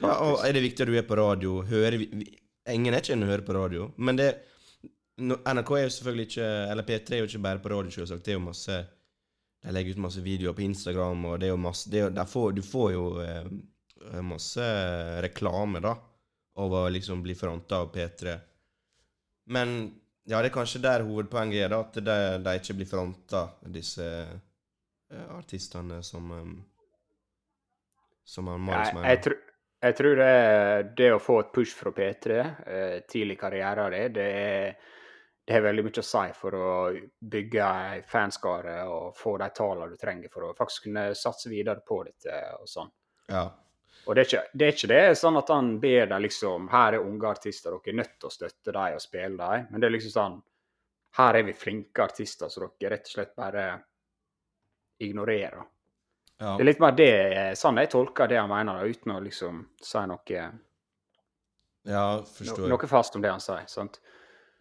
Ja, 0.00 0.14
og 0.24 0.44
er 0.46 0.54
det 0.56 0.62
viktig 0.64 0.86
at 0.86 0.90
du 0.90 0.96
er 0.96 1.08
på 1.08 1.18
radio? 1.18 1.58
Hører 1.68 1.98
vi, 2.00 2.06
vi 2.22 2.30
Ingen 2.70 2.94
er 2.94 3.02
ikke 3.02 3.16
en 3.16 3.24
hører 3.26 3.42
på 3.44 3.54
radio, 3.56 3.86
men 3.96 4.18
det 4.18 4.28
NRK 5.20 5.70
er 5.76 5.82
jo 5.82 5.92
selvfølgelig 5.94 6.26
ikke 6.28 6.48
Eller 6.72 6.86
P3 6.86 7.14
er 7.14 7.22
jo 7.22 7.28
ikke 7.28 7.42
bare 7.44 7.62
på 7.64 7.72
radio, 7.72 7.92
selvsagt. 7.94 8.24
Det 8.24 8.34
er 8.34 8.38
jo 8.38 8.44
masse 8.44 8.76
De 9.60 9.74
legger 9.74 9.96
ut 9.96 10.04
masse 10.06 10.22
videoer 10.24 10.56
på 10.56 10.64
Instagram, 10.64 11.24
og 11.24 11.40
det 11.40 11.48
er 11.48 11.54
jo 11.54 11.60
masse 11.60 11.90
det 11.92 12.04
er, 12.06 12.28
får, 12.28 12.52
Du 12.56 12.62
får 12.64 12.92
jo 12.94 13.04
eh, 13.24 13.50
masse 14.24 14.68
reklame, 15.24 15.82
da, 15.84 15.96
av 16.58 16.72
å 16.74 16.88
liksom 16.90 17.22
bli 17.22 17.34
fronta 17.34 17.78
av 17.84 17.92
P3. 17.94 18.34
Men 19.54 19.76
ja, 20.24 20.40
det 20.42 20.50
er 20.50 20.54
kanskje 20.54 20.82
der 20.84 21.04
hovedpoenget 21.06 21.64
er, 21.64 21.70
da, 21.72 21.80
at 21.86 21.94
de, 22.04 22.16
de 22.44 22.56
ikke 22.60 22.76
blir 22.78 22.88
fronta, 22.90 23.44
disse 23.72 24.06
eh, 24.06 25.28
artistene 25.36 26.02
som 26.06 26.30
um, 26.30 26.56
Som 28.24 28.46
han 28.48 28.60
Marius 28.60 28.88
Jeg, 28.88 28.94
mener. 28.94 29.08
jeg, 29.10 29.22
tr 29.24 29.36
jeg 29.80 29.96
tror 29.96 30.16
det, 30.20 30.32
det 30.98 31.06
å 31.14 31.22
få 31.24 31.38
et 31.40 31.52
push 31.56 31.72
fra 31.74 31.90
P3 31.96 32.34
eh, 32.36 32.96
tidlig 33.08 33.38
i 33.38 33.40
karrieren 33.40 33.90
det, 33.94 34.02
det, 34.18 34.26
er- 34.40 34.96
det 35.48 35.56
har 35.56 35.64
veldig 35.64 35.82
mye 35.86 36.02
å 36.02 36.04
si 36.06 36.26
for 36.36 36.54
å 36.54 36.66
bygge 37.32 37.64
ei 37.90 38.02
fanskare 38.06 38.74
og 38.86 39.16
få 39.18 39.32
de 39.40 39.48
tallene 39.56 39.88
du 39.90 39.96
trenger 39.98 40.30
for 40.30 40.46
å 40.46 40.52
faktisk 40.54 40.84
kunne 40.86 41.08
satse 41.18 41.48
videre 41.50 41.80
på 41.82 41.96
dette 42.06 42.36
og 42.60 42.68
sånn. 42.70 42.92
Ja. 43.32 43.48
Og 44.10 44.16
det 44.16 44.22
er 44.24 44.26
ikke 44.26 44.42
det, 44.58 44.66
er 44.66 44.72
ikke 44.74 44.88
det 44.90 45.18
sånn 45.20 45.36
at 45.38 45.50
han 45.54 45.66
ber 45.78 46.08
deg 46.10 46.22
liksom 46.24 46.64
Her 46.72 46.96
er 46.96 47.04
unge 47.06 47.28
artister, 47.30 47.76
dere 47.76 47.92
er 47.92 47.98
nødt 48.00 48.16
til 48.18 48.26
å 48.26 48.32
støtte 48.34 48.72
dem 48.74 48.96
og 48.96 49.02
spille 49.04 49.36
dem. 49.38 49.68
Men 49.70 49.82
det 49.82 49.86
er 49.86 49.94
liksom 49.94 50.14
sånn 50.16 50.40
Her 51.20 51.38
er 51.38 51.46
vi 51.46 51.54
flinke 51.54 52.02
artister, 52.02 52.50
så 52.50 52.64
dere 52.64 52.96
rett 52.96 53.06
og 53.06 53.12
slett 53.14 53.36
bare 53.38 53.66
ignorerer. 55.00 55.62
ja. 56.40 56.56
Det 56.56 56.64
er 56.64 56.66
litt 56.66 56.82
mer 56.82 56.96
det, 56.98 57.12
sånn 57.58 57.78
jeg 57.80 57.90
tolker 57.94 58.28
det 58.28 58.40
han 58.40 58.50
mener, 58.50 58.80
da, 58.82 58.90
uten 58.90 59.14
å 59.14 59.20
liksom 59.22 59.62
si 59.80 60.02
noe, 60.10 60.42
Ja, 61.88 62.04
no, 62.20 62.66
noe 62.74 62.90
fast 62.90 63.16
om 63.16 63.22
det 63.22 63.30
han 63.30 63.40
sier. 63.40 63.64
sant? 63.66 64.00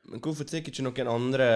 Men 0.09 0.21
hvorfor 0.23 0.47
tar 0.47 0.63
ikke 0.63 0.83
noen 0.85 1.09
andre 1.11 1.47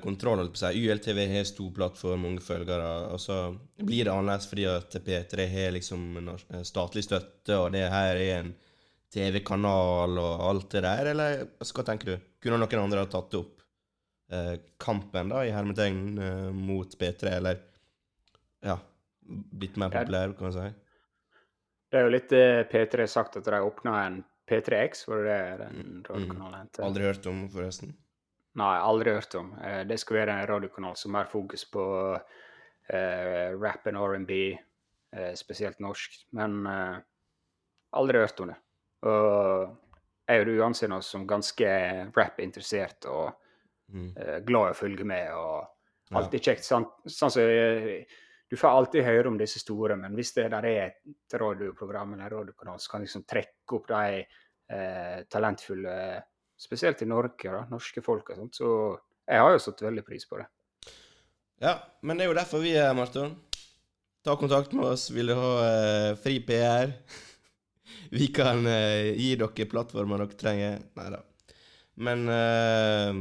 kontroll? 0.00 0.46
på 0.52 0.60
seg? 0.60 0.78
ULTV 0.78 1.18
har 1.32 1.44
stor 1.48 1.72
plattform, 1.76 2.22
mange 2.24 2.44
følgere. 2.44 2.86
Altså, 3.12 3.56
blir 3.76 4.06
det 4.06 4.14
annerledes 4.14 4.48
fordi 4.48 4.64
at 4.70 4.96
P3 5.04 5.48
har 5.52 5.74
liksom 5.76 6.30
statlig 6.64 7.04
støtte, 7.04 7.58
og 7.58 7.72
det 7.74 7.84
her 7.92 8.16
er 8.16 8.34
en 8.38 8.54
TV-kanal 9.12 10.18
og 10.20 10.42
alt 10.50 10.70
det 10.76 10.84
der, 10.84 11.12
eller 11.12 11.44
altså, 11.46 11.76
hva 11.76 11.84
tenker 11.88 12.12
du? 12.12 12.26
Kunne 12.44 12.60
noen 12.60 12.82
andre 12.82 13.04
ha 13.04 13.10
tatt 13.10 13.36
opp 13.38 13.62
eh, 14.32 14.54
kampen, 14.80 15.32
da, 15.32 15.44
i 15.44 15.52
hermetegn, 15.54 16.02
eh, 16.22 16.48
mot 16.54 16.98
P3, 17.00 17.32
eller 17.40 17.62
ja, 18.64 18.76
blitt 19.28 19.78
mer 19.80 19.92
populær, 19.92 20.34
kan 20.36 20.48
man 20.48 20.56
si? 20.56 20.66
Det 21.88 22.00
er 22.00 22.04
jo 22.04 22.12
litt 22.12 22.28
det 22.32 22.48
P3 22.72 23.04
har 23.06 23.12
sagt, 23.12 23.40
at 23.40 23.48
de 23.48 23.62
åpna 23.64 23.94
en 24.04 24.20
P3X, 24.48 25.06
var 25.08 25.24
det 25.24 25.38
den 25.60 26.04
radiokanalen 26.08 26.60
het? 26.64 26.78
Aldri 26.80 27.04
hørt 27.04 27.26
om, 27.26 27.42
forresten. 27.52 27.94
Nei, 28.58 28.74
aldri 28.80 29.12
hørt 29.14 29.34
om. 29.38 29.52
Eh, 29.62 29.82
Det 29.84 29.98
skal 30.00 30.16
være 30.22 30.38
en 30.40 30.46
radiokanal 30.48 30.96
som 30.96 31.14
har 31.14 31.28
fokus 31.30 31.64
på 31.70 31.84
eh, 32.90 33.50
rap 33.60 33.86
and 33.86 33.96
R&B, 34.00 34.58
eh, 35.16 35.34
spesielt 35.34 35.78
norsk. 35.80 36.16
Men 36.32 36.66
eh, 36.66 36.96
aldri 37.92 38.18
hørt 38.24 38.40
om 38.40 38.48
det. 38.52 38.56
Og 39.02 39.76
jeg 40.28 40.40
og 40.40 40.46
du 40.46 40.62
anser 40.64 40.92
oss 40.92 41.06
som 41.12 41.26
ganske 41.28 41.68
rap-interessert 42.16 43.06
og 43.06 43.34
Mm. 43.88 44.10
eh, 44.20 44.40
glad 44.44 44.66
i 44.68 44.72
å 44.74 44.76
følge 44.76 45.04
med. 45.04 45.30
og. 45.32 45.66
Alltid 46.12 46.42
kjekt. 46.44 46.60
Sånn, 46.64 46.84
sånn 47.08 47.30
som 47.32 47.42
eh, 47.42 48.04
Du 48.48 48.56
får 48.56 48.68
alltid 48.68 49.04
høre 49.04 49.28
om 49.28 49.36
disse 49.38 49.60
store, 49.60 49.96
men 50.00 50.14
hvis 50.16 50.32
det 50.38 50.46
der 50.54 50.66
er 50.68 50.78
et 50.88 51.34
radioprogram 51.40 52.14
eller 52.16 52.32
radiokanal 52.32 52.80
som 52.80 52.94
kan 52.94 53.04
liksom 53.04 53.26
trekke 53.28 53.76
opp 53.76 53.88
de 53.90 54.22
eh, 54.22 55.18
talentfulle, 55.28 55.96
spesielt 56.58 57.02
i 57.04 57.08
Norge, 57.08 57.52
da, 57.52 57.66
norske 57.70 58.02
og 58.02 58.22
sånt, 58.32 58.56
så 58.56 58.70
jeg 59.28 59.44
har 59.44 59.52
jo 59.52 59.60
satt 59.60 59.84
veldig 59.84 60.04
pris 60.06 60.24
på 60.28 60.40
det. 60.40 60.48
Ja, 61.60 61.74
men 62.00 62.16
det 62.16 62.24
er 62.24 62.30
jo 62.32 62.38
derfor 62.38 62.62
vi 62.64 62.72
er 62.72 62.88
her, 62.88 62.96
Marton. 62.96 63.34
Ta 64.24 64.36
kontakt 64.36 64.72
med 64.72 64.86
oss. 64.94 65.10
Vil 65.10 65.30
du 65.30 65.36
ha 65.36 65.50
eh, 65.66 66.12
fri 66.22 66.38
PR? 66.46 66.94
vi 68.16 68.30
kan 68.34 68.64
eh, 68.66 69.12
gi 69.18 69.34
dere 69.38 69.68
plattformer 69.68 70.24
dere 70.24 70.38
trenger. 70.40 70.80
Nei 70.98 71.08
da. 71.12 71.20
Men 72.06 72.24
eh, 72.32 73.20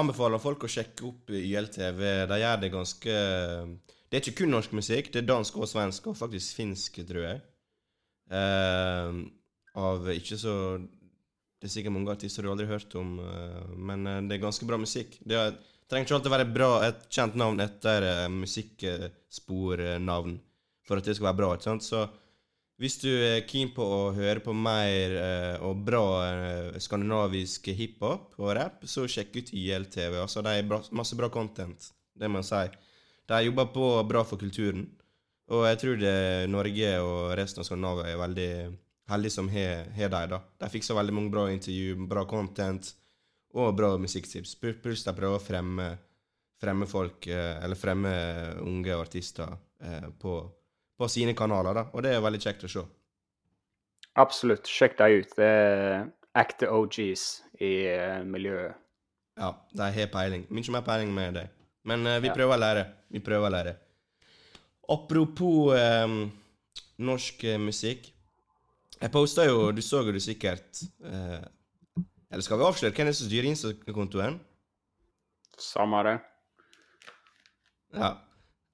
anbefaler 0.00 0.42
folk 0.42 0.66
å 0.66 0.70
sjekke 0.70 1.06
opp 1.08 1.32
YLTV. 1.32 2.02
De 2.30 2.40
gjør 2.42 2.60
det 2.64 2.72
ganske 2.74 3.16
Det 4.10 4.18
er 4.18 4.26
ikke 4.26 4.42
kun 4.42 4.50
norsk 4.50 4.72
musikk. 4.74 5.12
Det 5.14 5.22
er 5.22 5.28
dansk 5.28 5.54
og 5.62 5.68
svensk, 5.70 6.08
og 6.10 6.18
faktisk 6.18 6.58
finsk, 6.58 6.98
tror 7.06 7.22
jeg. 7.22 7.38
Uh, 8.30 9.22
av 9.78 10.08
ikke 10.10 10.38
så 10.38 10.54
Det 11.60 11.66
er 11.66 11.72
sikkert 11.74 11.94
mange 11.94 12.10
artister 12.10 12.42
du 12.42 12.50
aldri 12.50 12.66
har 12.66 12.78
hørt 12.78 12.94
om, 12.96 13.18
uh, 13.20 13.74
men 13.76 14.06
eh, 14.08 14.22
det 14.24 14.38
er 14.38 14.46
ganske 14.46 14.64
bra 14.64 14.78
musikk. 14.80 15.18
Det 15.20 15.36
er 15.36 15.50
trenger 15.90 16.06
ikke 16.06 16.16
alltid 16.16 16.32
være 16.32 16.54
bra, 16.54 16.68
et 16.86 17.02
kjent 17.12 17.34
navn 17.36 17.60
etter 17.60 18.06
eh, 18.06 18.28
musikkspornavn 18.32 20.38
for 20.86 20.96
at 20.96 21.04
det 21.04 21.14
skal 21.18 21.28
være 21.28 21.40
bra. 21.42 21.50
ikke 21.52 21.66
sant? 21.66 21.84
Så 21.84 22.06
hvis 22.80 22.96
du 23.02 23.10
er 23.10 23.44
keen 23.44 23.74
på 23.76 23.84
å 23.84 24.14
høre 24.16 24.40
på 24.40 24.54
mer 24.56 25.12
og 25.66 25.82
bra 25.84 26.06
skandinavisk 26.80 27.68
hiphop 27.76 28.38
og 28.40 28.54
rap, 28.56 28.80
så 28.88 29.04
sjekk 29.04 29.36
ut 29.36 29.52
YLTV. 29.52 30.16
Altså, 30.22 30.40
er 30.48 30.64
bra, 30.64 30.80
masse 30.96 31.18
bra 31.18 31.28
content, 31.28 31.90
det 32.16 32.30
må 32.30 32.40
jeg 32.40 32.48
si. 32.54 32.89
De 33.30 33.38
jobber 33.46 33.68
på 33.74 33.88
bra 34.10 34.24
for 34.26 34.40
kulturen. 34.40 34.86
Og 35.50 35.64
jeg 35.66 35.78
tror 35.82 35.98
det 35.98 36.14
Norge 36.50 36.90
og 37.02 37.32
resten 37.38 37.62
av 37.62 37.66
Skandinavia 37.66 38.12
er 38.12 38.20
veldig 38.20 38.50
heldige 39.10 39.34
som 39.34 39.48
har 39.50 40.10
dem. 40.12 40.30
da. 40.30 40.38
De 40.62 40.68
fikser 40.70 40.94
veldig 40.98 41.14
mange 41.14 41.30
bra 41.34 41.48
intervju, 41.50 41.96
bra 42.10 42.24
content 42.30 42.92
og 43.54 43.74
bra 43.78 43.96
musikktips. 43.98 44.54
Pl- 44.60 44.78
Pluss 44.82 45.02
de 45.06 45.14
prøver 45.14 45.38
å 45.38 45.42
fremme, 45.42 45.88
fremme 46.62 46.86
folk, 46.86 47.26
eh, 47.26 47.58
eller 47.64 47.78
fremme 47.78 48.12
unge 48.62 48.94
artister 48.94 49.56
eh, 49.82 50.06
på, 50.22 50.36
på 50.98 51.08
sine 51.10 51.34
kanaler, 51.34 51.74
da. 51.74 51.86
Og 51.94 52.02
det 52.06 52.14
er 52.14 52.22
veldig 52.22 52.42
kjekt 52.46 52.66
å 52.68 52.70
se. 52.70 52.84
Absolutt, 54.18 54.66
sjekk 54.70 54.98
dem 54.98 55.22
ut. 55.22 55.34
Det 55.38 55.46
er 55.50 56.06
ekte 56.38 56.70
OGs 56.70 57.24
i 57.62 57.72
eh, 57.90 58.20
miljøet. 58.26 58.78
Ja, 59.40 59.54
de 59.74 59.90
har 59.96 60.10
peiling. 60.12 60.46
Mye 60.50 60.74
mer 60.74 60.86
peiling 60.86 61.10
med 61.14 61.38
deg. 61.40 61.50
Men 61.84 62.06
eh, 62.06 62.20
vi 62.20 62.28
Ja. 62.28 62.34
prøver 62.36 62.56
å 62.56 62.60
lære. 62.60 62.84
Vi 63.10 63.20
prøver 63.24 63.48
å 63.48 63.54
lære. 63.54 63.76
Apropos 64.90 65.74
eh, 65.76 66.06
norsk 66.98 67.44
musikk. 67.62 68.10
Jeg 69.00 69.12
posta 69.14 69.46
jo 69.46 69.70
Du 69.72 69.80
så 69.80 70.02
jo 70.04 70.12
det 70.12 70.20
sikkert 70.20 70.82
eh, 71.08 71.40
Eller 72.30 72.42
skal 72.44 72.58
vi 72.60 72.66
avsløre 72.66 72.92
hvem 72.92 73.06
det 73.08 73.14
er 73.14 73.16
som 73.16 73.30
styrer 73.30 73.48
Insta-kontoen? 73.48 74.34
Samme 75.56 76.02
det. 76.04 76.16
Ja. 77.96 78.10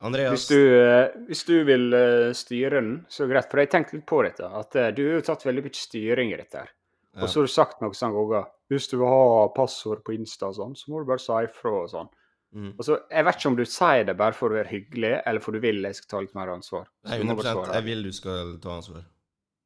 Andreas 0.04 0.32
Hvis 0.34 0.48
du, 0.50 0.58
eh, 0.76 1.14
hvis 1.30 1.44
du 1.48 1.54
vil 1.64 1.86
eh, 1.96 2.32
styre 2.36 2.80
den, 2.82 2.90
så 3.08 3.22
er 3.24 3.28
det 3.30 3.34
greit. 3.36 3.48
For 3.50 3.60
jeg 3.62 3.68
har 3.68 3.72
tenkt 3.78 3.94
litt 3.96 4.04
på 4.10 4.18
dette. 4.26 4.44
At 4.60 4.76
eh, 4.76 4.90
du 4.94 5.00
har 5.06 5.14
jo 5.20 5.24
tatt 5.30 5.46
veldig 5.46 5.64
mye 5.64 5.78
styring 5.78 6.34
i 6.34 6.36
dette. 6.42 6.64
her. 6.66 6.72
Ja. 7.16 7.22
Og 7.24 7.30
så 7.32 7.40
har 7.40 7.48
du 7.48 7.52
sagt 7.54 7.80
noen 7.80 7.94
sånne 7.96 8.18
ganger 8.18 8.50
Hvis 8.68 8.90
du 8.90 8.98
vil 8.98 9.08
ha 9.08 9.46
passord 9.56 10.02
på 10.04 10.12
Insta 10.18 10.50
og 10.50 10.58
sånn, 10.58 10.74
så 10.76 10.90
må 10.92 11.00
du 11.00 11.08
bare 11.08 11.22
si 11.22 11.32
ifra 11.46 11.72
og 11.84 11.88
sånn. 11.94 12.10
Mm. 12.54 12.70
Og 12.78 12.84
så, 12.86 12.98
Jeg 13.10 13.24
vet 13.26 13.36
ikke 13.40 13.48
om 13.50 13.56
du 13.58 13.64
sier 13.68 14.04
det 14.08 14.16
bare 14.16 14.32
for 14.36 14.52
å 14.52 14.56
være 14.56 14.70
hyggelig, 14.70 15.12
eller 15.26 15.40
for 15.44 15.52
du 15.52 15.60
vil 15.60 15.82
jeg 15.84 15.98
skal 15.98 16.08
ta 16.12 16.20
litt 16.24 16.34
mer 16.38 16.52
ansvar. 16.54 16.86
Nei, 17.04 17.18
du 17.20 17.24
må 17.28 17.36
bare 17.36 17.52
100 17.52 17.64
svare. 17.66 17.74
Jeg 17.76 17.86
vil 17.90 18.02
du 18.06 18.12
skal 18.16 18.52
ta 18.62 18.76
ansvar. 18.78 19.04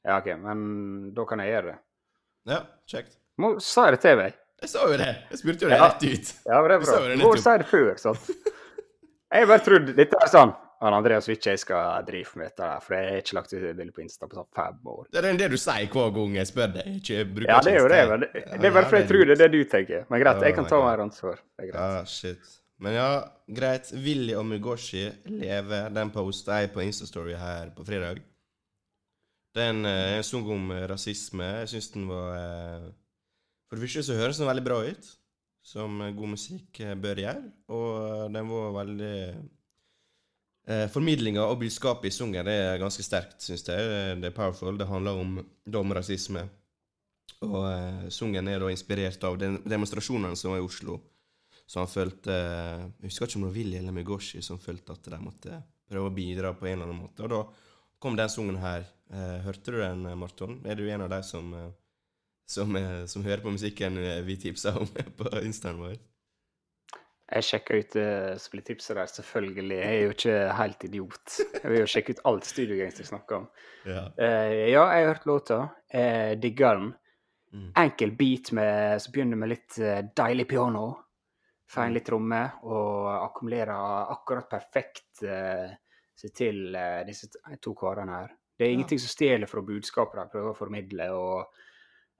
Ja, 0.09 0.17
OK, 0.19 0.31
men 0.41 0.63
da 1.15 1.27
kan 1.29 1.43
jeg 1.45 1.53
gjøre 1.55 1.75
det. 1.75 1.79
Ja, 2.51 2.63
kjekt. 2.89 3.19
Må 3.41 3.53
si 3.63 3.85
det 3.95 4.01
til 4.01 4.17
meg. 4.21 4.39
Jeg 4.61 4.73
sa 4.73 4.87
jo 4.89 4.97
det! 5.01 5.13
Jeg 5.31 5.39
spurte 5.41 5.65
jo 5.65 5.69
det 5.71 5.77
Ja. 5.79 5.87
rett 5.89 6.03
ut. 6.05 6.33
Ja, 6.47 6.57
men 6.61 6.69
det 6.69 6.75
er 6.77 6.83
bra. 6.85 6.99
Du 7.15 7.23
må 7.25 7.37
si 7.37 7.55
det 7.63 7.69
før, 7.71 7.93
sant. 8.01 8.31
Jeg 9.31 9.47
bare 9.47 9.63
trodde 9.65 9.95
Dette 9.95 10.19
er 10.21 10.29
sånn 10.33 10.53
han 10.81 10.95
Andreas 10.97 11.27
vil 11.29 11.37
ikke 11.37 11.53
jeg 11.53 11.61
skal 11.61 12.05
drive 12.09 12.39
med 12.41 12.47
dette, 12.49 12.65
der, 12.65 12.81
for 12.81 12.97
jeg 12.97 13.09
har 13.13 13.19
ikke 13.21 13.35
lagt 13.37 13.53
ut 13.53 13.65
bilde 13.77 13.93
på 13.93 14.01
Insta 14.01 14.29
på 14.31 14.39
sånn 14.39 14.47
fem 14.57 14.79
år. 14.89 15.03
Det 15.13 15.21
er 15.21 15.37
det 15.37 15.49
du 15.53 15.57
sier 15.61 15.91
hver 15.93 16.15
gang 16.15 16.39
jeg 16.39 16.49
spør 16.49 16.71
deg. 16.79 16.87
Ikke, 16.97 17.19
bruker 17.29 17.53
Ja, 17.53 17.59
det 17.67 17.75
er 17.75 17.83
jo 17.83 17.91
det, 17.93 17.99
men 18.09 18.23
det, 18.25 18.31
det 18.49 18.71
er 18.71 18.73
bare 18.79 18.89
fordi 18.89 19.03
jeg 19.03 19.11
tror 19.11 19.25
det 19.29 19.35
er 19.37 19.43
det 19.43 19.51
du 19.53 19.59
tenker. 19.75 20.07
Men 20.09 20.23
greit, 20.25 20.41
jeg 20.49 20.57
kan 20.57 20.69
ta 20.71 20.81
mer 20.81 21.03
ansvar. 21.05 21.37
Det 21.53 21.67
er 21.67 21.69
greit. 21.75 21.83
Ah, 21.85 22.09
shit. 22.09 22.55
Men 22.81 22.97
ja, 22.97 23.09
greit. 23.53 23.93
Willy 23.93 24.35
og 24.39 24.47
Mugoshi 24.49 25.05
lever. 25.29 25.91
Den 25.93 26.13
posta 26.15 26.63
jeg 26.63 26.73
på 26.73 26.83
Instastory 26.85 27.37
her 27.37 27.73
på 27.77 27.85
fredag. 27.85 28.23
Den 29.57 29.85
er 29.85 30.17
en 30.17 30.27
sang 30.27 30.47
om 30.49 30.71
eh, 30.73 30.87
rasisme. 30.89 31.47
Jeg 31.63 31.73
syns 31.75 31.91
den 31.93 32.07
var 32.09 32.37
eh, 32.39 32.91
For 33.69 33.77
det 33.77 33.85
første 33.85 34.05
så 34.07 34.19
høres 34.19 34.39
den 34.39 34.49
veldig 34.49 34.65
bra 34.67 34.79
ut, 34.87 35.09
som 35.67 36.01
eh, 36.05 36.13
god 36.17 36.37
musikk 36.37 36.81
eh, 36.81 36.95
bør 36.95 37.21
gjøre. 37.25 37.51
Og 37.75 37.89
eh, 38.05 38.29
den 38.37 38.53
var 38.53 38.77
veldig 38.79 39.17
eh, 40.71 40.87
Formidlinga 40.95 41.49
og 41.51 41.59
budskapet 41.65 42.09
i 42.09 42.15
sangen 42.15 42.47
det 42.47 42.57
er 42.63 42.81
ganske 42.81 43.05
sterkt, 43.05 43.43
syns 43.43 43.67
jeg. 43.67 43.93
Det 44.23 44.31
er 44.31 44.39
powerful. 44.39 44.79
Det 44.79 44.89
handler 44.89 45.21
om, 45.21 45.37
om 45.83 45.97
rasisme. 45.99 46.47
Og 47.45 47.63
eh, 47.67 48.09
sangen 48.15 48.49
er 48.49 48.63
da 48.63 48.71
inspirert 48.71 49.27
av 49.27 49.37
demonstrasjonene 49.41 50.39
som 50.39 50.55
var 50.55 50.63
i 50.63 50.69
Oslo. 50.71 51.01
Så 51.71 51.79
han 51.79 51.91
følte 51.91 52.35
Jeg 52.35 53.07
husker 53.07 53.29
ikke 53.29 53.39
om 53.39 53.45
det 53.45 53.51
var 53.53 53.59
Willy 53.61 53.77
eller 53.79 53.95
Mugoshi 53.95 54.43
som 54.43 54.59
følte 54.59 54.97
at 54.97 55.07
de 55.13 55.21
måtte 55.23 55.61
prøve 55.91 56.11
å 56.11 56.15
bidra 56.15 56.55
på 56.55 56.67
en 56.67 56.77
eller 56.77 56.89
annen 56.89 57.05
måte. 57.05 57.23
Og 57.27 57.31
da 57.31 57.43
kom 58.03 58.17
den 58.19 58.31
sangen 58.33 58.59
her. 58.63 58.87
Eh, 59.11 59.37
hørte 59.45 59.75
du 59.75 59.79
den, 59.79 60.07
Marton? 60.19 60.61
Er 60.67 60.79
du 60.79 60.87
en 60.89 61.05
av 61.07 61.11
de 61.13 61.21
som, 61.27 61.53
eh, 61.55 61.71
som, 62.49 62.77
eh, 62.79 63.05
som 63.11 63.27
hører 63.27 63.43
på 63.45 63.53
musikken 63.55 63.99
eh, 63.99 64.23
vi 64.27 64.39
tipsa 64.39 64.73
om 64.79 64.91
på 65.19 65.31
instaen 65.43 65.79
vår? 65.83 65.99
Jeg 67.31 67.47
sjekka 67.47 67.77
ut 67.79 67.93
uh, 67.95 68.33
spilltipset 68.43 68.97
der, 68.99 69.07
selvfølgelig. 69.07 69.77
Jeg 69.79 69.91
er 69.91 70.01
jo 70.03 70.15
ikke 70.17 70.39
helt 70.59 70.87
idiot. 70.89 71.37
Jeg 71.61 71.71
vil 71.71 71.79
jo 71.79 71.91
sjekke 71.93 72.17
ut 72.17 72.23
alt 72.27 72.49
Studiogangster 72.49 73.07
snakker 73.07 73.37
om. 73.37 73.45
Ja. 73.85 74.03
Uh, 74.19 74.55
ja, 74.73 74.83
jeg 74.91 75.05
har 75.05 75.07
hørt 75.13 75.29
låta. 75.31 75.59
Jeg 75.95 76.41
digger 76.43 76.81
den. 76.81 76.91
Mm. 77.55 77.69
Enkel 77.85 78.17
beat 78.19 78.51
med, 78.59 78.99
som 79.05 79.15
begynner 79.15 79.39
med 79.39 79.53
litt 79.53 79.79
uh, 79.79 80.01
deilig 80.19 80.49
piano. 80.51 80.89
Fein 81.71 81.95
litt 81.95 82.09
tromme, 82.09 82.43
og 82.67 83.07
akkumulerer 83.15 84.11
akkurat 84.11 84.49
perfekt 84.51 85.23
uh, 85.23 85.71
seg 86.21 86.37
til 86.37 86.77
eh, 86.77 87.01
disse 87.09 87.31
to 87.63 87.75
karene 87.79 88.23
her. 88.23 88.33
Det 88.61 88.67
er 88.67 88.75
ingenting 88.75 89.01
som 89.01 89.13
stjeler 89.13 89.49
fra 89.49 89.63
budskapet 89.65 90.19
de 90.19 90.33
prøver 90.35 90.53
å 90.53 90.57
formidle. 90.57 91.07
og 91.17 91.63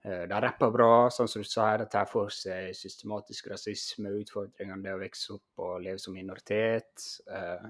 eh, 0.07 0.23
De 0.29 0.39
rapper 0.45 0.71
bra, 0.73 0.93
sånn 1.13 1.29
som 1.29 1.43
du 1.43 1.49
sa 1.49 1.67
her. 1.69 1.83
De 1.83 1.91
tar 1.93 2.09
for 2.09 2.33
seg 2.33 2.71
systematisk 2.77 3.51
rasisme, 3.51 4.13
utfordringene 4.23 4.81
det 4.85 4.95
å 4.95 5.01
vokse 5.03 5.35
opp 5.35 5.65
og 5.67 5.83
leve 5.85 6.01
som 6.01 6.17
minoritet. 6.17 7.05
Eh, 7.29 7.67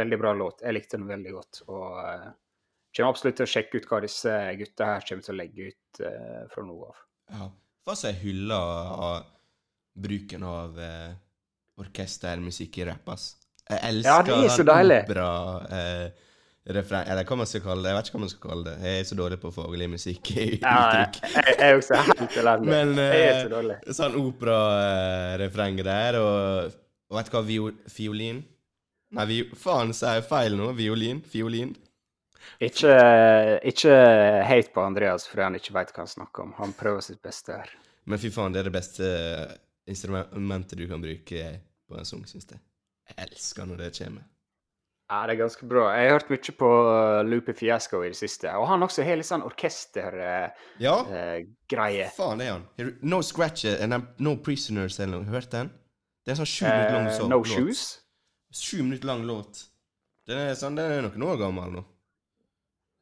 veldig 0.00 0.20
bra 0.22 0.32
låt. 0.38 0.64
Jeg 0.64 0.78
likte 0.78 1.00
den 1.00 1.10
veldig 1.10 1.34
godt. 1.36 1.60
og 1.68 2.00
eh, 2.00 2.30
kommer 2.94 3.10
absolutt 3.10 3.40
til 3.42 3.48
å 3.48 3.52
sjekke 3.56 3.82
ut 3.82 3.90
hva 3.90 4.00
disse 4.06 4.32
gutta 4.62 4.90
her 4.92 5.06
kommer 5.08 5.26
til 5.26 5.34
å 5.34 5.38
legge 5.42 5.68
ut 5.68 6.02
eh, 6.08 6.42
fra 6.54 6.64
nå 6.64 6.80
av. 6.88 7.04
ja. 7.34 7.52
hva 7.84 8.00
er 8.08 8.20
hullet 8.22 8.96
av 9.10 9.30
bruken 9.94 10.42
av 10.48 10.78
eh, 10.80 11.10
orkestermusikk 11.80 12.78
i 12.82 12.86
rapp, 12.90 13.08
ass. 13.14 13.32
Jeg 13.64 13.80
elsker 13.88 14.10
Ja, 14.10 14.22
det 14.26 14.36
er 14.36 14.52
så 14.52 14.64
deilig. 14.68 14.98
opera 15.06 15.28
eh, 15.72 16.24
refreng 16.74 17.06
Eller 17.08 17.24
hva 17.24 17.36
man 17.40 17.48
skal 17.48 17.62
kalle 17.64 17.82
det. 17.82 17.90
Jeg 17.90 17.96
vet 17.96 18.08
ikke 18.08 18.16
hva 18.16 18.22
man 18.24 18.32
skal 18.32 18.50
kalle 18.50 18.64
det. 18.68 18.74
Jeg 18.84 19.00
er 19.00 19.06
så 19.08 19.18
dårlig 19.20 19.38
på 19.40 19.52
faglig 19.56 19.88
musikk. 19.90 20.32
Ja, 20.60 20.80
jeg, 21.00 21.54
er 21.58 21.78
også 21.78 22.00
helt 22.10 22.36
elendig. 22.42 22.70
Men 22.70 22.96
jeg 23.00 23.22
er 23.22 23.30
eh, 23.30 23.42
så 23.42 23.52
dårlig. 23.54 23.78
sånn 24.00 24.18
operarefreng 24.20 25.80
der, 25.84 26.20
og, 26.20 26.76
og 27.10 27.18
vet 27.18 27.30
du 27.30 27.38
hva 27.38 27.46
vio, 27.48 27.70
fiolin 27.92 28.44
Nei, 29.14 29.24
vi, 29.30 29.36
faen, 29.54 29.92
sa 29.94 30.16
jeg 30.16 30.24
feil 30.26 30.56
nå? 30.58 30.72
Violin? 30.74 31.20
Fiolin? 31.30 31.70
Ikke, 32.62 32.94
ikke 33.62 33.92
hate 34.48 34.72
på 34.74 34.82
Andreas 34.82 35.28
fordi 35.30 35.44
han 35.46 35.58
ikke 35.58 35.74
vet 35.76 35.92
hva 35.94 36.02
han 36.02 36.10
snakker 36.10 36.42
om. 36.48 36.54
Han 36.58 36.74
prøver 36.76 37.04
sitt 37.06 37.20
beste 37.22 37.54
her. 37.54 37.70
Men 38.10 38.20
fy 38.20 38.32
faen, 38.34 38.52
det 38.52 38.64
er 38.64 38.68
det 38.68 38.74
beste 38.74 39.10
instrumentet 39.90 40.78
du 40.78 40.86
kan 40.88 41.02
bruke 41.02 41.48
på 41.88 41.98
en 41.98 42.08
sang, 42.08 42.22
syns 42.28 42.48
jeg. 42.50 42.62
Jeg 43.10 43.28
elsker 43.28 43.68
når 43.68 43.82
det 43.84 43.90
kommer. 43.98 44.24
Ja, 45.10 45.26
det 45.28 45.34
er 45.34 45.40
ganske 45.42 45.66
bra. 45.68 45.82
Jeg 45.92 46.08
har 46.08 46.14
hørt 46.16 46.30
mye 46.32 46.52
på 46.58 46.68
uh, 46.88 47.18
Lupe 47.28 47.52
Fiasco 47.54 48.00
i 48.02 48.08
det 48.08 48.16
siste. 48.16 48.48
Og 48.56 48.64
han 48.70 48.82
også 48.86 49.04
har 49.04 49.18
litt 49.20 49.28
sånn 49.28 49.44
orkestergreie. 49.44 50.54
Ja, 50.80 50.96
Uh, 51.04 52.08
faen, 52.14 52.40
det 52.40 52.46
er 52.46 52.54
han. 52.54 52.64
No 53.02 53.20
Scratches 53.24 53.80
and 53.82 53.96
No 54.22 54.36
Prisoners 54.40 54.96
eller 55.00 55.20
noe. 55.20 55.28
Hørt 55.28 55.52
den? 55.52 55.70
Det 56.24 56.32
er 56.32 56.38
en 56.38 56.40
sånn 56.40 56.50
sju 56.54 56.64
minutter 56.64 56.96
lang 56.96 57.08
uh, 57.10 57.14
sånn 57.18 57.32
no 57.32 57.40
låt. 57.42 57.52
Shoes. 57.52 57.84
Sju 58.54 58.80
minutter 58.80 59.10
lang 59.10 59.26
låt. 59.28 59.66
Den 60.24 60.40
er, 60.40 60.54
sånn, 60.56 60.78
den 60.78 60.92
er 60.94 61.04
noen 61.04 61.26
år 61.28 61.40
gammel 61.42 61.76
nå. 61.76 61.84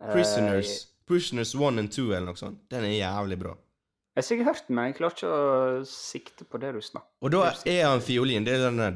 Uh, 0.02 0.10
Prisoners. 0.10 0.74
Prisoners 1.06 1.54
1 1.54 1.78
and 1.84 1.94
2 1.94 2.08
eller 2.10 2.32
noe 2.32 2.40
sånt. 2.40 2.64
Den 2.72 2.88
er 2.88 2.96
jævlig 2.96 3.38
bra. 3.44 3.54
Jeg 4.12 4.20
har 4.20 4.26
sikkert 4.26 4.48
hørt 4.50 4.66
den, 4.68 4.76
men 4.76 4.90
jeg 4.90 4.96
klarer 4.98 5.14
ikke 5.16 5.32
å 5.32 5.84
sikte 5.88 6.44
på 6.44 6.60
det 6.60 6.74
du 6.76 6.82
snakker 6.84 7.24
Og 7.24 7.32
da 7.32 7.46
er 7.64 7.86
han 7.88 8.02
fiolin. 8.04 8.44
Det 8.44 8.58
er 8.58 8.66
den 8.68 8.80
der 8.82 8.92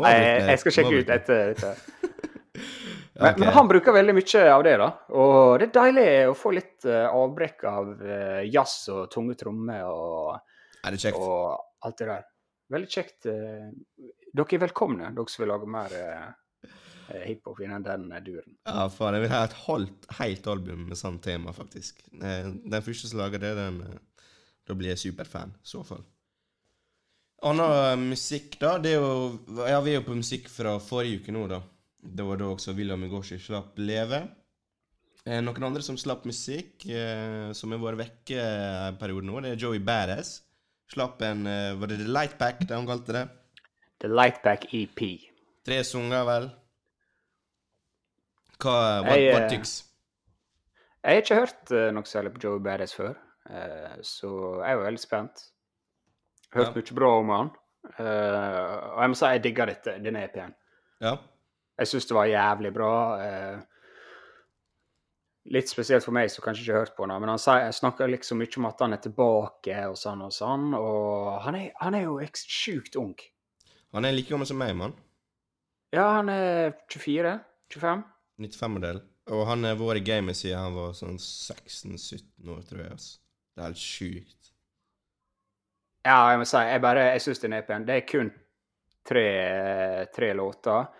Nei, 0.00 0.12
jeg, 0.48 0.58
skal 0.62 0.76
sjekke 0.78 1.02
ut 1.02 1.10
etter 1.10 1.52
dette. 1.52 1.74
Men, 3.14 3.28
okay. 3.30 3.40
men 3.44 3.50
han 3.54 3.68
bruker 3.70 3.94
veldig 3.94 4.14
mye 4.16 4.40
av 4.50 4.62
det, 4.66 4.72
da. 4.80 4.86
Og 5.14 5.60
det 5.60 5.68
er 5.68 5.74
deilig 5.76 6.06
å 6.26 6.32
få 6.34 6.50
litt 6.56 6.86
uh, 6.88 7.12
avbrekk 7.14 7.62
av 7.70 7.92
uh, 8.00 8.40
jazz 8.42 8.88
og 8.90 9.04
tunge 9.12 9.36
trommer 9.38 9.84
og, 9.86 10.40
Er 10.82 10.96
det 10.96 10.98
kjekt? 11.04 11.20
og 11.22 11.86
alt 11.86 12.00
det 12.00 12.08
der. 12.10 12.24
Veldig 12.74 12.90
kjekt. 12.90 13.28
Uh, 13.30 13.70
dere 14.34 14.58
er 14.58 14.64
velkomne, 14.64 15.12
dere 15.14 15.30
som 15.30 15.44
vil 15.44 15.52
lage 15.52 15.70
mer 15.70 15.94
uh, 15.94 16.26
hiphop 17.26 17.60
innen 17.64 17.84
den 17.86 18.06
eh, 18.12 18.22
duren. 18.24 18.56
Ja, 18.66 18.88
faen. 18.92 19.14
Jeg 19.18 19.26
vil 19.26 19.34
ha 19.34 19.42
et 19.48 19.56
halvt, 19.66 20.08
helt 20.20 20.46
album 20.54 20.86
med 20.88 20.98
sånt 21.00 21.22
tema, 21.26 21.52
faktisk. 21.56 22.02
Eh, 22.20 22.50
Den 22.64 22.82
første 22.86 23.10
som 23.10 23.20
lager 23.22 23.42
det, 23.42 23.54
den 23.60 23.80
eh, 23.86 24.00
Da 24.64 24.74
blir 24.74 24.94
jeg 24.94 25.02
superfan, 25.02 25.52
i 25.60 25.68
så 25.68 25.82
fall. 25.84 26.04
Annen 27.44 27.74
eh, 27.76 28.06
musikk, 28.14 28.56
da. 28.62 28.76
Det 28.80 28.94
er 28.94 29.02
jo 29.02 29.66
Ja, 29.68 29.80
vi 29.84 29.92
er 29.94 30.00
jo 30.00 30.06
på 30.08 30.16
musikk 30.16 30.48
fra 30.52 30.78
forrige 30.80 31.20
uke 31.22 31.34
nå, 31.36 31.46
da. 31.50 31.60
Det 32.04 32.24
var 32.26 32.40
da 32.40 32.50
også 32.52 32.74
William 32.76 33.04
Igoshi 33.06 33.38
slapp 33.40 33.78
Leve. 33.80 34.22
Eh, 35.24 35.40
noen 35.40 35.64
andre 35.70 35.80
som 35.84 35.96
slapp 35.96 36.26
musikk, 36.28 36.84
eh, 36.84 37.52
som 37.56 37.72
har 37.72 37.80
vært 37.80 38.02
vekke 38.02 38.40
en 38.90 38.98
periode 39.00 39.24
nå, 39.24 39.40
det 39.40 39.54
er 39.54 39.62
Joey 39.62 39.80
Badass. 39.80 40.42
Slapp 40.92 41.22
en 41.24 41.46
eh, 41.48 41.72
Var 41.80 41.88
det 41.88 42.02
The 42.02 42.10
Lightback, 42.12 42.60
det 42.68 42.76
han 42.76 42.88
kalte 42.88 43.16
det? 43.16 43.22
The 44.04 44.10
Lightback 44.12 44.66
EP. 44.76 45.00
Tre 45.64 45.78
sanger, 45.88 46.26
vel. 46.28 46.50
Hva, 48.62 49.02
hva, 49.04 49.16
Jeg, 49.18 49.32
hva 49.34 49.40
eh? 49.42 49.66
Jeg 51.04 51.16
har 51.18 51.22
ikke 51.22 51.40
hørt 51.42 51.72
eh, 51.76 51.90
noe 51.92 52.08
særlig 52.08 52.32
på 52.36 52.40
Joe 52.46 52.60
Badass 52.64 52.94
før, 52.96 53.16
eh, 53.50 53.96
så 54.06 54.30
jeg 54.64 54.78
var 54.78 54.86
veldig 54.88 55.02
spent. 55.02 55.42
Hørt 56.54 56.70
Ja. 56.70 56.72
mye 56.78 56.94
bra 56.96 57.10
om 57.18 57.28
han. 57.34 57.50
Og 57.98 59.00
jeg 59.02 59.10
må 59.12 59.16
si 59.18 59.26
jeg 59.34 59.42
digger 59.44 59.66
dette, 59.66 59.98
denne 60.00 60.22
EP-en. 60.24 60.54
Ja. 61.04 61.16
Jeg 61.78 61.86
syns 61.90 62.06
det 62.08 62.14
var 62.16 62.26
jævlig 62.30 62.70
bra. 62.72 62.92
litt 65.52 65.68
spesielt 65.68 66.02
for 66.02 66.12
meg 66.16 66.30
som 66.32 66.40
kanskje 66.42 66.62
ikke 66.64 66.72
har 66.72 66.84
hørt 66.86 66.94
på 66.96 67.04
han, 67.06 67.20
men 67.20 67.28
han 67.28 67.38
sier- 67.42 67.68
snakker 67.76 68.08
liksom 68.08 68.38
mye 68.40 68.56
om 68.56 68.64
at 68.70 68.78
han 68.80 68.94
er 68.94 68.96
tilbake 69.04 69.76
og 69.90 69.96
sånn 70.00 70.22
og 70.24 70.32
sånn. 70.32 70.72
Og 70.74 71.42
han 71.42 71.54
er, 71.54 71.72
han 71.82 71.94
er 71.94 72.04
jo 72.06 72.18
sjukt 72.34 72.96
ung. 72.96 73.14
Han 73.92 74.04
er 74.06 74.12
like 74.12 74.30
gammel 74.30 74.46
som 74.46 74.56
meg, 74.56 74.74
mann. 74.74 74.94
Ja, 75.92 76.14
han 76.14 76.30
er 76.30 76.72
24? 76.88 77.40
25? 77.68 78.04
95-modell. 78.40 79.02
Og 79.34 79.44
han 79.48 79.64
har 79.64 79.78
vært 79.80 80.02
i 80.02 80.06
gamet 80.06 80.36
siden 80.36 80.60
han 80.60 80.76
var 80.76 80.96
sånn 80.96 81.16
16-17 81.16 82.50
år, 82.52 82.64
tror 82.68 82.82
jeg. 82.84 82.96
Altså. 82.96 83.14
Det 83.54 83.62
er 83.62 83.70
helt 83.70 83.84
sjukt. 83.84 84.50
Ja, 86.04 86.18
jeg 86.32 86.40
må 86.42 86.48
si, 86.48 86.60
jeg 86.68 86.82
bare, 86.84 87.06
jeg 87.14 87.24
syns 87.24 87.40
den 87.40 87.56
er 87.56 87.64
pen. 87.64 87.86
Det 87.88 87.96
er 87.96 88.04
kun 88.08 88.28
tre, 89.08 89.26
tre 90.12 90.32
låter. 90.36 90.90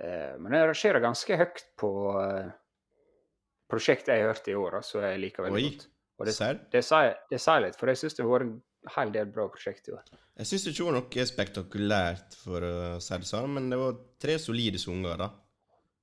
Eh, 0.00 0.34
men 0.40 0.54
det 0.54 0.62
rangerer 0.70 1.04
ganske 1.04 1.36
høyt 1.36 1.62
på 1.80 1.90
eh, 2.22 2.48
prosjektet 3.70 4.16
jeg 4.16 4.28
hørte 4.30 4.52
i 4.52 4.56
år, 4.56 4.80
som 4.80 5.02
så 5.02 5.10
jeg 5.10 5.20
liker 5.26 5.46
veldig 5.46 5.60
Oi. 5.60 5.68
godt. 5.68 5.86
Og 6.20 6.28
det, 6.28 6.34
Serr? 6.36 6.58
det 6.72 6.82
det 7.32 7.40
sier 7.40 7.62
litt, 7.64 7.76
for 7.80 7.88
jeg 7.88 8.00
syns 8.00 8.16
det 8.16 8.24
har 8.24 8.32
vært 8.32 8.48
en 8.48 8.56
hel 8.96 9.12
del 9.14 9.28
bra 9.32 9.46
prosjekt 9.52 9.88
i 9.88 9.94
år. 9.96 10.08
Jeg 10.40 10.48
syns 10.48 10.66
ikke 10.68 10.76
det 10.78 10.88
var 10.88 10.96
noe 10.96 11.28
spektakulært, 11.30 12.36
for 12.40 12.64
å 12.64 12.74
si 13.04 13.20
det 13.22 13.28
sånn, 13.28 13.54
men 13.56 13.70
det 13.72 13.78
var 13.80 13.96
tre 14.20 14.36
solide 14.40 14.80
sanger, 14.80 15.20
da. 15.20 15.30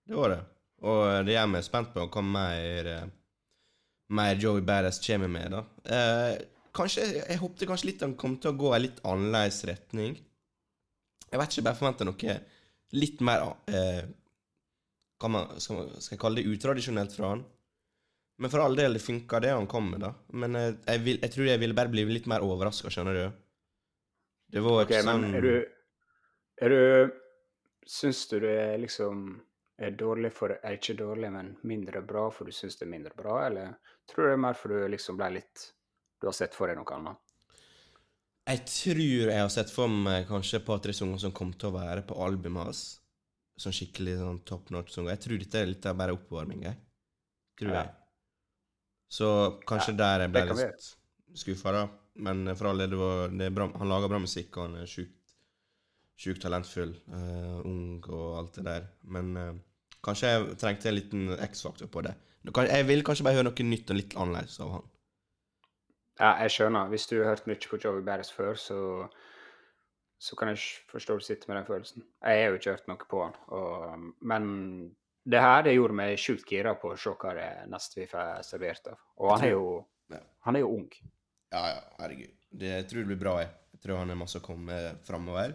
Det 0.08 0.16
var 0.16 0.34
det. 0.34 0.42
Og 0.88 1.02
det 1.26 1.34
gjør 1.34 1.50
meg 1.52 1.66
spent 1.66 1.90
på 1.94 2.06
hva 2.06 2.24
mer, 2.24 2.92
eh, 2.92 3.10
mer 4.18 4.38
Joey 4.40 4.62
Badass 4.62 5.02
kommer 5.04 5.32
med, 5.32 5.52
da. 5.52 5.64
Eh, 5.84 6.38
kanskje, 6.78 7.08
Jeg 7.28 7.42
håpte 7.42 7.68
kanskje 7.68 7.92
litt 7.92 8.06
han 8.06 8.16
kom 8.16 8.38
til 8.38 8.54
å 8.54 8.58
gå 8.58 8.74
en 8.76 8.86
litt 8.86 9.02
annerledes 9.04 9.64
retning. 9.66 10.16
Jeg 11.28 11.40
vet 11.40 11.52
ikke, 11.52 11.66
bare 11.68 11.80
forventer 11.82 12.08
noe 12.08 12.40
litt 12.96 13.20
mer 13.26 13.44
eh, 13.68 14.06
hva 15.20 15.30
man, 15.34 15.60
skal, 15.60 15.90
skal 16.00 16.16
jeg 16.16 16.22
kalle 16.22 16.40
det 16.40 16.52
utradisjonelt 16.54 17.16
fra 17.18 17.34
han? 17.34 17.44
Men 18.38 18.54
for 18.54 18.62
all 18.62 18.78
del, 18.78 18.94
det 18.94 19.02
funka 19.02 19.42
det 19.42 19.52
han 19.56 19.68
kom 19.70 19.90
med, 19.92 20.04
da. 20.06 20.14
Men 20.38 20.56
eh, 20.56 20.76
jeg, 20.86 21.04
vil, 21.04 21.20
jeg 21.24 21.34
tror 21.34 21.50
jeg 21.50 21.62
ville 21.64 21.78
bare 21.78 21.92
bli 21.92 22.06
litt 22.06 22.30
mer 22.30 22.46
overraska, 22.46 22.92
skjønner 22.94 23.18
du. 23.18 23.26
Det 24.54 24.64
var 24.64 24.84
okay, 24.86 25.02
ikke 25.02 25.10
sånn 25.10 25.26
er 25.36 25.44
du, 25.44 25.56
er 26.64 26.72
du 26.72 27.16
Syns 27.88 28.26
du 28.28 28.38
det 28.44 28.52
er 28.52 28.80
liksom 28.80 29.28
er 29.78 29.94
dårlig 29.98 30.32
for 30.34 30.56
Er 30.58 30.78
ikke 30.78 30.96
dårlig, 30.98 31.30
men 31.32 31.56
mindre 31.70 32.02
bra 32.02 32.28
for 32.34 32.46
du 32.50 32.56
syns 32.56 32.78
det 32.80 32.88
er 32.88 32.92
mindre 32.92 33.14
bra, 33.18 33.40
eller 33.46 33.76
tror 34.10 34.24
du 34.24 34.30
det 34.32 34.36
er 34.38 34.44
mer 34.48 34.58
for 34.58 34.74
du 34.74 34.88
liksom 34.94 35.18
ble 35.20 35.32
litt 35.38 35.72
Du 36.22 36.28
har 36.28 36.34
sett 36.38 36.56
for 36.58 36.68
deg 36.72 36.80
noe 36.80 36.96
annet? 36.96 37.20
Jeg 38.48 38.64
tror 38.72 39.02
jeg 39.28 39.42
har 39.44 39.52
sett 39.52 39.74
for 39.74 39.92
meg 39.92 40.28
kanskje 40.30 40.62
et 40.62 40.66
par-tre 40.66 40.94
sanger 40.96 41.20
som 41.20 41.34
kom 41.36 41.52
til 41.54 41.68
å 41.70 41.76
være 41.76 42.06
på 42.08 42.16
albumet 42.24 42.64
hans. 42.70 42.84
Sånn 43.60 43.76
skikkelig 43.76 44.14
sånn 44.22 44.40
top 44.48 44.70
notch-sanger. 44.72 45.12
Jeg 45.12 45.24
tror 45.26 45.42
dette 45.42 45.60
er 45.60 45.68
litt 45.68 45.88
av 45.90 45.98
bare 46.00 46.16
oppvarming, 46.16 46.62
jeg. 46.64 46.78
Tror 47.60 47.74
Ja. 47.74 47.82
jeg. 47.84 47.92
Så 49.12 49.28
kanskje 49.68 49.98
der 49.98 50.24
jeg 50.24 50.32
ble 50.32 50.46
litt 50.48 50.88
skuffa, 51.36 51.72
da. 51.76 51.84
Men 52.16 52.56
for 52.56 52.70
all 52.72 52.78
del, 52.78 52.90
det 52.96 52.98
var, 53.02 53.28
det 53.28 53.54
bra, 53.54 53.68
han 53.78 53.90
lager 53.92 54.14
bra 54.16 54.20
musikk, 54.24 54.56
og 54.58 54.70
han 54.70 54.80
er 54.82 54.86
sjukt 54.96 55.18
sjukt 56.18 56.42
talentfull. 56.42 56.96
uh, 57.14 57.60
ung 57.68 58.00
og 58.10 58.38
alt 58.40 58.56
det 58.58 58.64
der. 58.66 58.88
Men 59.04 59.38
eh, 59.38 59.54
kanskje 60.06 60.30
jeg 60.34 60.58
trengte 60.62 60.90
en 60.92 60.96
liten 60.98 61.30
X-faktor 61.50 61.90
på 61.92 62.04
det. 62.06 62.16
Jeg 62.48 62.86
vil 62.88 63.04
kanskje 63.04 63.26
bare 63.28 63.36
høre 63.40 63.50
noe 63.50 63.66
nytt 63.68 63.90
og 63.92 63.98
litt 64.00 64.14
annerledes 64.16 64.60
av 64.64 64.70
han. 64.78 64.86
Ja, 66.18 66.30
jeg 66.46 66.54
skjønner. 66.56 66.88
Hvis 66.90 67.08
du 67.10 67.18
har 67.20 67.34
hørt 67.36 67.48
mye 67.50 67.60
på 67.70 67.78
Joey 67.84 68.02
Barris 68.06 68.32
før, 68.34 68.56
så, 68.58 68.78
så 70.18 70.38
kan 70.40 70.50
jeg 70.54 70.64
forstå 70.90 71.18
du 71.20 71.26
sitter 71.26 71.52
med 71.52 71.60
den 71.60 71.68
følelsen. 71.68 72.06
Jeg 72.24 72.40
har 72.46 72.50
jo 72.54 72.62
ikke 72.62 72.74
hørt 72.78 72.88
noe 72.90 73.10
på 73.12 73.20
han. 73.26 73.36
Og, 73.54 74.08
men 74.32 74.48
det 75.28 75.44
her 75.44 75.62
det 75.68 75.76
gjorde 75.76 75.98
meg 76.00 76.16
sjukt 76.24 76.50
gira 76.50 76.74
på 76.80 76.94
å 76.94 76.98
se 76.98 77.14
hva 77.20 77.36
det 77.38 77.50
neste 77.70 78.00
vi 78.02 78.08
får 78.10 78.42
servert 78.48 78.90
av. 78.94 78.98
Og 79.22 79.34
han 79.36 79.46
er 79.50 79.54
jo, 79.54 79.68
Ja. 80.16 80.24
han 80.48 80.56
er 80.56 80.64
jo 80.64 80.74
ung. 80.80 80.90
Ja, 81.52 81.62
ja, 81.76 81.80
herregud. 82.00 82.34
Det, 82.50 82.74
jeg 82.80 82.88
tror 82.90 83.04
det 83.04 83.10
blir 83.12 83.22
bra, 83.28 83.38
jeg. 83.44 83.52
Jeg 83.76 83.84
tror 83.84 84.00
han 84.02 84.10
har 84.10 84.18
masse 84.24 84.40
å 84.40 84.46
komme 84.46 84.78
framover. 85.06 85.54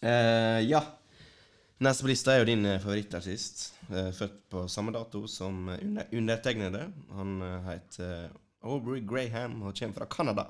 Eh, 0.00 0.60
ja. 0.64 0.80
Neste 1.82 2.04
på 2.04 2.12
lista 2.12 2.30
er 2.30 2.42
jo 2.42 2.46
din 2.46 2.66
eh, 2.68 2.78
favorittartist. 2.78 3.62
Eh, 3.90 4.12
født 4.14 4.36
på 4.52 4.60
samme 4.70 4.92
dato 4.94 5.24
som 5.26 5.66
eh, 5.72 6.04
undertegnede. 6.14 6.84
Han 7.16 7.40
heter 7.66 8.28
Aubrey 8.62 9.02
Graham 9.02 9.64
og 9.66 9.74
kommer 9.78 9.96
fra 9.96 10.06
Canada. 10.06 10.44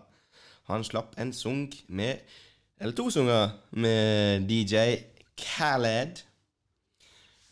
Han 0.69 0.85
slapp 0.85 1.17
en 1.19 1.33
sung 1.33 1.71
med 1.89 2.21
Eller 2.81 2.93
to 2.99 3.09
sanger 3.11 3.51
med 3.71 4.45
DJ 4.51 4.99
Khaled. 5.39 6.21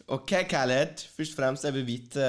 OK, 0.09 0.35
Khaled. 0.51 1.07
Først 1.17 1.33
og 1.33 1.41
fremst, 1.41 1.65
jeg 1.65 1.75
vil 1.75 1.87
vite 1.87 2.29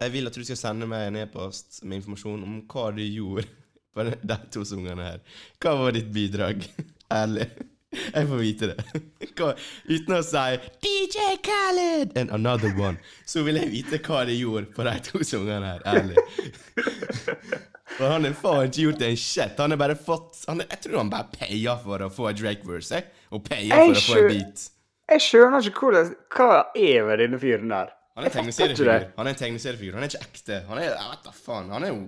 Jeg 0.00 0.12
vil 0.12 0.26
at 0.26 0.34
du 0.34 0.44
skal 0.44 0.56
sende 0.56 0.88
meg 0.90 1.06
en 1.06 1.22
e-post 1.22 1.84
med 1.84 2.00
informasjon 2.00 2.42
om 2.42 2.60
hva 2.66 2.90
du 2.96 3.04
gjorde 3.04 3.46
på 3.94 4.10
de 4.10 4.42
to 4.50 4.64
sangene 4.66 5.12
her. 5.12 5.26
Hva 5.62 5.78
var 5.78 5.94
ditt 5.94 6.10
bidrag? 6.12 6.66
Ærlig. 7.22 7.46
Jeg 7.88 8.28
får 8.28 8.40
vite 8.42 8.68
det. 8.68 9.02
Hva, 9.38 9.54
uten 9.88 10.16
å 10.18 10.20
si 10.26 10.44
DJ 10.84 11.38
Khaled 11.44 12.16
and 12.20 12.32
another 12.36 12.72
one, 12.76 12.98
så 13.24 13.42
vil 13.46 13.56
jeg 13.60 13.70
vite 13.72 14.00
hva 14.04 14.24
de 14.28 14.36
gjorde 14.36 14.68
på 14.76 14.84
de 14.84 14.94
to 15.06 15.22
sangene 15.24 15.72
her. 15.72 15.84
Ærlig. 15.88 16.24
For 17.96 18.12
han 18.12 18.26
har 18.28 18.34
faen 18.38 18.68
ikke 18.68 18.84
gjort 18.84 19.04
en 19.08 19.16
shit. 19.18 19.60
Han 19.62 19.74
har 19.74 19.80
bare 19.80 19.96
fått 19.96 20.42
han, 20.46 20.60
Jeg 20.68 20.82
tror 20.84 21.00
han 21.00 21.12
bare 21.12 21.32
paya 21.32 21.78
for 21.82 22.04
å 22.04 22.10
få 22.12 22.28
en 22.30 22.38
Drake-verse. 22.42 23.00
Og 23.32 23.42
paya 23.48 23.80
for 23.80 23.96
å 23.96 24.04
få 24.04 24.20
en 24.20 24.30
beat. 24.34 24.68
Jeg 25.08 25.24
skjønner 25.24 25.70
ikke 25.70 25.86
hvordan, 25.86 26.12
hva 26.36 26.50
er 26.76 27.08
med 27.08 27.22
denne 27.24 27.40
fyren 27.40 27.72
der. 27.72 27.94
Han 28.18 28.26
er 28.28 28.34
tegneseriefigur. 28.34 29.04
Han 29.16 29.28
er 29.28 29.32
en 29.32 29.40
tegneseriefigur. 29.40 29.96
Han 29.96 30.04
er 30.04 30.12
ikke 30.12 30.28
ekte. 30.28 30.62
Han 30.68 30.80
er 30.82 30.92
vet 30.92 31.24
da 31.24 31.34
faen. 31.34 31.72
Han 31.72 31.86
er 31.86 31.94
jo 31.94 32.00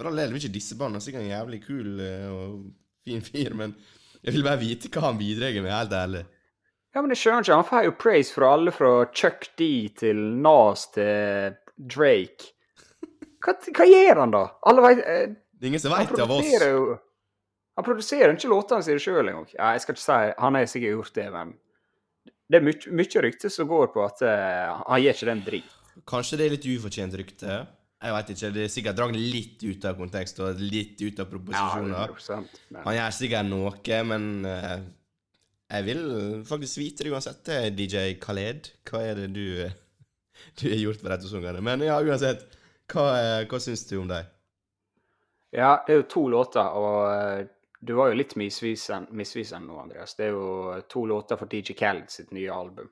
For 0.00 0.08
all 0.08 0.16
del, 0.16 0.30
vi 0.30 0.38
vil 0.38 0.46
ikke 0.46 0.56
disse 0.56 0.76
barna. 0.80 1.00
Han 1.04 1.16
er 1.18 1.24
en 1.26 1.32
jævlig 1.34 1.58
kul 1.66 1.88
eh, 2.00 2.28
og 2.32 2.52
fin 3.04 3.20
fyr, 3.20 3.52
men 3.58 3.74
jeg 4.24 4.36
vil 4.36 4.44
bare 4.44 4.60
vite 4.60 4.90
hva 4.92 5.06
han 5.08 5.18
bidrar 5.20 5.56
med, 5.60 5.72
helt 5.72 5.96
ærlig. 5.96 6.22
Ja, 6.90 7.02
men 7.02 7.12
jeg 7.14 7.20
skjønner 7.20 7.44
ikke. 7.44 7.58
Han 7.60 7.68
får 7.68 7.84
jo 7.86 7.92
praise 8.02 8.34
fra 8.34 8.54
alle, 8.56 8.72
fra 8.74 8.90
Chuck 9.14 9.46
D 9.58 9.68
til 10.00 10.20
Nas 10.42 10.88
til 10.94 11.54
Drake. 11.78 12.50
Hva, 13.40 13.54
hva 13.78 13.86
gjør 13.88 14.20
han, 14.24 14.34
da? 14.34 14.42
Alle 14.68 14.84
veit 14.84 15.00
eh, 15.00 15.30
Det 15.32 15.64
er 15.64 15.70
ingen 15.70 15.82
som 15.82 15.94
veit 15.94 16.12
av 16.20 16.32
oss. 16.34 16.50
jo 16.50 16.98
Han 17.78 17.86
produserer 17.86 18.34
ikke 18.34 18.50
låtene 18.52 18.84
sine 18.84 19.00
sjøl 19.00 19.22
engang. 19.30 19.46
Ja, 19.54 19.70
jeg 19.76 19.84
skal 19.86 19.96
ikke 19.96 20.04
si 20.04 20.18
Han 20.44 20.58
har 20.58 20.68
sikkert 20.68 20.96
gjort 20.98 21.14
det, 21.16 21.28
men 21.36 21.54
det 22.50 22.58
er 22.58 22.66
mye, 22.66 22.94
mye 22.98 23.22
rykte 23.24 23.48
som 23.54 23.68
går 23.70 23.92
på 23.94 24.02
at 24.02 24.24
eh, 24.26 24.70
han 24.82 25.00
gjør 25.00 25.16
ikke 25.16 25.28
den 25.28 25.42
drit. 25.46 25.76
Kanskje 26.10 26.40
det 26.40 26.46
er 26.48 26.54
litt 26.56 26.66
ufortjent 26.66 27.14
rykte. 27.20 27.60
Jeg 28.00 28.14
vet 28.16 28.30
ikke. 28.32 28.50
Det 28.54 28.62
er 28.64 28.70
sikkert 28.72 28.96
dratt 28.96 29.16
litt 29.18 29.60
ut 29.66 29.84
av 29.84 29.98
kontekst 29.98 30.38
og 30.40 30.60
litt 30.62 31.00
ut 31.04 31.18
av 31.20 31.26
Ja, 31.26 31.30
proposisjoner. 31.34 32.14
100%. 32.14 32.60
Men, 32.70 32.82
Han 32.86 32.96
gjør 32.96 33.10
sikkert 33.18 33.50
noe, 33.50 33.98
men 34.08 34.30
uh, 34.48 34.78
jeg 35.70 35.84
vil 35.86 36.00
faktisk 36.48 36.80
vite 36.80 37.04
det 37.04 37.12
uansett. 37.12 37.48
Er 37.52 37.68
DJ 37.76 38.14
Khaled. 38.22 38.72
Hva 38.88 39.02
er 39.06 39.20
det 39.20 39.28
du, 39.36 39.44
eh, 39.66 39.76
du 40.58 40.64
har 40.72 40.80
gjort 40.80 41.04
med 41.04 41.12
de 41.12 41.18
to 41.26 41.30
sangene? 41.34 41.60
Men 41.62 41.84
ja, 41.86 42.00
uansett. 42.02 42.46
Hva, 42.90 43.04
eh, 43.20 43.44
hva 43.46 43.60
syns 43.62 43.84
du 43.86 43.98
om 44.00 44.08
dem? 44.10 44.24
ja, 45.52 45.82
det 45.86 45.92
er 45.92 45.96
jo 46.00 46.08
to 46.10 46.20
låter, 46.30 46.62
og 46.78 46.98
eh, 47.10 47.46
du 47.82 47.92
var 47.98 48.10
jo 48.12 48.18
litt 48.20 48.36
misvisende 48.38 49.60
nå, 49.66 49.78
Andreas. 49.82 50.14
Det 50.14 50.28
er 50.28 50.34
jo 50.36 50.76
to 50.88 51.04
låter 51.10 51.38
for 51.40 51.50
DJ 51.50 51.74
Khaled 51.78 52.10
sitt 52.12 52.30
nye 52.36 52.50
album. 52.54 52.86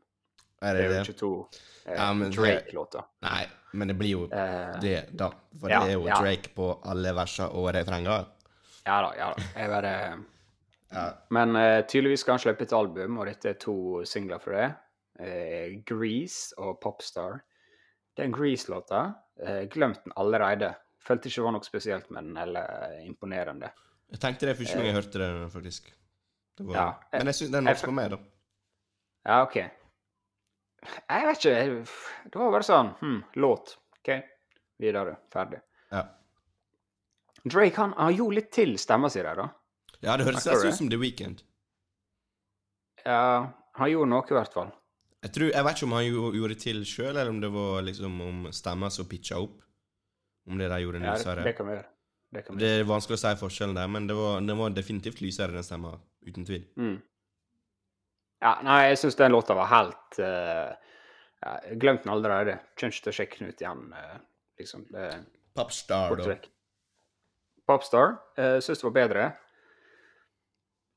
Er 0.63 0.75
Det 0.75 0.81
det 0.81 0.85
er 0.85 0.89
jo 0.89 0.95
det? 0.95 1.03
ikke 1.07 1.19
to 1.21 1.33
eh, 1.47 1.59
Ja, 1.97 2.13
Drake-låter. 2.35 3.05
Nei, 3.23 3.47
men 3.73 3.89
det 3.89 3.95
blir 3.99 4.11
jo 4.11 4.25
Eh, 4.33 4.79
det, 4.81 4.97
da. 5.17 5.31
For 5.61 5.71
ja, 5.71 5.81
det 5.85 5.93
er 5.93 5.97
jo 5.99 6.07
ja. 6.09 6.19
Drake 6.21 6.51
på 6.55 6.69
alle 6.85 7.13
versene 7.17 7.49
og 7.55 7.71
refrenger. 7.75 8.27
Ja 8.87 9.01
da, 9.05 9.13
ja 9.19 9.31
da. 9.35 9.47
Jeg 9.57 9.71
bare 9.71 9.95
Ja. 10.91 11.03
Men 11.31 11.51
uh, 11.57 11.83
tydeligvis 11.85 12.21
skal 12.25 12.33
han 12.39 12.41
slippe 12.41 12.63
et 12.65 12.73
album, 12.73 13.19
og 13.21 13.27
dette 13.29 13.51
er 13.51 13.59
to 13.61 14.05
singler 14.09 14.39
for 14.41 14.53
det. 14.57 14.71
Uh, 15.21 15.83
Grease 15.85 16.55
og 16.57 16.79
Popstar. 16.81 17.43
Den 18.17 18.33
Grease-låta, 18.33 19.03
uh, 19.45 19.65
glemte 19.69 20.01
den 20.07 20.13
allerede. 20.17 20.71
Følte 21.05 21.29
ikke 21.29 21.43
det 21.43 21.45
var 21.45 21.53
noe 21.59 21.67
spesielt 21.69 22.09
med 22.11 22.25
den, 22.25 22.37
eller 22.41 22.97
imponerende. 23.05 23.69
Jeg 24.11 24.21
tenkte 24.21 24.47
det 24.49 24.57
første 24.57 24.79
gang 24.81 24.87
jeg 24.89 24.95
hørte 24.97 25.21
det, 25.21 25.29
faktisk. 25.53 25.93
Det 26.59 26.67
var, 26.67 26.75
Ja, 26.75 26.87
jeg- 27.13 27.21
men 27.21 27.27
jeg 27.27 27.35
syns 27.35 27.53
den 27.53 27.65
noe 27.65 27.75
var 27.85 27.93
meg 27.93 28.11
da. 28.11 28.19
Ja, 29.27 29.43
OK. 29.43 29.57
Jeg 30.87 31.27
vet 31.27 31.45
ikke. 31.45 31.85
Det 32.31 32.39
var 32.41 32.53
bare 32.55 32.67
sånn 32.67 32.93
hm, 33.01 33.19
Låt. 33.43 33.75
OK, 33.99 34.11
videre. 34.81 35.17
Ferdig. 35.33 35.61
Ja. 35.93 36.05
Drake 37.49 37.81
han, 37.81 37.95
han 37.99 38.15
gjorde 38.15 38.39
litt 38.41 38.51
til 38.55 38.75
stemma 38.81 39.11
si 39.11 39.23
der, 39.25 39.39
da. 39.39 39.49
ja, 40.05 40.17
det 40.19 40.27
høres 40.29 40.45
nesten 40.47 40.69
ut 40.71 40.79
som 40.79 40.91
The 40.93 40.99
Weekend. 41.01 41.43
Ja, 43.05 43.23
han 43.79 43.91
gjorde 43.91 44.11
noe, 44.13 44.27
i 44.29 44.37
hvert 44.37 44.55
fall. 44.55 44.73
Jeg, 45.25 45.33
tror, 45.35 45.51
jeg 45.51 45.67
vet 45.67 45.79
ikke 45.79 45.87
om 45.89 45.95
han 45.97 46.05
gjorde 46.09 46.51
det 46.55 46.61
til 46.63 46.83
sjøl, 46.87 47.13
eller 47.15 47.31
om 47.33 47.41
det 47.43 47.51
var 47.55 47.83
liksom 47.87 48.21
om 48.23 48.49
stemma 48.55 48.91
som 48.95 49.09
pitcha 49.11 49.39
opp. 49.43 49.57
Om 50.49 50.61
det 50.61 50.69
de 50.71 50.81
gjorde 50.83 51.03
Ja, 51.03 51.15
lysere. 51.17 51.45
det 51.45 51.55
kan 51.59 51.67
vi 51.69 51.75
gjøre. 51.77 51.89
Det 52.31 52.43
Det 52.61 52.69
er 52.81 52.85
vanskelig 52.85 53.17
å 53.17 53.21
si 53.23 53.35
forskjellen 53.41 53.77
der, 53.77 53.89
men 53.89 54.07
det 54.07 54.15
var, 54.17 54.41
det 54.45 54.57
var 54.57 54.75
definitivt 54.77 55.23
lysere, 55.25 55.53
den 55.57 55.65
stemma. 55.65 55.95
Uten 56.29 56.45
tvil. 56.45 56.67
Mm. 56.77 56.99
Ja, 58.39 58.59
nei, 58.63 58.79
jeg 58.93 59.01
syns 59.01 59.19
den 59.19 59.35
låta 59.35 59.57
var 59.59 59.71
helt 59.73 60.21
uh, 60.23 60.71
ja, 61.43 61.57
Jeg 61.67 61.81
glemte 61.83 62.07
den 62.07 62.15
allerede. 62.15 62.59
Kommer 62.79 62.95
ikke 62.95 63.09
til 63.09 63.13
å 63.13 63.17
sjekke 63.17 63.41
den 63.41 63.51
ut 63.51 63.65
igjen, 63.65 63.83
uh, 63.95 64.15
liksom. 64.61 64.87
Er 64.95 65.19
Popstar, 65.59 66.15
da. 66.23 66.37
Popstar 67.67 68.15
uh, 68.39 68.59
syns 68.63 68.79
det 68.79 68.87
var 68.87 68.97
bedre. 69.01 69.27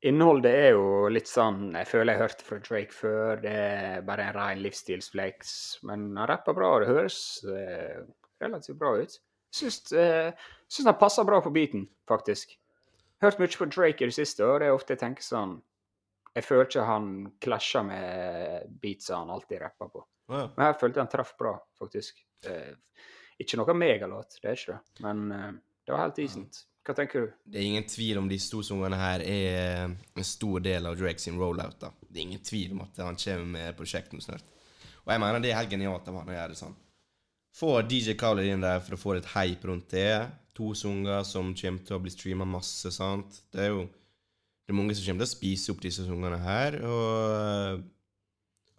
Innholdet 0.05 0.53
er 0.57 0.71
jo 0.73 1.09
litt 1.13 1.29
sånn 1.29 1.75
Jeg 1.77 1.85
føler 1.85 2.15
jeg 2.15 2.21
hørte 2.23 2.45
fra 2.45 2.59
Drake 2.61 2.95
før. 2.95 3.41
Det 3.41 3.51
er 3.53 4.05
bare 4.05 4.29
en 4.29 4.37
ren 4.37 4.61
livsstilsflex. 4.61 5.51
Men 5.89 6.11
han 6.17 6.29
rapper 6.29 6.57
bra, 6.57 6.75
og 6.75 6.85
det 6.85 6.93
høres 6.93 7.19
uh, 7.49 8.05
relativt 8.41 8.79
bra 8.81 8.95
ut. 9.01 9.17
Syns, 9.53 9.81
uh, 9.97 10.29
syns 10.69 10.89
han 10.93 11.01
passer 11.01 11.25
bra 11.27 11.41
på 11.41 11.53
beaten, 11.53 11.89
faktisk. 12.09 12.53
hørt 13.21 13.41
mye 13.41 13.57
på 13.57 13.69
Drake 13.69 14.05
i 14.05 14.09
det 14.09 14.17
siste, 14.17 14.45
og 14.45 14.61
det 14.61 14.69
er 14.69 14.77
ofte 14.77 14.93
jeg 14.95 15.01
tenker 15.01 15.25
sånn 15.25 15.59
Jeg 16.35 16.47
føler 16.47 16.67
ikke 16.69 16.87
han 16.87 17.07
klasja 17.43 17.81
med 17.83 18.75
beatsa 18.81 19.19
han 19.19 19.31
alltid 19.33 19.61
rappa 19.61 19.89
på. 19.91 20.03
Ja. 20.31 20.45
Men 20.55 20.69
jeg 20.69 20.79
følte 20.79 21.03
han 21.03 21.11
traff 21.11 21.33
bra, 21.39 21.57
faktisk. 21.79 22.21
Eh, 22.47 22.75
ikke 23.41 23.59
noe 23.59 23.75
megalåt, 23.75 24.37
det 24.39 24.51
er 24.51 24.59
ikke 24.59 24.77
det, 24.77 25.01
men 25.03 25.25
eh, 25.35 25.49
det 25.85 25.93
var 25.93 26.05
helt 26.05 26.21
decent. 26.21 26.61
Hva 26.81 26.95
tenker 26.97 27.25
du? 27.25 27.33
Det 27.53 27.59
er 27.61 27.67
ingen 27.67 27.85
tvil 27.85 28.17
om 28.17 28.29
de 28.29 28.37
to 28.41 28.63
sangene 28.65 28.97
her 28.97 29.21
er 29.21 29.91
en 29.91 30.25
stor 30.25 30.63
del 30.65 30.87
av 30.89 30.95
Drake 30.97 31.21
sin 31.21 31.37
rollout. 31.37 31.77
da. 31.81 31.91
Det 32.01 32.17
er 32.17 32.23
ingen 32.23 32.41
tvil 32.45 32.71
om 32.73 32.81
at 32.87 32.97
han 33.03 33.19
kommer 33.21 33.51
med 33.57 33.75
prosjekt 33.77 34.15
nå 34.15 34.23
snart. 34.23 34.47
Og 35.03 35.11
jeg 35.13 35.21
mener 35.21 35.43
det 35.43 35.51
er 35.51 35.59
helt 35.59 35.73
genialt 35.73 36.09
av 36.09 36.17
han 36.17 36.31
å 36.31 36.33
gjøre 36.33 36.55
det 36.55 36.61
sånn. 36.61 36.73
Få 37.57 37.71
DJ 37.83 38.15
Khaled 38.17 38.47
inn 38.47 38.63
der 38.63 38.81
for 38.81 38.95
å 38.95 39.01
få 39.01 39.17
litt 39.17 39.29
hype 39.35 39.67
rundt 39.69 39.93
det. 39.93 40.13
To 40.57 40.71
sanger 40.77 41.21
som 41.27 41.53
kommer 41.57 41.85
til 41.85 41.97
å 41.97 42.01
bli 42.01 42.13
streama 42.13 42.47
masse, 42.49 42.89
sant. 42.95 43.43
Det 43.53 43.65
er 43.65 43.73
jo 43.75 43.85
det 44.71 44.77
er 44.77 44.79
mange 44.79 44.93
som 44.95 45.03
kommer 45.03 45.25
til 45.25 45.27
å 45.27 45.35
spise 45.35 45.73
opp 45.73 45.81
disse 45.83 46.03
sangene 46.07 46.37
her, 46.39 46.75
og 46.87 47.07
eh, 47.27 47.81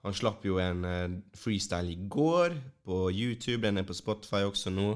han 0.06 0.14
slapp 0.16 0.46
jo 0.48 0.54
en 0.62 0.86
eh, 0.88 1.16
freestyle 1.36 1.92
i 1.92 2.06
går 2.08 2.54
på 2.88 3.00
YouTube, 3.12 3.60
den 3.66 3.82
er 3.82 3.84
på 3.84 3.96
Spotify 3.98 4.40
også 4.46 4.72
nå. 4.72 4.86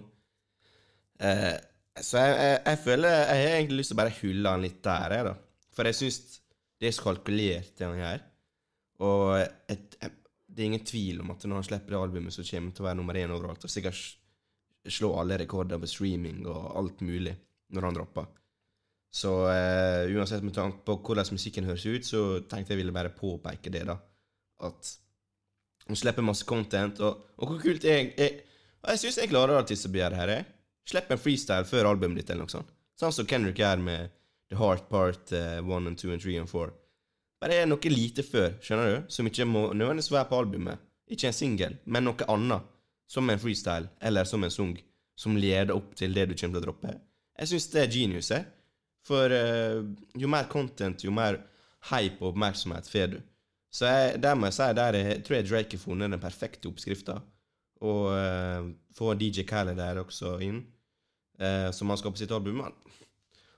Eh, 1.20 1.52
så 2.00 2.22
jeg, 2.22 2.32
jeg, 2.40 2.56
jeg 2.60 2.80
føler 2.84 3.14
Jeg 3.14 3.42
har 3.42 3.54
egentlig 3.58 3.78
lyst 3.78 3.92
til 3.92 3.96
å 3.96 4.00
bare 4.00 4.14
hulle 4.22 4.54
han 4.54 4.64
litt 4.64 4.80
der, 4.88 5.14
jeg, 5.18 5.28
da. 5.28 5.68
For 5.76 5.90
jeg 5.90 5.98
syns 6.00 6.18
det 6.80 6.88
er 6.88 6.96
så 6.96 7.04
kalkulert, 7.10 7.74
det 7.76 7.86
han 7.90 8.00
gjør. 8.00 8.24
Og 9.04 9.22
et, 9.42 10.00
et, 10.00 10.18
det 10.48 10.64
er 10.64 10.70
ingen 10.70 10.88
tvil 10.88 11.20
om 11.26 11.36
at 11.36 11.44
når 11.44 11.60
han 11.60 11.68
slipper 11.68 11.92
det 11.92 12.00
albumet, 12.00 12.32
så 12.32 12.44
kommer 12.44 12.70
han 12.70 12.76
til 12.78 12.86
å 12.86 12.88
være 12.88 13.00
nummer 13.02 13.20
én 13.20 13.36
overalt. 13.36 13.68
Og 13.68 13.72
sikkert 13.76 14.96
slå 14.96 15.12
alle 15.20 15.42
rekorder 15.44 15.80
på 15.84 15.92
streaming 15.92 16.40
og 16.48 16.72
alt 16.80 17.04
mulig 17.04 17.36
når 17.76 17.90
han 17.90 18.00
dropper. 18.00 18.32
Så 19.16 19.32
eh, 19.48 20.12
uansett 20.12 20.44
med 20.44 20.52
tanke 20.54 20.82
på 20.84 20.98
hvordan 21.00 21.32
musikken 21.32 21.64
høres 21.64 21.86
ut, 21.88 22.04
så 22.04 22.22
tenkte 22.44 22.74
jeg 22.74 22.82
ville 22.82 22.92
bare 22.92 23.14
påpeke 23.16 23.72
det, 23.72 23.86
da. 23.88 23.96
At 24.66 24.90
hun 25.86 25.96
slipper 25.96 26.24
masse 26.26 26.44
content, 26.48 27.00
og, 27.00 27.30
og 27.40 27.52
hvor 27.52 27.62
kult 27.62 27.86
er 27.86 28.02
jeg, 28.02 28.12
jeg 28.18 28.42
Jeg 28.86 29.00
syns 29.00 29.16
jeg 29.18 29.30
klarer 29.32 29.58
artister 29.58 29.90
å 29.90 29.94
begjære 29.94 30.18
her. 30.20 30.30
Jeg. 30.30 30.44
Slipp 30.86 31.08
en 31.10 31.18
freestyle 31.18 31.66
før 31.66 31.88
albumet 31.90 32.20
ditt, 32.20 32.28
eller 32.30 32.46
noe 32.46 32.52
sånt. 32.52 32.68
Sånn 33.00 33.14
som 33.14 33.26
Kendrick 33.26 33.58
gjør 33.58 33.80
med 33.82 34.12
The 34.52 34.58
Heart 34.60 34.84
Part 34.92 35.32
1 35.32 35.64
and 35.64 35.98
2 35.98 36.12
and 36.14 36.22
3 36.22 36.36
and 36.42 36.50
4. 36.52 36.68
Bare 37.42 37.56
er 37.62 37.66
noe 37.66 37.90
lite 37.90 38.22
før, 38.22 38.54
skjønner 38.62 38.92
du? 38.92 39.08
Som 39.10 39.26
ikke 39.26 39.48
må 39.48 39.64
nødvendigvis 39.72 40.12
være 40.12 40.28
på 40.30 40.38
albumet. 40.38 40.84
Ikke 41.10 41.32
en 41.32 41.36
singel, 41.36 41.74
men 41.84 42.06
noe 42.06 42.28
annet. 42.30 42.68
Som 43.10 43.30
en 43.30 43.42
freestyle, 43.42 43.90
eller 44.00 44.28
som 44.28 44.44
en 44.44 44.54
sang, 44.54 44.76
som 45.18 45.36
leder 45.40 45.74
opp 45.74 45.96
til 45.98 46.14
det 46.14 46.28
du 46.30 46.36
kommer 46.36 46.56
til 46.56 46.62
å 46.62 46.66
droppe. 46.68 46.94
Jeg 47.36 47.50
syns 47.50 47.68
det 47.74 47.82
er 47.82 47.92
genius, 47.96 48.30
jeg. 48.30 48.46
For 49.06 49.30
uh, 49.30 49.86
jo 50.18 50.30
mer 50.30 50.48
content, 50.50 51.04
jo 51.04 51.14
mer 51.14 51.38
hype 51.92 52.18
og 52.22 52.32
oppmerksomhet 52.32 52.88
får 52.90 53.12
du. 53.14 53.18
Så 53.70 53.88
jeg, 53.90 54.20
der 54.22 54.34
må 54.38 54.48
jeg 54.48 54.56
si 54.56 54.68
der 54.78 54.96
jeg, 54.96 55.22
tror 55.26 55.36
jeg 55.36 55.48
Drake 55.50 55.76
har 55.76 55.82
funnet 55.82 56.12
den 56.14 56.22
perfekte 56.22 56.70
oppskrifta. 56.70 57.20
Og 57.86 58.06
uh, 58.10 58.70
få 58.96 59.14
DJ 59.14 59.44
Khaled 59.48 59.76
der 59.78 60.00
også 60.00 60.38
inn, 60.44 60.62
uh, 61.42 61.70
som 61.76 61.92
han 61.92 62.00
skal 62.00 62.14
på 62.14 62.22
sitt 62.22 62.34
album. 62.34 62.64
Han, 62.64 62.76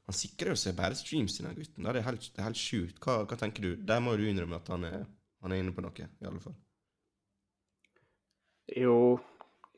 han 0.08 0.16
sikrer 0.16 0.52
jo 0.52 0.58
seg 0.58 0.76
bare 0.76 0.98
streams 0.98 1.38
denne 1.38 1.54
den 1.54 1.62
gutten. 1.62 1.86
Det 1.86 2.00
er 2.00 2.08
helt, 2.10 2.30
helt 2.44 2.60
sjukt. 2.60 2.98
Hva, 3.04 3.22
hva 3.28 3.38
tenker 3.40 3.64
du? 3.64 3.74
Der 3.88 4.02
må 4.04 4.16
du 4.18 4.26
innrømme 4.26 4.58
at 4.58 4.72
han 4.72 4.88
er, 4.88 5.04
han 5.44 5.54
er 5.54 5.62
inne 5.62 5.74
på 5.76 5.84
noe, 5.84 6.08
i 6.08 6.28
alle 6.28 6.42
fall. 6.42 6.56
Jo, 8.76 8.96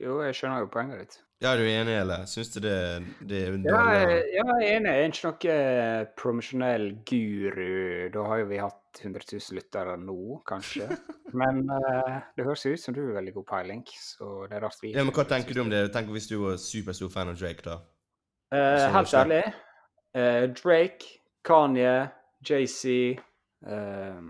jo 0.02 0.20
jeg 0.24 0.38
skjønner 0.38 0.64
jo 0.64 0.70
poenget 0.72 1.04
ditt. 1.04 1.20
Ja, 1.40 1.54
er 1.54 1.62
du 1.62 1.64
enig, 1.64 1.94
eller? 1.96 2.26
Syns 2.28 2.50
du 2.52 2.58
det, 2.60 2.76
det 3.24 3.38
er 3.46 3.54
Ja, 3.64 3.84
ja, 3.96 4.16
jeg 4.28 4.42
er 4.44 4.74
enig. 4.74 4.90
Jeg 4.92 5.04
er 5.06 5.14
ikke 5.14 5.54
noen 5.54 6.10
promosjonell 6.20 6.82
guru. 7.08 8.10
Da 8.12 8.24
har 8.28 8.42
jo 8.42 8.48
vi 8.50 8.58
hatt 8.60 9.00
100 9.00 9.24
000 9.32 9.56
lyttere 9.56 9.94
nå, 9.96 10.18
kanskje. 10.48 10.90
Men 11.40 11.62
uh, 11.70 12.18
det 12.36 12.44
høres 12.44 12.66
ut 12.66 12.82
som 12.82 12.92
du 12.92 13.00
har 13.06 13.16
veldig 13.16 13.32
god 13.38 13.46
peiling, 13.54 13.80
så 13.96 14.28
det 14.50 14.58
er 14.58 14.66
rart 14.66 14.82
vi 14.82 14.92
Ja, 14.92 15.04
men 15.06 15.14
Hva 15.16 15.24
tenker 15.30 15.56
du 15.56 15.62
om 15.62 15.70
det? 15.72 15.84
Tenk 15.94 16.10
hvis 16.12 16.28
du 16.28 16.36
var 16.42 16.58
superstor 16.60 17.08
fan 17.14 17.32
av 17.32 17.38
Drake, 17.38 17.64
da. 17.64 17.78
Eh, 18.50 18.76
Sånn 18.82 18.96
helt 18.98 19.16
ærlig, 19.22 19.40
uh, 20.18 20.44
Drake, 20.58 21.14
Kanye, 21.46 21.94
JC, 22.44 23.14
eh, 23.70 24.20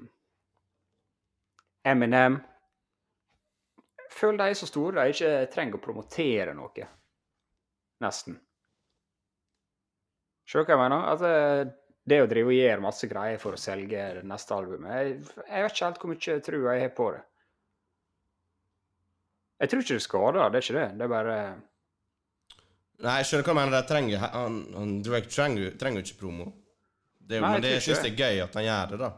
Eminem 1.89 2.39
Føler 4.13 4.43
de 4.43 4.53
er 4.53 4.59
så 4.59 4.69
store 4.69 5.01
de 5.01 5.15
ikke 5.15 5.35
trenger 5.55 5.79
å 5.79 5.83
promotere 5.83 6.55
noe. 6.59 6.87
Nesten. 8.01 8.39
Skjønner 10.49 10.67
du 10.67 10.71
hva 10.73 10.77
jeg 10.77 10.83
mener? 10.83 11.25
Eh, 11.31 11.73
det 12.11 12.21
å 12.25 12.29
drive 12.31 12.51
og 12.51 12.57
gjøre 12.57 12.83
masse 12.83 13.09
greier 13.11 13.41
for 13.43 13.55
å 13.55 13.61
selge 13.61 14.07
det 14.17 14.23
neste 14.27 14.57
albumet 14.57 14.95
Jeg, 14.97 15.19
jeg 15.47 15.65
vet 15.65 15.75
ikke 15.75 15.87
helt 15.87 16.01
hvor 16.01 16.11
mye 16.11 16.39
tro 16.47 16.63
jeg 16.65 16.85
har 16.85 16.95
på 16.97 17.11
det. 17.15 17.21
Jeg 19.61 19.71
tror 19.71 19.85
ikke 19.85 19.99
det 19.99 20.07
skader, 20.07 20.39
det 20.41 20.59
er 20.59 20.65
ikke 20.65 20.79
det. 20.79 20.87
Det 20.97 21.05
er 21.05 21.13
bare 21.13 21.37
Nei, 23.01 23.15
jeg 23.21 23.29
skjønner 23.29 23.47
hva 23.47 23.53
du 23.53 23.59
mener. 23.61 23.75
De 23.77 23.89
trenger, 23.89 24.25
han, 24.35 24.57
han 24.77 24.97
Drake 25.05 25.33
trenger, 25.33 25.77
trenger 25.81 26.05
ikke 26.05 26.19
promo. 26.21 26.51
Det, 27.17 27.39
Nei, 27.39 27.53
men 27.55 27.63
det, 27.65 27.77
jeg 27.77 27.81
jeg 27.81 27.87
syns 27.87 28.03
det 28.05 28.11
er 28.11 28.19
gøy 28.19 28.43
at 28.45 28.59
han 28.59 28.67
gjør 28.67 28.91
det, 28.91 28.99
da. 29.05 29.11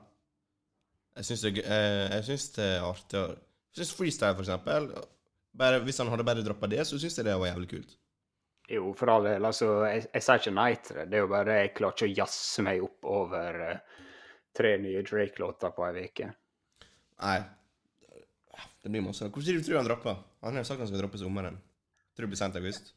Jeg 1.19 1.29
syns 1.29 1.43
det, 1.47 1.65
eh, 1.65 2.13
jeg 2.13 2.39
det 2.57 2.69
er 2.69 2.87
artig. 2.87 3.25
Jeg 3.73 3.81
syns 3.81 3.97
freestyle, 3.97 4.37
for 4.37 4.45
eksempel 4.45 4.93
bare, 5.59 5.81
Hvis 5.85 5.99
han 6.01 6.09
hadde 6.13 6.25
bare 6.25 6.45
droppa 6.45 6.69
det, 6.71 6.85
så 6.89 6.99
syns 7.01 7.19
jeg 7.19 7.27
det 7.27 7.35
var 7.39 7.51
jævlig 7.51 7.69
kult. 7.73 7.97
Jo, 8.73 8.93
for 8.97 9.11
all 9.13 9.27
del. 9.29 9.45
Altså, 9.45 9.67
jeg, 9.85 10.07
jeg 10.15 10.25
sier 10.25 10.41
ikke 10.41 10.55
nei 10.57 10.71
til 10.81 10.97
det. 10.97 11.09
Det 11.11 11.19
er 11.19 11.27
jo 11.27 11.33
bare 11.33 11.59
jeg 11.59 11.75
klarer 11.77 11.99
ikke 11.99 12.09
å 12.09 12.15
jazze 12.23 12.65
meg 12.65 12.85
opp 12.87 13.09
over 13.13 13.59
uh, 13.69 14.07
tre 14.57 14.71
nye 14.81 15.03
Drake-låter 15.05 15.75
på 15.77 15.85
ei 15.91 16.07
uke. 16.07 16.31
Nei. 17.21 17.37
Det 18.83 18.91
blir 18.91 19.05
masse. 19.05 19.29
Hvor 19.29 19.45
tid 19.45 19.61
du 19.67 19.77
han 19.77 19.87
dropper? 19.87 20.17
Han 20.43 20.57
har 20.57 20.65
jo 20.65 20.71
sagt 20.71 20.83
han 20.83 20.89
skal 20.91 21.05
droppe 21.05 21.21
sommeren. 21.21 21.61
Tror 22.17 22.27
det 22.27 22.33
blir 22.33 22.41
sent 22.41 22.57
august? 22.59 22.95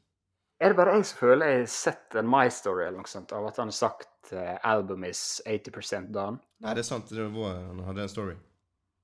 Er 0.63 0.71
det 0.71 0.79
bare 0.79 0.95
jeg 0.95 1.09
som 1.09 1.19
føler 1.19 1.51
jeg 1.51 1.61
har 1.65 1.71
sett 1.75 2.15
en 2.15 2.31
My 2.31 2.47
Story 2.47 2.85
eller 2.85 3.01
noe 3.01 3.11
sånt, 3.11 3.33
av 3.35 3.43
at 3.49 3.59
han 3.59 3.67
har 3.67 3.75
sagt 3.75 4.31
uh, 4.31 4.55
'album 4.63 5.03
is 5.03 5.41
80% 5.43 6.13
done'? 6.15 6.39
Nei, 6.63 6.73
det 6.73 6.85
er 6.85 6.87
sant. 6.87 7.11
Det 7.11 7.27
var, 7.35 7.59
han 7.67 7.83
hadde 7.89 8.07
en 8.07 8.11
story. 8.15 8.37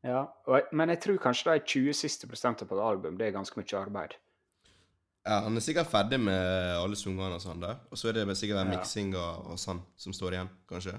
Ja, 0.07 0.23
jeg, 0.47 0.71
Men 0.71 0.89
jeg 0.95 1.03
tror 1.03 1.19
kanskje 1.21 1.51
de 1.51 1.67
20 1.75 1.99
siste 1.99 2.31
prosentene 2.31 2.69
på 2.69 2.79
et 2.79 2.85
album, 2.87 3.19
det 3.19 3.27
er 3.27 3.35
ganske 3.35 3.59
mye 3.59 3.81
arbeid. 3.83 4.15
Ja, 5.25 5.41
Han 5.45 5.55
er 5.57 5.61
sikkert 5.61 5.89
ferdig 5.91 6.17
med 6.19 6.77
alle 6.81 6.95
sangene 6.97 7.35
og 7.37 7.41
sånn, 7.43 7.59
da. 7.61 7.75
Og 7.91 7.97
så 7.97 8.09
er 8.09 8.13
det 8.13 8.37
sikkert 8.37 8.63
Ja. 8.65 8.69
miksing 8.69 9.15
og, 9.15 9.51
og 9.53 9.59
sånn 9.61 9.81
som 9.95 10.13
står 10.13 10.33
igjen, 10.33 10.49
kanskje. 10.67 10.95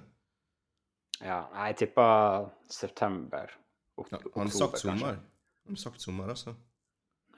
Ja, 1.23 1.41
jeg 1.67 1.77
tipper 1.77 2.51
september. 2.71 3.51
Ok 3.99 4.13
Ja, 4.13 4.19
han 4.35 4.47
har 4.49 4.55
sagt 4.55 4.79
sommer. 4.79 5.19
Han 5.67 5.75
har 5.77 5.77
sagt 5.83 6.01
sommer, 6.01 6.29
altså. 6.29 6.55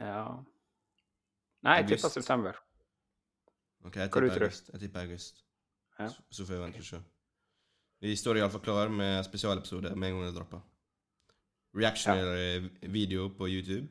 Ja. 0.01 0.45
Nei, 1.64 1.78
jeg 1.80 1.89
tipper 1.89 2.09
september. 2.12 2.61
Ok, 3.85 3.97
jeg 3.97 4.11
tipper 4.12 4.30
august. 4.30 4.70
Jeg 4.72 4.80
tipper 4.80 5.01
august. 5.01 5.43
Ja. 5.99 6.09
Så, 6.09 6.22
så 6.30 6.45
får 6.47 6.55
jeg 6.57 6.62
vente 6.62 6.78
og 6.78 6.85
se. 6.85 7.01
Vi 8.05 8.16
står 8.16 8.37
iallfall 8.37 8.61
klar 8.64 8.89
med 8.93 9.24
spesialepisode 9.24 9.95
med 9.97 10.09
en 10.11 10.16
gang 10.18 10.26
det 10.28 10.35
dropper. 10.37 10.61
Reactionary 11.74 12.68
video 12.93 13.28
på 13.28 13.49
YouTube. 13.49 13.89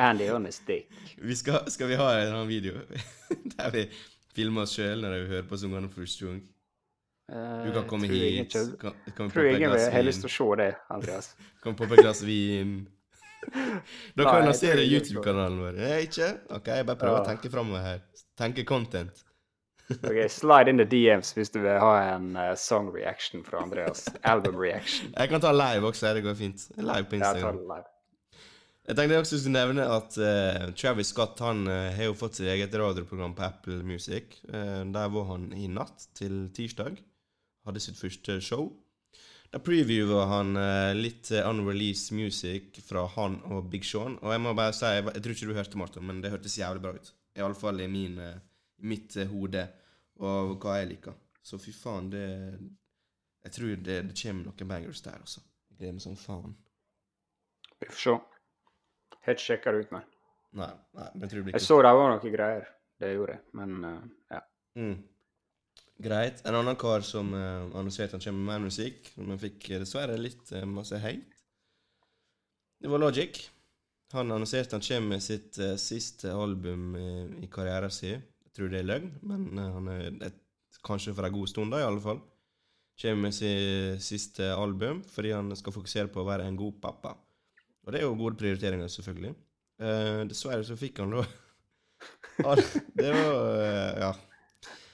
Andy 0.00 0.30
on 0.32 0.48
a 0.48 0.52
stick. 0.54 0.88
Vi 1.20 1.36
skal, 1.36 1.66
skal 1.70 1.90
vi 1.90 1.98
ha 2.00 2.08
en 2.22 2.32
annen 2.32 2.48
video 2.48 2.80
der 3.56 3.74
vi 3.74 3.84
filmer 4.34 4.64
oss 4.64 4.76
sjøl 4.78 5.02
når 5.04 5.16
vi 5.18 5.28
hører 5.34 5.48
på 5.50 5.58
sangene 5.60 5.90
første 5.92 6.26
gang? 6.26 6.40
Du 7.30 7.70
kan 7.72 7.84
komme 7.86 8.08
hit. 8.10 8.52
Kan, 8.80 8.94
kan 9.16 9.28
vi 9.28 9.28
Jeg 9.28 9.32
tror 9.34 9.44
ingen 9.52 9.70
har 9.70 10.02
lyst 10.02 10.24
til 10.24 10.30
å 10.30 10.32
se 10.34 10.48
det, 10.62 10.70
Andreas. 10.90 11.28
Kan 11.62 11.76
vi 11.76 11.78
poppe 11.78 11.94
et 11.98 12.02
glass 12.02 12.24
vin? 12.26 12.80
Da 14.16 14.24
kan 14.26 14.42
vi 14.42 14.48
lansere 14.50 14.82
YouTube-kanalen 14.84 15.60
vår. 15.62 15.78
Eh, 15.80 16.02
ikke? 16.04 16.26
OK, 16.52 16.66
jeg 16.76 16.86
bare 16.90 17.00
prøver 17.00 17.22
å 17.22 17.28
tenke 17.28 17.48
framover 17.52 17.84
her. 17.86 18.02
Tenke 18.36 18.66
content. 18.68 19.22
Ok, 19.90 20.18
Slide 20.28 20.70
in 20.70 20.82
the 20.82 20.84
DMs 20.84 21.32
hvis 21.34 21.50
du 21.54 21.62
vil 21.62 21.78
ha 21.80 21.94
en 22.12 22.34
uh, 22.36 22.50
song 22.58 22.90
reaction 22.94 23.42
fra 23.46 23.62
Andreas. 23.64 24.04
Album 24.28 24.60
reaction. 24.60 25.14
Jeg 25.16 25.32
kan 25.32 25.42
ta 25.42 25.54
live 25.56 25.88
også, 25.88 26.12
det 26.18 26.26
går 26.26 26.36
fint. 26.38 26.66
Live 26.76 27.08
på 27.10 27.18
Ja, 27.18 27.30
ta 27.30 27.32
Instagram. 27.32 27.64
live. 27.72 27.89
Jeg 28.88 28.96
tenkte 28.96 29.14
jeg 29.14 29.22
også 29.22 29.38
skulle 29.38 29.60
nevne 29.60 29.86
at 29.92 30.16
uh, 30.18 30.70
Travis 30.74 31.12
Scott 31.12 31.40
han 31.44 31.66
uh, 31.68 31.92
har 31.94 32.08
jo 32.08 32.16
fått 32.18 32.40
sitt 32.40 32.48
eget 32.50 32.74
radioprogram 32.80 33.36
på 33.36 33.44
Apple 33.46 33.82
Music. 33.86 34.40
Uh, 34.48 34.82
der 34.88 35.10
var 35.12 35.28
han 35.34 35.50
i 35.54 35.68
natt 35.70 36.08
til 36.16 36.48
tirsdag. 36.56 36.98
Hadde 37.68 37.82
sitt 37.84 38.00
første 38.00 38.40
show. 38.42 38.70
Da 39.50 39.58
previewa 39.58 40.28
han 40.30 40.54
litt 40.94 41.32
unreleased 41.34 42.14
music 42.14 42.76
fra 42.86 43.02
han 43.16 43.40
og 43.50 43.66
Big 43.72 43.82
Sean. 43.82 44.14
Og 44.22 44.30
jeg 44.30 44.42
må 44.44 44.52
bare 44.54 44.76
si, 44.78 44.86
jeg, 44.86 45.02
jeg 45.10 45.24
tror 45.24 45.34
ikke 45.34 45.48
du 45.48 45.56
hørte, 45.56 45.80
Martin, 45.80 46.06
men 46.06 46.20
det 46.22 46.30
hørtes 46.30 46.54
jævlig 46.54 46.84
bra 46.84 46.92
ut. 46.94 47.10
Iallfall 47.36 47.82
i 47.82 47.88
min, 47.90 48.14
fall 48.20 48.38
i 48.80 48.86
mitt 48.86 49.16
eh, 49.16 49.28
hode 49.28 49.66
og 50.20 50.56
hva 50.60 50.80
jeg 50.80 50.90
liker. 50.94 51.16
Så 51.42 51.58
fy 51.60 51.72
faen, 51.72 52.10
det 52.12 52.26
Jeg 53.40 53.52
tror 53.52 53.76
det, 53.76 53.94
det 54.10 54.16
kommer 54.22 54.44
noen 54.44 54.68
bangers 54.68 55.00
der, 55.00 55.16
altså. 55.16 55.40
Jeg 55.70 55.78
gleder 55.78 55.94
meg 55.96 56.02
som 56.04 56.16
faen. 56.16 56.56
Vi 57.80 57.88
får 57.88 58.00
se. 58.02 58.16
Har 59.26 59.36
ikke 59.36 59.46
sjekka 59.46 59.74
det 59.74 59.84
ut, 59.84 59.94
nei. 59.94 60.02
Nei, 60.58 60.72
nei, 60.98 61.06
men 61.14 61.24
jeg 61.24 61.30
tror 61.30 61.40
det 61.40 61.46
blir 61.46 61.56
Jeg 61.58 61.66
så 61.66 61.78
det 61.84 61.92
var 61.94 62.10
noe 62.10 62.32
greier. 62.34 62.68
Det 63.00 63.14
gjorde 63.14 63.36
jeg, 63.36 63.42
men 63.56 63.84
uh, 63.86 64.00
ja. 64.34 64.40
Mm. 64.76 64.96
Greit. 66.04 66.42
En 66.48 66.56
annen 66.58 66.76
kar 66.80 67.04
som 67.06 67.30
uh, 67.32 67.68
annonserte 67.70 68.16
han 68.16 68.24
kommer 68.24 68.40
med 68.40 68.50
mer 68.50 68.66
musikk, 68.66 69.12
men 69.20 69.40
fikk 69.40 69.70
dessverre 69.80 70.18
litt 70.20 70.52
uh, 70.56 70.66
masse 70.68 71.00
hate, 71.00 71.38
det 72.80 72.88
var 72.88 73.02
Logic. 73.02 73.36
Han 74.14 74.32
annonserte 74.32 74.78
han 74.78 74.84
kommer 74.84 75.14
med 75.14 75.24
sitt 75.24 75.58
uh, 75.60 75.74
siste 75.80 76.32
album 76.32 76.94
i 76.96 77.48
karrieren 77.52 77.92
sin. 77.92 78.24
Jeg 78.48 78.56
tror 78.56 78.72
det 78.72 78.80
er 78.80 78.88
løgn, 78.88 79.10
men 79.28 79.60
han 79.60 79.90
er 79.92 80.06
et, 80.30 80.38
kanskje 80.84 81.12
for 81.14 81.28
en 81.28 81.34
god 81.36 81.52
stund, 81.52 81.72
da, 81.72 81.82
i 81.82 81.88
alle 81.88 82.00
fall. 82.02 82.22
Kommer 83.00 83.28
med 83.28 83.36
sitt 83.36 84.02
siste 84.04 84.48
album 84.52 85.04
fordi 85.08 85.30
han 85.32 85.52
skal 85.56 85.72
fokusere 85.72 86.10
på 86.12 86.20
å 86.20 86.28
være 86.28 86.48
en 86.48 86.58
god 86.58 86.80
pappa. 86.82 87.14
Og 87.86 87.92
det 87.92 88.00
er 88.00 88.06
jo 88.06 88.16
gode 88.18 88.36
prioriteringer, 88.40 88.90
selvfølgelig. 88.92 89.34
dessverre 90.28 90.64
så 90.64 90.76
fikk 90.76 90.98
han 91.00 91.14
da 91.14 91.22
Det 93.00 93.12
var 93.12 93.62
Ja. 94.00 94.10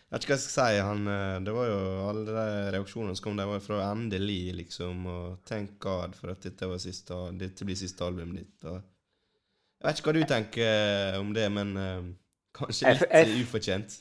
Jeg 0.07 0.15
vet 0.15 0.23
ikke 0.23 0.31
hva 0.31 0.37
jeg 0.39 0.43
skal 0.45 0.69
si. 0.71 0.83
Han, 0.87 1.09
eh, 1.11 1.39
det 1.43 1.53
var 1.55 1.67
jo 1.67 1.79
alle 2.07 2.25
de 2.29 2.43
reaksjonene 2.77 3.19
som 3.19 3.25
kom, 3.25 3.39
de 3.41 3.47
var 3.51 3.63
fra 3.65 3.81
endelig, 3.89 4.55
liksom. 4.61 5.01
Og 5.11 5.49
thank 5.49 5.81
God 5.83 6.15
for 6.15 6.31
at 6.31 6.47
dette, 6.47 6.69
var 6.71 6.79
siste, 6.79 7.19
dette 7.35 7.67
blir 7.67 7.79
siste 7.79 8.07
albumet 8.07 8.45
ditt. 8.45 8.69
Og 8.71 8.77
jeg 8.77 9.89
vet 9.89 9.99
ikke 9.99 10.13
hva 10.13 10.15
du 10.15 10.29
tenker 10.31 10.71
eh, 10.71 11.19
om 11.19 11.33
det, 11.35 11.49
men 11.53 11.75
uh, 11.75 12.07
kanskje 12.55 12.95
litt 12.95 13.03
jeg, 13.03 13.33
jeg, 13.33 13.43
ufortjent. 13.43 13.99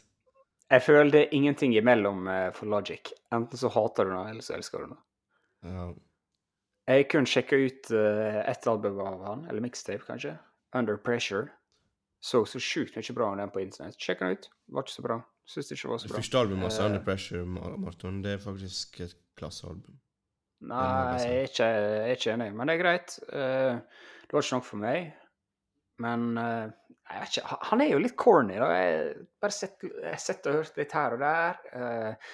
Jeg 0.70 0.86
føler 0.86 1.10
det 1.10 1.24
er 1.24 1.34
ingenting 1.40 1.74
imellom 1.78 2.30
for 2.54 2.70
Logic. 2.70 3.10
Enten 3.34 3.60
så 3.60 3.74
hater 3.74 4.06
du 4.06 4.14
noe, 4.14 4.30
eller 4.30 4.46
så 4.46 4.56
elsker 4.60 4.86
du 4.86 4.94
noe. 4.94 5.02
Ja. 5.66 5.90
Jeg 6.86 7.08
kunne 7.10 7.30
sjekke 7.30 7.58
ut 7.66 7.92
uh, 7.96 8.42
ett 8.46 8.68
album 8.70 9.00
av 9.02 9.24
han, 9.26 9.46
eller 9.50 9.64
mixtape, 9.66 10.06
kanskje. 10.06 10.36
Under 10.76 11.00
Pressure. 11.02 11.50
Så 12.22 12.44
så 12.50 12.60
sjukt 12.62 12.98
mye 12.98 13.14
bra 13.14 13.32
om 13.32 13.40
den 13.42 13.52
på 13.54 13.62
internett. 13.62 13.98
Sjekk 14.02 14.22
den 14.22 14.38
ut. 14.38 14.50
Var 14.74 14.86
ikke 14.86 14.96
så 14.96 15.06
bra. 15.06 15.20
Syns 15.50 15.70
det 15.70 15.78
ikke 15.78 15.92
var 15.92 16.02
så 16.02 16.10
bra. 16.10 16.14
Det 16.14 16.22
første 16.24 16.42
albumet 16.42 16.66
hans, 16.68 16.80
Under 16.82 17.04
Pressure, 17.06 17.46
Marton, 17.46 18.22
det 18.26 18.34
er 18.34 18.42
faktisk 18.42 19.00
et 19.06 19.14
klassealbum. 19.38 20.00
Nei, 20.66 20.86
jeg 21.22 21.36
er, 21.36 21.50
ikke, 21.50 21.68
jeg 21.68 22.00
er 22.02 22.16
ikke 22.16 22.34
enig, 22.34 22.50
men 22.56 22.70
det 22.70 22.76
er 22.76 22.82
greit. 22.82 23.18
Uh, 23.30 24.02
det 24.26 24.38
var 24.38 24.46
ikke 24.46 24.58
nok 24.58 24.68
for 24.70 24.82
meg. 24.82 25.12
Men 26.02 26.26
uh, 26.40 26.66
jeg 27.06 27.22
vet 27.22 27.38
ikke 27.38 27.58
Han 27.70 27.84
er 27.84 27.92
jo 27.92 28.02
litt 28.02 28.18
corny, 28.20 28.56
da. 28.62 28.70
Jeg 28.74 29.28
bare 29.42 29.56
sett, 29.56 29.86
jeg 29.86 30.22
sett 30.24 30.50
og 30.50 30.60
hørt 30.60 30.80
litt 30.80 30.96
her 30.98 31.18
og 31.18 31.22
der. 31.22 31.60
Uh, 31.76 32.32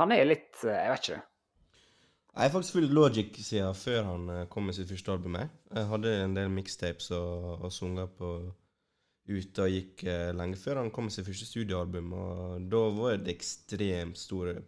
han 0.00 0.12
er 0.12 0.28
litt 0.28 0.60
Jeg 0.66 0.92
vet 0.92 1.08
ikke. 1.08 1.22
Jeg 2.34 2.48
har 2.48 2.50
faktisk 2.50 2.74
fulgt 2.74 2.94
Logic 2.96 3.36
siden 3.46 3.76
før 3.78 4.02
han 4.08 4.46
kom 4.50 4.66
med 4.66 4.74
sitt 4.74 4.90
første 4.90 5.12
album. 5.14 5.36
Jeg 5.38 5.86
hadde 5.86 6.14
en 6.24 6.34
del 6.34 6.50
mixtapes 6.50 7.12
og, 7.14 7.60
og 7.62 7.72
sunget 7.72 8.16
på 8.18 8.30
ute 9.30 9.64
og 9.64 9.72
gikk 9.72 10.04
eh, 10.10 10.30
lenge 10.36 10.58
før 10.60 10.82
han 10.82 10.90
kom 10.92 11.06
med 11.08 11.14
sitt 11.14 11.28
første 11.28 11.46
studioalbum. 11.48 12.12
Og 12.18 12.66
da 12.72 12.82
var 12.96 13.20
det 13.22 13.36
ekstremt 13.36 14.18
store 14.20 14.58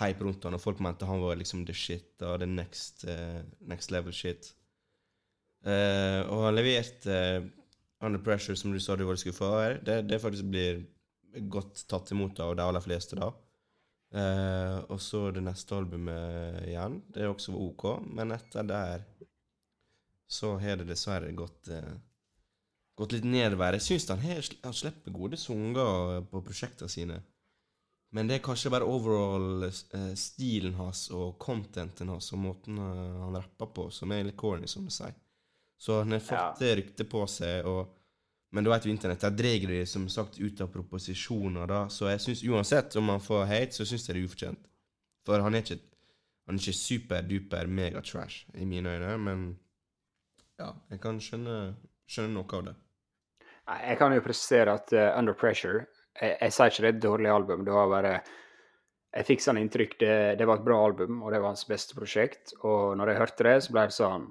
hype 0.00 0.24
rundt 0.24 0.44
han, 0.44 0.58
og 0.58 0.62
folk 0.62 0.82
mente 0.84 1.08
han 1.08 1.22
var 1.22 1.38
liksom 1.40 1.64
the 1.66 1.74
shit 1.74 2.22
og 2.26 2.42
the 2.42 2.48
next, 2.50 3.06
uh, 3.08 3.40
next 3.70 3.94
level 3.94 4.12
shit. 4.12 4.50
Uh, 5.64 6.26
og 6.28 6.44
han 6.44 6.58
leverte 6.58 7.14
uh, 7.14 7.48
Under 8.04 8.20
Pressure, 8.22 8.54
som 8.56 8.74
du 8.74 8.78
sa 8.78 8.94
du 8.94 9.06
var 9.08 9.18
skuffa 9.18 9.46
over. 9.48 9.78
Det, 9.82 10.02
det 10.10 10.20
faktisk 10.22 10.50
blir 10.52 10.84
godt 11.50 11.86
tatt 11.90 12.12
imot 12.14 12.38
av 12.44 12.54
de 12.58 12.66
aller 12.66 12.84
fleste, 12.84 13.18
da. 13.18 13.32
Uh, 14.08 14.80
og 14.88 15.00
så 15.04 15.26
det 15.36 15.42
neste 15.44 15.76
albumet 15.76 16.62
igjen. 16.64 17.02
Det 17.12 17.24
er 17.24 17.32
også 17.32 17.52
OK, 17.60 17.84
men 18.08 18.32
etter 18.32 18.64
der 18.64 19.04
så 20.28 20.54
har 20.60 20.80
det 20.80 20.88
dessverre 20.90 21.30
gått 21.32 21.70
eh, 21.72 21.92
gått 22.96 23.14
litt 23.14 23.24
nedover. 23.24 23.76
Jeg 23.78 23.84
syns 23.86 24.08
han, 24.12 24.24
han 24.64 24.76
slipper 24.76 25.14
gode 25.14 25.38
sanger 25.40 26.26
på 26.28 26.42
prosjektene 26.44 26.92
sine. 26.92 27.20
Men 28.12 28.28
det 28.28 28.38
er 28.38 28.44
kanskje 28.44 28.72
bare 28.72 28.88
overall 28.88 29.66
uh, 29.68 30.12
stilen 30.16 30.76
hans 30.76 31.06
og 31.12 31.36
contenten 31.40 32.12
hans 32.12 32.32
og 32.32 32.42
måten 32.44 32.80
han 32.80 33.36
rapper 33.36 33.72
på, 33.76 33.88
som 33.92 34.12
er 34.12 34.24
litt 34.28 34.40
corny, 34.40 34.68
som 34.68 34.88
du 34.88 34.92
sier. 34.92 35.16
Så 35.78 36.00
han 36.00 36.16
har 36.16 36.24
fått 36.24 36.60
det 36.64 36.74
ryktet 36.80 37.08
på 37.12 37.22
seg, 37.30 37.68
og, 37.68 37.97
men 38.50 38.64
da 38.64 38.72
vet 38.72 38.86
jo 38.86 38.92
internett, 38.92 39.20
der 39.20 39.36
drar 39.36 39.68
de 39.68 39.82
som 39.86 40.06
sagt 40.08 40.38
ut 40.40 40.60
av 40.64 40.70
proposisjoner, 40.72 41.68
da. 41.68 41.82
Så 41.92 42.08
jeg 42.08 42.22
syns 42.24 42.44
uansett 42.48 42.96
om 42.96 43.12
han 43.12 43.20
får 43.20 43.44
hate, 43.50 43.76
så 43.76 43.84
syns 43.84 44.08
jeg 44.08 44.16
det 44.16 44.22
er 44.22 44.28
ufortjent. 44.30 44.68
For 45.28 45.44
han 45.44 45.56
er 45.56 45.64
ikke, 45.66 45.76
han 46.48 46.56
er 46.56 46.64
ikke 46.64 46.78
superduper 46.78 47.68
megatrash 47.68 48.46
i 48.56 48.64
mine 48.68 48.96
øyne, 48.96 49.14
men 49.20 49.46
ja, 50.58 50.72
jeg 50.90 51.02
kan 51.02 51.20
skjønne, 51.20 51.58
skjønne 52.08 52.34
noe 52.38 52.56
av 52.56 52.66
det. 52.70 52.74
Jeg 53.68 54.00
kan 54.00 54.14
jo 54.16 54.24
presisere 54.24 54.74
at 54.80 54.92
uh, 54.96 55.10
Under 55.18 55.36
Pressure 55.36 55.84
jeg, 56.18 56.36
jeg 56.40 56.54
sier 56.54 56.72
ikke 56.72 56.82
det 56.82 56.88
er 56.88 56.94
et 56.96 57.02
dårlig 57.04 57.30
album. 57.30 57.64
Det 57.66 57.74
var 57.74 57.90
bare 57.92 58.14
Jeg 59.12 59.26
fikk 59.28 59.42
sånn 59.44 59.60
inntrykk 59.60 59.94
det, 60.00 60.16
det 60.40 60.46
var 60.48 60.58
et 60.58 60.64
bra 60.66 60.78
album, 60.84 61.22
og 61.22 61.32
det 61.32 61.40
var 61.40 61.52
hans 61.52 61.68
beste 61.68 61.96
prosjekt. 61.96 62.52
Og 62.60 62.96
når 62.96 63.12
jeg 63.12 63.20
hørte 63.22 63.46
det, 63.46 63.56
så 63.64 63.76
ble 63.76 63.84
det 63.88 63.96
sånn 63.96 64.26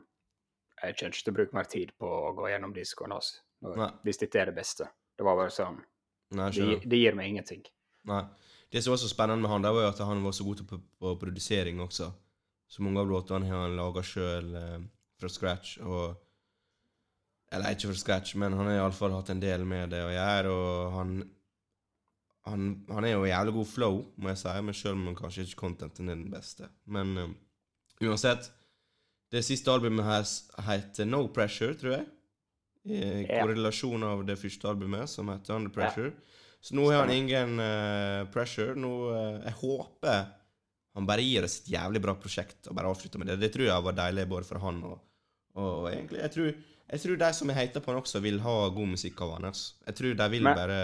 Jeg 0.82 0.98
kommer 0.98 1.14
ikke 1.14 1.24
til 1.24 1.34
å 1.34 1.38
bruke 1.38 1.58
mer 1.58 1.70
tid 1.70 1.94
på 2.02 2.10
å 2.10 2.34
gå 2.38 2.50
gjennom 2.50 2.74
diskoen 2.74 3.14
hans 3.14 3.36
hvis 4.06 4.22
dette 4.22 4.42
er 4.42 4.52
det 4.52 4.58
beste. 4.58 4.90
Det 5.18 5.26
var 5.26 5.40
bare 5.40 5.54
sånn 5.54 5.80
Nei, 6.38 6.50
det, 6.52 6.82
det, 6.84 7.00
gir 7.00 7.16
meg 7.16 7.32
ingenting. 7.32 7.64
Nei. 8.10 8.26
Det 8.68 8.82
som 8.84 8.92
var 8.92 9.00
så 9.00 9.08
spennende 9.08 9.46
med 9.46 9.52
han, 9.54 9.64
det 9.64 9.72
var 9.72 9.86
jo 9.86 9.92
at 9.94 10.02
han 10.04 10.24
var 10.26 10.34
så 10.36 10.44
god 10.44 10.64
på, 10.68 10.80
på 11.00 11.14
produsering 11.22 11.80
også. 11.86 12.10
Så 12.68 12.84
mange 12.84 13.00
av 13.00 13.08
låtene 13.08 13.48
har 13.48 13.64
han 13.64 13.78
laga 13.80 14.04
sjøl 14.04 14.50
eh, 14.60 14.82
fra 15.18 15.32
scratch. 15.32 15.78
og 15.80 16.18
eller 17.48 17.72
ikke 17.72 17.94
fra 17.94 18.02
scratch, 18.02 18.36
men 18.36 18.58
han 18.60 18.68
har 18.68 18.82
iallfall 18.82 19.14
hatt 19.16 19.30
en 19.32 19.40
del 19.40 19.64
med 19.64 19.94
det 19.96 20.02
å 20.04 20.12
gjøre, 20.12 20.52
og 20.52 20.96
han 20.98 21.14
han, 22.48 22.68
han 22.88 23.06
er 23.06 23.16
jo 23.16 23.26
jævlig 23.28 23.54
god 23.58 23.68
flow, 23.68 23.98
må 24.18 24.32
jeg 24.32 24.42
si, 24.42 24.54
men 24.64 24.76
selv 24.78 24.96
om 24.96 25.08
han 25.10 25.18
kanskje 25.18 25.44
ikke 25.44 25.62
contenten 25.66 26.12
er 26.12 26.16
den 26.16 26.32
beste. 26.32 26.70
Men 26.86 27.18
um, 27.18 27.34
uansett 28.04 28.52
Det 29.28 29.42
siste 29.44 29.68
albumet 29.68 30.06
her 30.08 30.24
heter 30.70 31.04
No 31.06 31.26
Pressure, 31.28 31.76
tror 31.76 31.92
jeg. 31.98 32.06
I 32.88 33.28
korrelasjon 33.28 34.04
av 34.08 34.24
det 34.28 34.38
første 34.40 34.70
albumet, 34.70 35.10
som 35.12 35.30
heter 35.34 35.58
Under 35.58 35.74
Pressure. 35.74 36.12
Så 36.64 36.76
nå 36.76 36.88
har 36.90 37.04
han 37.04 37.14
ingen 37.14 37.60
uh, 37.60 38.26
pressure. 38.34 38.74
Nå, 38.80 38.92
uh, 39.12 39.42
jeg 39.44 39.56
håper 39.60 40.26
han 40.98 41.06
bare 41.06 41.22
gir 41.22 41.46
oss 41.46 41.60
et 41.60 41.68
jævlig 41.76 42.00
bra 42.02 42.16
prosjekt 42.18 42.72
og 42.72 42.74
bare 42.74 42.90
avslutter 42.90 43.22
med 43.22 43.30
det. 43.30 43.36
Det 43.44 43.52
tror 43.54 43.68
jeg 43.68 43.86
var 43.86 43.96
deilig 44.00 44.24
både 44.32 44.48
for 44.48 44.64
han 44.64 44.80
og, 44.88 44.96
og 45.62 45.92
egentlig 45.92 46.24
Jeg 46.24 46.34
tror 46.34 46.48
jeg 46.88 47.04
tror 47.04 47.20
de 47.20 47.30
som 47.36 47.50
har 47.52 47.58
hata 47.60 47.82
på 47.84 47.92
han, 47.92 48.00
også 48.00 48.22
vil 48.24 48.40
ha 48.42 48.56
god 48.74 48.94
musikk 48.96 49.22
av 49.26 49.34
han. 49.36 49.46
Altså. 49.50 49.76
Jeg 49.90 49.98
tror 50.00 50.14
de 50.22 50.28
vil 50.32 50.46
men, 50.48 50.56
bare 50.56 50.80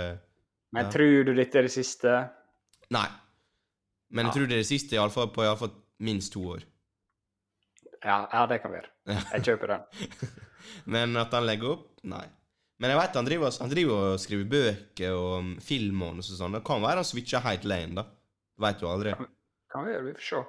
Men 0.76 0.86
ja. 0.86 0.92
tror 0.92 1.24
du 1.24 1.34
dette 1.38 1.60
er 1.62 1.68
det 1.70 1.72
siste? 1.74 2.16
Nei. 2.92 3.08
Men 4.14 4.28
jeg 4.28 4.36
tror 4.36 4.50
det 4.50 4.58
er 4.58 4.64
det 4.66 4.70
siste 4.70 4.98
iallfall 4.98 5.32
på 5.34 5.46
iallfall 5.46 5.72
minst 6.04 6.34
to 6.36 6.44
år. 6.58 6.66
Ja, 8.04 8.26
ja, 8.28 8.44
det 8.52 8.60
kan 8.62 8.74
være. 8.74 8.90
Jeg 9.34 9.46
kjøper 9.48 9.72
den. 9.74 10.42
Men 10.90 11.18
at 11.20 11.34
han 11.36 11.46
legger 11.48 11.76
opp? 11.76 11.90
Nei. 12.10 12.26
Men 12.82 12.92
jeg 12.92 13.00
vet 13.00 13.18
han 13.20 13.28
driver, 13.28 13.58
han 13.64 13.72
driver 13.72 14.06
og 14.14 14.22
skriver 14.22 14.48
bøker 14.52 15.16
og 15.16 15.34
um, 15.40 15.52
film 15.64 16.02
og 16.04 16.24
sånn. 16.26 16.58
Det 16.58 16.64
kan 16.68 16.84
være 16.84 17.00
han 17.00 17.08
switcher 17.08 17.44
helt 17.46 17.68
lane, 17.70 18.02
da. 18.02 18.08
Veit 18.64 18.82
du 18.82 18.88
aldri. 18.90 19.14
Kan, 19.18 19.30
kan 19.72 19.90
gjøre, 19.90 20.06
vi 20.10 20.16
får 20.18 20.26
se. 20.28 20.42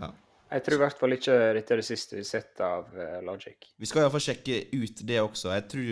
Ja. 0.00 0.10
Jeg 0.54 0.62
tror 0.64 0.76
i 0.76 0.82
hvert 0.84 1.00
fall 1.00 1.16
ikke 1.16 1.36
dette 1.56 1.74
er 1.74 1.80
det 1.80 1.86
siste 1.86 2.16
vi 2.16 2.22
har 2.22 2.28
sett 2.28 2.60
av 2.62 2.92
uh, 2.94 3.18
Logic. 3.26 3.70
Vi 3.80 3.90
skal 3.90 4.04
iallfall 4.04 4.22
sjekke 4.22 4.60
ut 4.74 5.02
det 5.08 5.18
også. 5.22 5.50
Jeg 5.54 5.66
tror 5.72 5.90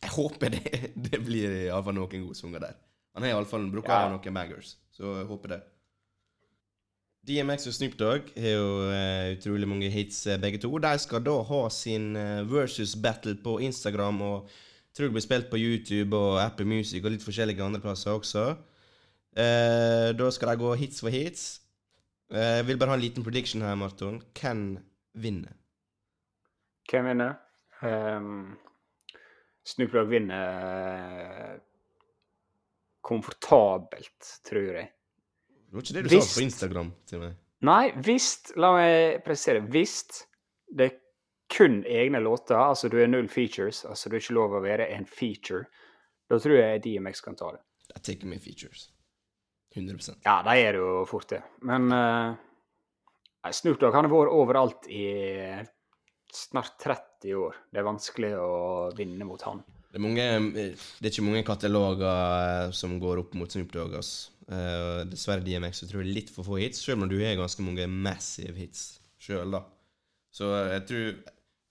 Jeg 0.00 0.12
håper 0.16 0.54
det, 0.56 0.62
det 1.10 1.20
blir 1.26 1.58
iallfall 1.66 1.98
noen 1.98 2.24
gode 2.24 2.38
sanger 2.38 2.64
der. 2.66 2.78
Han 3.14 3.26
har 3.26 3.34
iallfall 3.34 3.66
bruker 3.72 3.94
ja. 3.94 4.10
noen 4.14 4.36
baggers, 4.36 4.76
så 4.94 5.18
jeg 5.18 5.28
håper 5.28 5.54
det. 5.56 5.60
DMX 7.28 7.66
og 7.68 7.74
Snoop 7.76 7.98
Dogg 8.00 8.30
har 8.40 8.54
jo 8.54 8.68
uh, 8.88 9.30
utrolig 9.34 9.68
mange 9.68 9.90
hits, 9.92 10.22
uh, 10.26 10.38
begge 10.40 10.58
to. 10.62 10.70
De 10.80 10.92
skal 10.98 11.24
da 11.24 11.36
ha 11.44 11.60
sin 11.68 12.16
uh, 12.16 12.40
versus 12.48 12.94
battle 12.96 13.34
på 13.44 13.58
Instagram, 13.60 14.22
og 14.24 14.48
tror 14.96 15.10
det 15.10 15.16
blir 15.16 15.24
spilt 15.26 15.50
på 15.50 15.60
YouTube 15.60 16.16
og 16.16 16.40
Apple 16.42 16.66
Music 16.66 17.04
og 17.04 17.12
litt 17.12 17.24
forskjellige 17.24 17.62
andre 17.62 17.80
plasser 17.80 18.10
også. 18.10 18.44
da 20.18 20.30
skal 20.34 20.48
de 20.48 20.56
gå 20.58 20.74
hits 20.74 21.00
for 21.00 21.08
hits. 21.08 21.60
Jeg 22.30 22.66
vil 22.66 22.78
bare 22.78 22.90
ha 22.90 22.96
en 22.98 23.00
liten 23.00 23.24
prediction 23.24 23.62
her, 23.62 23.74
Marton. 23.74 24.22
Hvem 24.34 24.78
vinner? 25.14 25.54
Hvem 26.90 27.06
vinner? 27.06 27.38
Um, 27.82 28.58
Snoop 29.64 29.92
Dogg 29.92 30.10
vinner 30.10 31.60
komfortabelt, 33.06 34.32
tror 34.50 34.72
jeg. 34.80 34.90
Det 35.70 35.78
var 35.78 35.86
ikke 35.86 35.94
det 35.94 36.02
du 36.02 36.10
Vist, 36.10 36.32
sa 36.32 36.40
på 36.40 36.44
Instagram 36.44 36.90
til 37.06 37.22
meg. 37.22 37.38
Nei, 37.68 37.84
hvis 38.02 38.26
La 38.58 38.72
meg 38.74 39.20
presisere. 39.22 39.62
Hvis 39.70 40.00
det 40.66 40.88
er 40.88 40.96
kun 41.50 41.80
egne 41.86 42.18
låter, 42.22 42.58
altså 42.58 42.90
du 42.90 42.98
er 42.98 43.10
null 43.10 43.28
features, 43.30 43.84
altså 43.84 44.10
du 44.10 44.16
er 44.16 44.24
ikke 44.24 44.36
lov 44.38 44.56
å 44.58 44.62
være 44.64 44.88
en 44.94 45.06
feature, 45.06 45.64
da 46.30 46.38
tror 46.42 46.58
jeg 46.58 46.82
DMX 46.84 47.22
kan 47.22 47.38
ta 47.38 47.52
det. 47.54 47.62
Jeg 47.90 48.02
tar 48.06 48.30
med 48.30 48.42
features. 48.42 48.88
100% 49.74 50.26
Ja, 50.26 50.40
de 50.42 50.54
er 50.58 50.74
det 50.74 50.82
jo 50.82 51.04
fort 51.06 51.30
det. 51.30 51.42
Men 51.66 51.92
uh, 51.94 52.34
Snoop 53.54 53.78
Dogg 53.78 53.94
han 53.94 54.08
har 54.08 54.14
vært 54.14 54.34
overalt 54.34 54.88
i 54.90 55.04
snart 56.34 56.78
30 56.82 57.36
år. 57.38 57.60
Det 57.70 57.78
er 57.78 57.86
vanskelig 57.86 58.32
å 58.38 58.50
vinne 58.98 59.26
mot 59.26 59.42
han. 59.46 59.62
Det 59.90 59.98
er, 59.98 60.02
mange, 60.02 60.26
det 60.54 61.06
er 61.06 61.10
ikke 61.10 61.26
mange 61.26 61.46
kataloger 61.46 62.06
eh, 62.06 62.74
som 62.78 62.92
går 63.02 63.24
opp 63.24 63.32
mot 63.38 63.50
Snoop 63.50 63.72
Dogg. 63.74 63.96
ass. 63.98 64.30
Eh, 64.50 65.00
dessverre 65.06 65.44
DMX 65.46 65.84
så 65.84 65.86
tror 65.86 66.02
er 66.02 66.10
litt 66.10 66.30
for 66.34 66.46
få 66.46 66.58
hits, 66.58 66.80
selv 66.82 67.04
om 67.04 67.10
du 67.10 67.20
har 67.20 67.36
ganske 67.38 67.62
mange 67.62 67.84
massive 67.86 68.56
hits 68.58 68.98
sjøl, 69.22 69.52
da. 69.54 69.60
Så 70.34 70.48
eh, 70.56 70.72
jeg 70.74 70.86
tror 70.90 71.12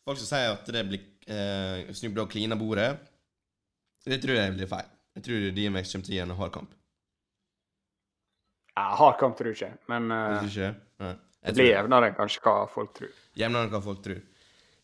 Folk 0.08 0.18
som 0.18 0.30
sier 0.30 0.56
at 0.56 0.70
det 0.74 0.82
blir 0.88 1.02
uh, 1.30 1.90
Snoop 1.94 2.16
Dogg 2.18 2.32
kliner 2.32 2.58
bordet, 2.58 2.88
det 4.10 4.18
tror 4.24 4.40
jeg 4.40 4.56
blir 4.56 4.70
feil. 4.72 4.88
Jeg 5.14 5.26
tror 5.28 5.44
DMX 5.54 5.92
kommer 5.92 6.08
til 6.08 6.14
å 6.14 6.16
gi 6.16 6.22
en 6.24 6.34
hard 6.40 6.54
kamp. 6.56 6.72
Ja, 8.72 8.86
hard 8.98 9.20
kamp 9.20 9.38
tror 9.38 9.52
jeg 9.52 9.60
ikke, 9.60 9.70
men 9.92 10.10
Jeg 10.10 10.32
eh, 10.40 10.48
ikke 10.48 10.72
det. 11.04 11.54
Blir 11.60 11.70
jevnere 11.70 12.10
enn 12.10 12.18
kanskje 12.18 12.42
hva 12.48 12.56
folk 12.74 12.96
tror. 12.98 13.12
Jevnere 13.38 13.68
enn 13.68 13.76
hva 13.76 13.84
folk 13.86 14.02
tror. 14.08 14.24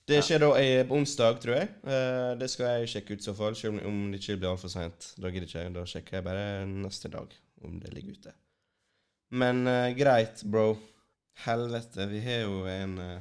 Det 0.05 0.21
skjer 0.27 0.43
da 0.43 0.51
på 0.91 0.99
onsdag, 0.99 1.41
tror 1.41 1.57
jeg. 1.57 1.71
Uh, 1.87 2.35
det 2.43 2.51
skal 2.53 2.83
jeg 2.83 2.91
sjekke 2.93 3.15
ut 3.15 3.25
i 3.25 3.29
så 3.31 3.33
fall, 3.39 3.57
selv 3.57 3.81
om 3.89 4.03
det 4.11 4.21
ikke 4.21 4.37
blir 4.43 4.51
altfor 4.51 4.75
seint. 4.75 5.09
Da 5.17 5.33
gidder 5.33 5.49
ikke. 5.49 5.65
Da 5.79 5.87
sjekker 5.89 6.19
jeg 6.19 6.27
bare 6.27 6.45
neste 6.69 7.09
dag 7.17 7.33
om 7.63 7.79
det 7.79 7.93
ligger 7.93 8.11
ute. 8.17 8.33
Men 9.31 9.67
uh, 9.67 9.89
greit, 9.97 10.43
bro. 10.43 10.75
Helvete, 11.45 12.05
vi 12.07 12.19
har 12.23 12.45
jo 12.45 12.61
en 12.71 12.97
uh, 12.99 13.15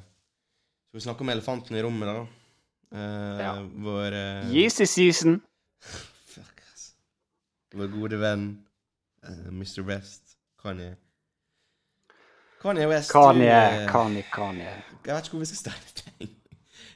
Skal 0.88 0.98
vi 1.00 1.04
snakke 1.08 1.24
om 1.24 1.32
elefanten 1.32 1.76
i 1.76 1.82
rommet, 1.82 2.08
da? 2.10 2.26
Uh, 2.94 3.40
Ja. 3.42 3.52
Vår 3.86 4.12
uh, 4.14 4.52
Yeezy 4.54 4.86
season. 4.86 5.40
Fuck, 6.30 6.60
ass. 6.72 6.90
Vår 7.74 7.90
gode 7.94 8.20
venn 8.22 8.44
Mr. 9.50 9.80
West, 9.88 10.36
Kanye. 10.60 10.92
Kanye 12.62 12.86
West 12.90 13.08
du, 13.10 13.16
Kanye, 13.16 13.48
eh, 13.50 13.86
Kanye, 13.90 14.22
Kanye. 14.32 14.68
jeg 15.04 15.14
vet 15.14 15.26
ikke 15.26 15.34
hvor 15.38 15.42
vi 15.42 15.48
skal 15.48 15.62
starte. 15.72 16.28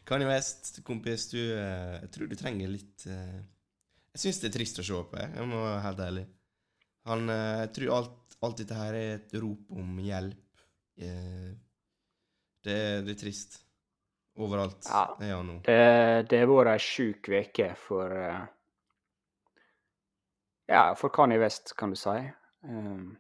Kanye 0.09 0.29
West, 0.29 0.79
kompis, 0.85 1.27
du 1.33 1.39
Jeg 1.41 2.09
tror 2.13 2.29
du 2.29 2.37
trenger 2.37 2.69
litt 2.73 3.05
Jeg 3.09 4.21
syns 4.23 4.39
det 4.41 4.49
er 4.51 4.55
trist 4.59 4.81
å 4.81 4.85
se 4.85 5.01
på, 5.11 5.19
jeg. 5.21 5.33
Jeg 5.37 5.49
må 5.51 5.61
være 5.65 5.83
helt 5.85 6.01
ærlig. 6.05 6.27
Han 7.09 7.31
eh, 7.33 7.65
tror 7.75 7.95
alt, 7.97 8.37
alt 8.45 8.61
dette 8.61 8.77
her 8.77 8.95
er 8.99 9.15
et 9.17 9.35
rop 9.41 9.73
om 9.75 9.97
hjelp. 10.05 10.63
Eh, 11.01 11.49
det, 12.65 12.79
det 13.07 13.15
er 13.17 13.21
trist. 13.23 13.61
Overalt 14.39 14.87
Ja. 14.87 15.17
er 15.19 15.33
han 15.35 15.49
nå. 15.51 15.57
Det, 15.67 16.29
det 16.31 16.39
har 16.45 16.51
vært 16.51 16.71
ei 16.77 16.83
sjuk 16.85 17.27
uke 17.33 17.73
for 17.81 18.13
eh, 18.15 18.45
Ja, 20.69 20.95
for 20.95 21.09
Kanye 21.09 21.39
West, 21.41 21.73
kan 21.77 21.91
du 21.91 21.97
si. 21.97 22.13
Um, 22.69 23.17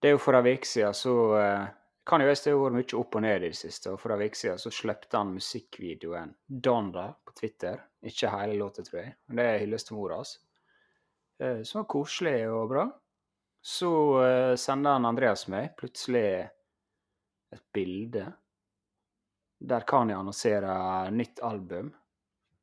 det 0.00 0.08
er 0.08 0.14
jo 0.14 0.20
for 0.22 0.36
ei 0.38 0.54
uke 0.56 0.66
siden 0.68 0.94
så 0.96 1.12
uh, 1.36 1.66
Kanye 2.08 2.26
West 2.28 2.48
har 2.48 2.56
vært 2.56 2.76
mye 2.78 2.96
opp 2.98 3.18
og 3.18 3.22
ned 3.24 3.44
i 3.44 3.50
det 3.52 3.58
siste, 3.58 3.92
og 3.92 4.00
for 4.00 4.14
ei 4.16 4.26
uke 4.30 4.40
siden 4.40 4.58
så 4.62 4.72
slepte 4.72 5.20
han 5.20 5.34
musikkvideoen 5.36 6.32
Donda 6.48 7.10
på 7.24 7.36
Twitter. 7.36 7.82
Ikke 8.04 8.32
hele 8.32 8.56
låta, 8.58 8.82
tror 8.84 9.02
jeg, 9.02 9.14
men 9.28 9.40
det 9.40 9.46
er 9.50 9.62
hyllest 9.66 9.90
til 9.90 9.98
mora 10.00 10.18
hans. 10.22 10.38
Uh, 10.40 10.53
som 11.64 11.82
var 11.82 11.88
koselig 11.90 12.38
og 12.50 12.68
bra. 12.72 12.84
Så 13.64 13.90
uh, 14.20 14.54
sender 14.60 14.98
han 14.98 15.08
Andreas 15.08 15.46
meg 15.48 15.72
plutselig 15.78 16.26
et 17.54 17.62
bilde 17.72 18.26
der 19.64 19.86
Kani 19.88 20.12
annonserer 20.12 21.10
nytt 21.14 21.40
album 21.40 21.94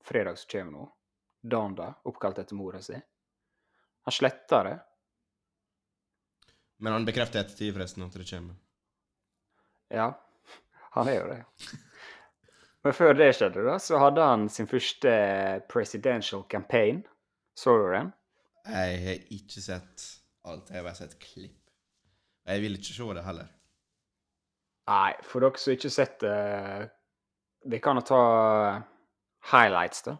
fredag 0.05 0.37
som 0.37 0.51
kommer 0.51 0.71
nå. 0.71 0.87
Danda, 1.41 1.93
oppkalt 2.05 2.37
etter 2.37 2.55
mora 2.55 2.81
si. 2.85 2.99
Han 4.05 4.11
sletter 4.13 4.63
det. 4.63 4.75
Men 6.77 6.93
han 6.93 7.05
bekrefter 7.05 7.41
ettertid, 7.41 7.73
forresten, 7.73 8.05
at 8.05 8.13
det 8.17 8.27
kommer. 8.29 8.55
Ja, 9.89 10.07
han 10.97 11.09
er 11.09 11.17
jo 11.17 11.27
det. 11.29 11.41
Men 12.81 12.95
før 12.97 13.13
det 13.17 13.31
skjedde, 13.37 13.65
da, 13.65 13.77
så 13.81 13.99
hadde 14.01 14.25
han 14.25 14.47
sin 14.49 14.69
første 14.69 15.11
presidential 15.69 16.43
campaign. 16.49 17.03
Så 17.57 17.77
du 17.77 17.89
den? 17.93 18.13
Jeg 18.67 19.01
har 19.05 19.23
ikke 19.33 19.63
sett 19.63 20.07
alt. 20.45 20.69
Jeg 20.69 20.79
har 20.79 20.85
bare 20.85 20.99
sett 20.99 21.17
klipp. 21.21 21.57
Jeg 22.47 22.61
vil 22.63 22.77
ikke 22.77 22.93
se 22.93 23.07
det 23.17 23.25
heller. 23.25 23.49
Nei, 24.91 25.13
for 25.23 25.45
dere 25.45 25.61
som 25.61 25.75
ikke 25.75 25.87
har 25.87 25.93
sett 25.93 26.15
det 26.23 26.89
Vi 27.69 27.79
kan 27.79 27.99
jo 27.99 28.03
ta 28.05 28.21
highlights, 29.51 30.01
da. 30.07 30.17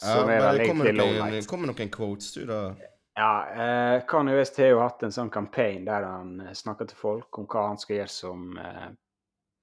Som 0.00 0.28
er 0.32 0.40
bare 0.40 0.58
vel 0.58 0.68
kommer 0.68 0.92
noen, 0.96 1.38
kommer 1.48 1.72
noen 1.72 1.92
quotes, 1.92 2.32
du, 2.36 2.44
da? 2.48 2.60
Ja, 3.20 3.32
eh, 3.52 4.02
Kanye 4.08 4.36
West 4.36 4.56
har 4.60 4.70
jo 4.70 4.80
hatt 4.80 5.02
en 5.04 5.12
sånn 5.12 5.32
campaign 5.32 5.84
der 5.84 6.06
han 6.08 6.38
snakker 6.56 6.88
til 6.88 6.96
folk 6.96 7.40
om 7.40 7.48
hva 7.50 7.66
han 7.66 7.80
skal 7.80 7.98
gjøre 7.98 8.12
som 8.14 8.46
eh, 8.60 8.86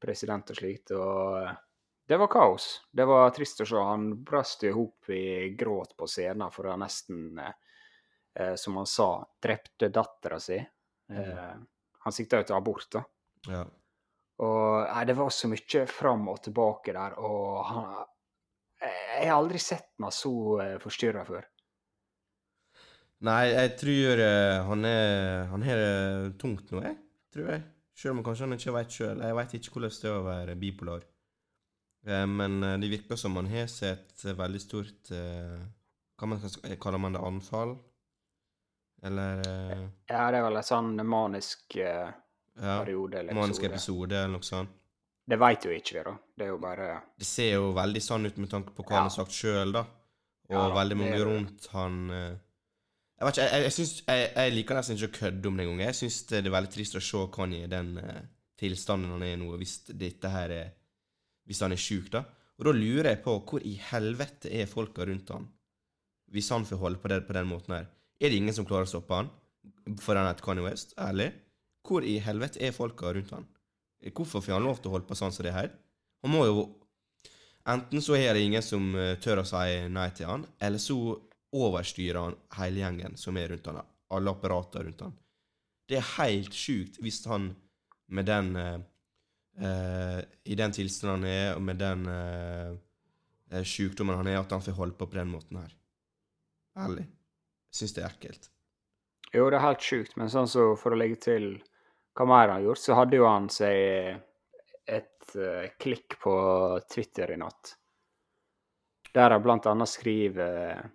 president 0.04 0.52
og 0.54 0.60
slikt, 0.60 0.94
og 0.94 1.48
det 2.08 2.18
var 2.18 2.30
kaos. 2.32 2.68
Det 2.92 3.06
var 3.06 3.30
trist 3.36 3.62
å 3.62 3.66
se. 3.68 3.80
Han 3.84 4.10
brast 4.24 4.64
i 4.64 4.72
hop 4.72 5.10
i 5.12 5.50
gråt 5.60 5.98
på 6.00 6.08
scenen 6.08 6.54
for 6.54 6.70
han 6.72 6.80
nesten, 6.86 7.40
eh, 7.40 7.58
eh, 8.40 8.56
som 8.56 8.78
han 8.80 8.88
sa, 8.88 9.10
drepte 9.44 9.90
dattera 9.92 10.40
si. 10.40 10.58
Eh, 10.58 11.58
han 12.00 12.16
sikta 12.16 12.40
jo 12.40 12.48
til 12.48 12.56
abort, 12.56 12.88
da. 12.96 13.04
Ja. 13.52 13.66
Og 14.38 14.86
nei, 14.86 15.04
det 15.10 15.18
var 15.18 15.34
så 15.34 15.50
mye 15.52 15.84
fram 15.90 16.28
og 16.32 16.40
tilbake 16.46 16.94
der, 16.94 17.18
og 17.20 17.66
han 17.72 18.06
Jeg 18.78 19.26
har 19.26 19.40
aldri 19.40 19.58
sett 19.58 19.96
meg 19.98 20.14
så 20.14 20.32
uh, 20.62 20.76
forstyrra 20.78 21.24
før. 21.26 21.48
Nei, 23.26 23.48
jeg 23.50 23.72
tror 23.82 24.20
eh, 24.22 24.60
han 24.68 24.86
er 24.86 25.48
Han 25.50 25.64
har 25.66 25.82
det 25.82 26.36
tungt 26.38 26.70
nå, 26.70 26.84
jeg. 26.86 27.00
Tror 27.34 27.50
jeg. 27.56 27.64
Selv 27.98 28.14
om 28.14 28.22
kanskje 28.28 28.46
han 28.46 28.54
ikke 28.54 28.76
vet 28.76 28.94
sjøl. 28.94 29.24
Jeg 29.26 29.38
veit 29.40 29.56
ikke 29.58 29.74
hvordan 29.74 29.96
det 30.04 30.12
er 30.12 30.20
å 30.20 30.28
være 30.28 30.56
bipolar. 30.62 31.08
Eh, 32.08 32.26
men 32.32 32.62
eh, 32.64 32.78
det 32.80 32.88
virker 32.94 33.20
som 33.20 33.36
han 33.36 33.50
har 33.52 33.68
sett 33.68 34.24
eh, 34.26 34.36
veldig 34.38 34.62
stort 34.64 35.10
Hva 35.12 36.28
man 36.32 36.40
skal, 36.50 36.78
kaller 36.82 37.02
man 37.04 37.18
det? 37.18 37.22
Anfall? 37.28 37.76
Eller 39.04 39.44
Ja, 40.10 40.24
det 40.32 40.40
er 40.40 40.46
vel 40.48 40.58
en 40.58 40.66
sånn 40.66 40.96
manisk 41.06 41.76
ja, 41.78 42.08
periode 42.58 43.20
eller 43.20 43.36
Manisk 43.38 43.62
episode. 43.68 43.76
episode, 43.76 44.16
eller 44.24 44.34
noe 44.40 44.48
sånt. 44.48 44.72
Det 45.28 45.38
veit 45.38 45.66
jo 45.68 45.74
ikke 45.76 45.94
vi, 45.98 46.02
da. 46.08 46.14
Det 46.40 46.46
er 46.48 46.50
jo 46.54 46.58
bare 46.64 46.88
Det 47.20 47.28
ser 47.28 47.52
jo 47.58 47.68
veldig 47.76 48.02
sånn 48.02 48.26
ut 48.30 48.38
med 48.42 48.50
tanke 48.50 48.72
på 48.74 48.86
hva 48.88 48.96
Ja. 48.96 49.02
han 49.04 49.10
har 49.12 49.16
sagt 49.18 49.36
sjøl, 49.36 49.74
da. 49.76 49.84
Og 50.48 50.56
Ja 50.56 50.64
da, 50.70 50.76
veldig 50.80 50.98
mange 50.98 51.18
det. 51.20 51.26
rundt 51.28 51.68
han 51.76 51.98
Jeg 52.08 53.26
vet 53.28 53.38
ikke, 53.38 53.46
jeg, 53.52 53.64
jeg, 53.68 53.74
synes, 53.76 53.94
jeg, 54.08 54.32
jeg 54.38 54.54
liker 54.56 54.76
nesten 54.80 54.98
ikke 54.98 55.10
å 55.12 55.18
kødde 55.20 55.48
om 55.52 55.58
det 55.58 55.66
engang. 55.68 55.80
Jeg 55.88 55.96
syns 56.00 56.18
det 56.32 56.40
er 56.46 56.50
veldig 56.56 56.72
trist 56.74 56.96
å 56.98 57.02
se 57.02 57.22
Kanye 57.34 57.64
i 57.66 57.70
den 57.72 57.98
uh, 57.98 58.20
tilstanden 58.62 59.12
han 59.12 59.24
er 59.26 59.34
i 59.34 59.40
nå, 59.42 59.48
hvis 59.58 59.74
dette 59.90 60.30
her 60.34 60.54
er 60.54 60.68
Hvis 61.48 61.64
han 61.64 61.74
er 61.74 61.82
sjuk, 61.82 62.12
da. 62.14 62.24
Og 62.58 62.68
da 62.68 62.74
lurer 62.76 63.12
jeg 63.14 63.24
på 63.24 63.36
hvor 63.48 63.64
i 63.66 63.76
helvete 63.90 64.52
er 64.52 64.70
folka 64.70 65.06
rundt 65.08 65.30
han? 65.34 65.46
Hvis 66.34 66.50
han 66.52 66.66
får 66.68 66.82
holde 66.82 67.02
på 67.02 67.12
det 67.12 67.22
på 67.28 67.36
den 67.38 67.48
måten 67.50 67.78
her. 67.78 67.86
Er 68.20 68.32
det 68.32 68.40
ingen 68.42 68.56
som 68.56 68.66
klarer 68.68 68.88
å 68.88 68.92
stoppe 68.92 69.16
han? 69.16 69.30
For 70.02 70.18
han 70.18 70.28
heter 70.28 70.44
Kanye 70.44 70.66
West? 70.66 70.96
Ærlig? 71.00 71.30
Hvor 71.88 72.04
i 72.04 72.18
helvete 72.24 72.60
er 72.66 72.76
folka 72.76 73.14
rundt 73.14 73.32
han? 73.36 73.46
Hvorfor 74.14 74.44
får 74.44 74.58
han 74.58 74.68
lov 74.68 74.82
til 74.82 74.92
å 74.92 74.98
holde 74.98 75.08
på 75.10 75.18
sånn 75.18 75.34
som 75.34 75.46
det 75.46 75.56
her? 75.56 75.72
Han 76.26 76.34
må 76.34 76.44
jo 76.50 76.68
Enten 77.68 78.00
så 78.00 78.16
er 78.16 78.32
det 78.32 78.46
ingen 78.46 78.64
som 78.64 78.94
eh, 78.96 79.18
tør 79.20 79.42
å 79.42 79.48
si 79.48 79.90
nei 79.92 80.06
til 80.16 80.30
han, 80.30 80.46
eller 80.64 80.80
så 80.80 80.96
overstyrer 81.52 82.22
han 82.22 82.38
hele 82.62 82.80
gjengen 82.80 83.18
som 83.20 83.36
er 83.36 83.52
rundt 83.52 83.68
han, 83.68 83.82
alle 84.16 84.32
apparater 84.32 84.86
rundt 84.88 85.04
han. 85.04 85.18
Det 85.84 85.98
er 86.00 86.14
helt 86.14 86.56
sjukt 86.56 87.02
hvis 87.04 87.20
han 87.28 87.50
med 88.08 88.30
den 88.30 88.56
eh, 89.62 90.20
I 90.44 90.58
den 90.60 90.76
tilstanden 90.76 91.24
han 91.24 91.32
er, 91.32 91.56
og 91.56 91.64
med 91.66 91.80
den 91.82 92.06
eh, 92.12 92.76
eh, 93.52 93.64
sjukdommen 93.64 94.20
han 94.20 94.30
er, 94.30 94.40
at 94.42 94.54
han 94.56 94.64
får 94.64 94.78
holde 94.78 94.98
på 95.00 95.08
på 95.08 95.20
den 95.20 95.32
måten 95.34 95.62
her. 95.62 95.74
Ærlig. 96.78 97.08
Jeg 97.72 97.82
syns 97.82 97.96
det 97.98 98.04
er 98.04 98.14
ekkelt. 98.14 98.52
Jo, 99.34 99.50
det 99.50 99.58
er 99.58 99.66
helt 99.66 99.84
sjukt, 99.84 100.16
men 100.18 100.32
sånn 100.32 100.48
så 100.50 100.70
for 100.80 100.96
å 100.96 101.00
legge 101.00 101.20
til 101.28 101.50
hva 102.18 102.26
mer 102.26 102.48
han 102.48 102.60
har 102.60 102.70
gjort, 102.70 102.82
så 102.82 102.96
hadde 102.98 103.20
jo 103.20 103.28
han 103.28 103.50
seg 103.54 104.22
et 104.88 105.36
uh, 105.36 105.66
klikk 105.78 106.16
på 106.22 106.34
Twitter 106.90 107.34
i 107.36 107.38
natt. 107.38 107.74
Der 109.14 109.36
han 109.36 109.44
blant 109.44 109.68
annet 109.70 109.92
skriver 109.92 110.88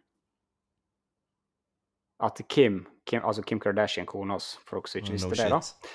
at 2.22 2.40
Kim, 2.48 2.86
Kim 3.04 3.24
altså 3.24 3.42
Kim 3.42 3.60
Kardashian, 3.60 4.06
kona 4.06 4.36
hans, 4.38 4.54
for 4.64 4.78
dere 4.78 4.90
som 4.90 5.02
ikke 5.02 5.16
visste 5.16 5.30
No 5.30 5.38
det, 5.38 5.48
da. 5.52 5.92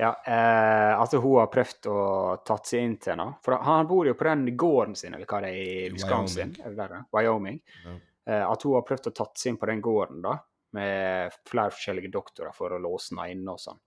Ja, 0.00 0.14
eh, 0.24 0.94
at 0.96 1.12
hun 1.12 1.34
har 1.36 1.50
prøvd 1.52 1.86
å 1.92 2.02
tatt 2.46 2.70
seg 2.70 2.86
inn 2.86 2.94
til 2.96 3.12
henne. 3.12 3.34
For 3.44 3.58
han 3.60 3.88
bor 3.90 4.08
jo 4.08 4.14
på 4.16 4.24
den 4.30 4.46
gården 4.56 4.96
sin, 4.96 5.12
eller 5.12 5.28
hva 5.28 5.42
det 5.44 5.50
er, 5.52 5.58
i 5.60 5.90
Wisconsin, 5.92 6.54
Wyoming. 6.64 7.04
Wyoming. 7.12 7.58
Ja. 7.84 7.96
Eh, 8.32 8.44
at 8.46 8.64
hun 8.64 8.78
har 8.78 8.86
prøvd 8.88 9.10
å 9.10 9.14
tatt 9.20 9.42
seg 9.42 9.52
inn 9.52 9.60
på 9.60 9.68
den 9.68 9.84
gården, 9.84 10.22
da, 10.24 10.38
med 10.78 11.36
flere 11.50 11.74
forskjellige 11.74 12.12
doktorer 12.14 12.56
for 12.56 12.72
å 12.72 12.80
låse 12.80 13.12
henne 13.12 13.28
inne 13.34 13.58
og 13.58 13.60
sånn. 13.60 13.80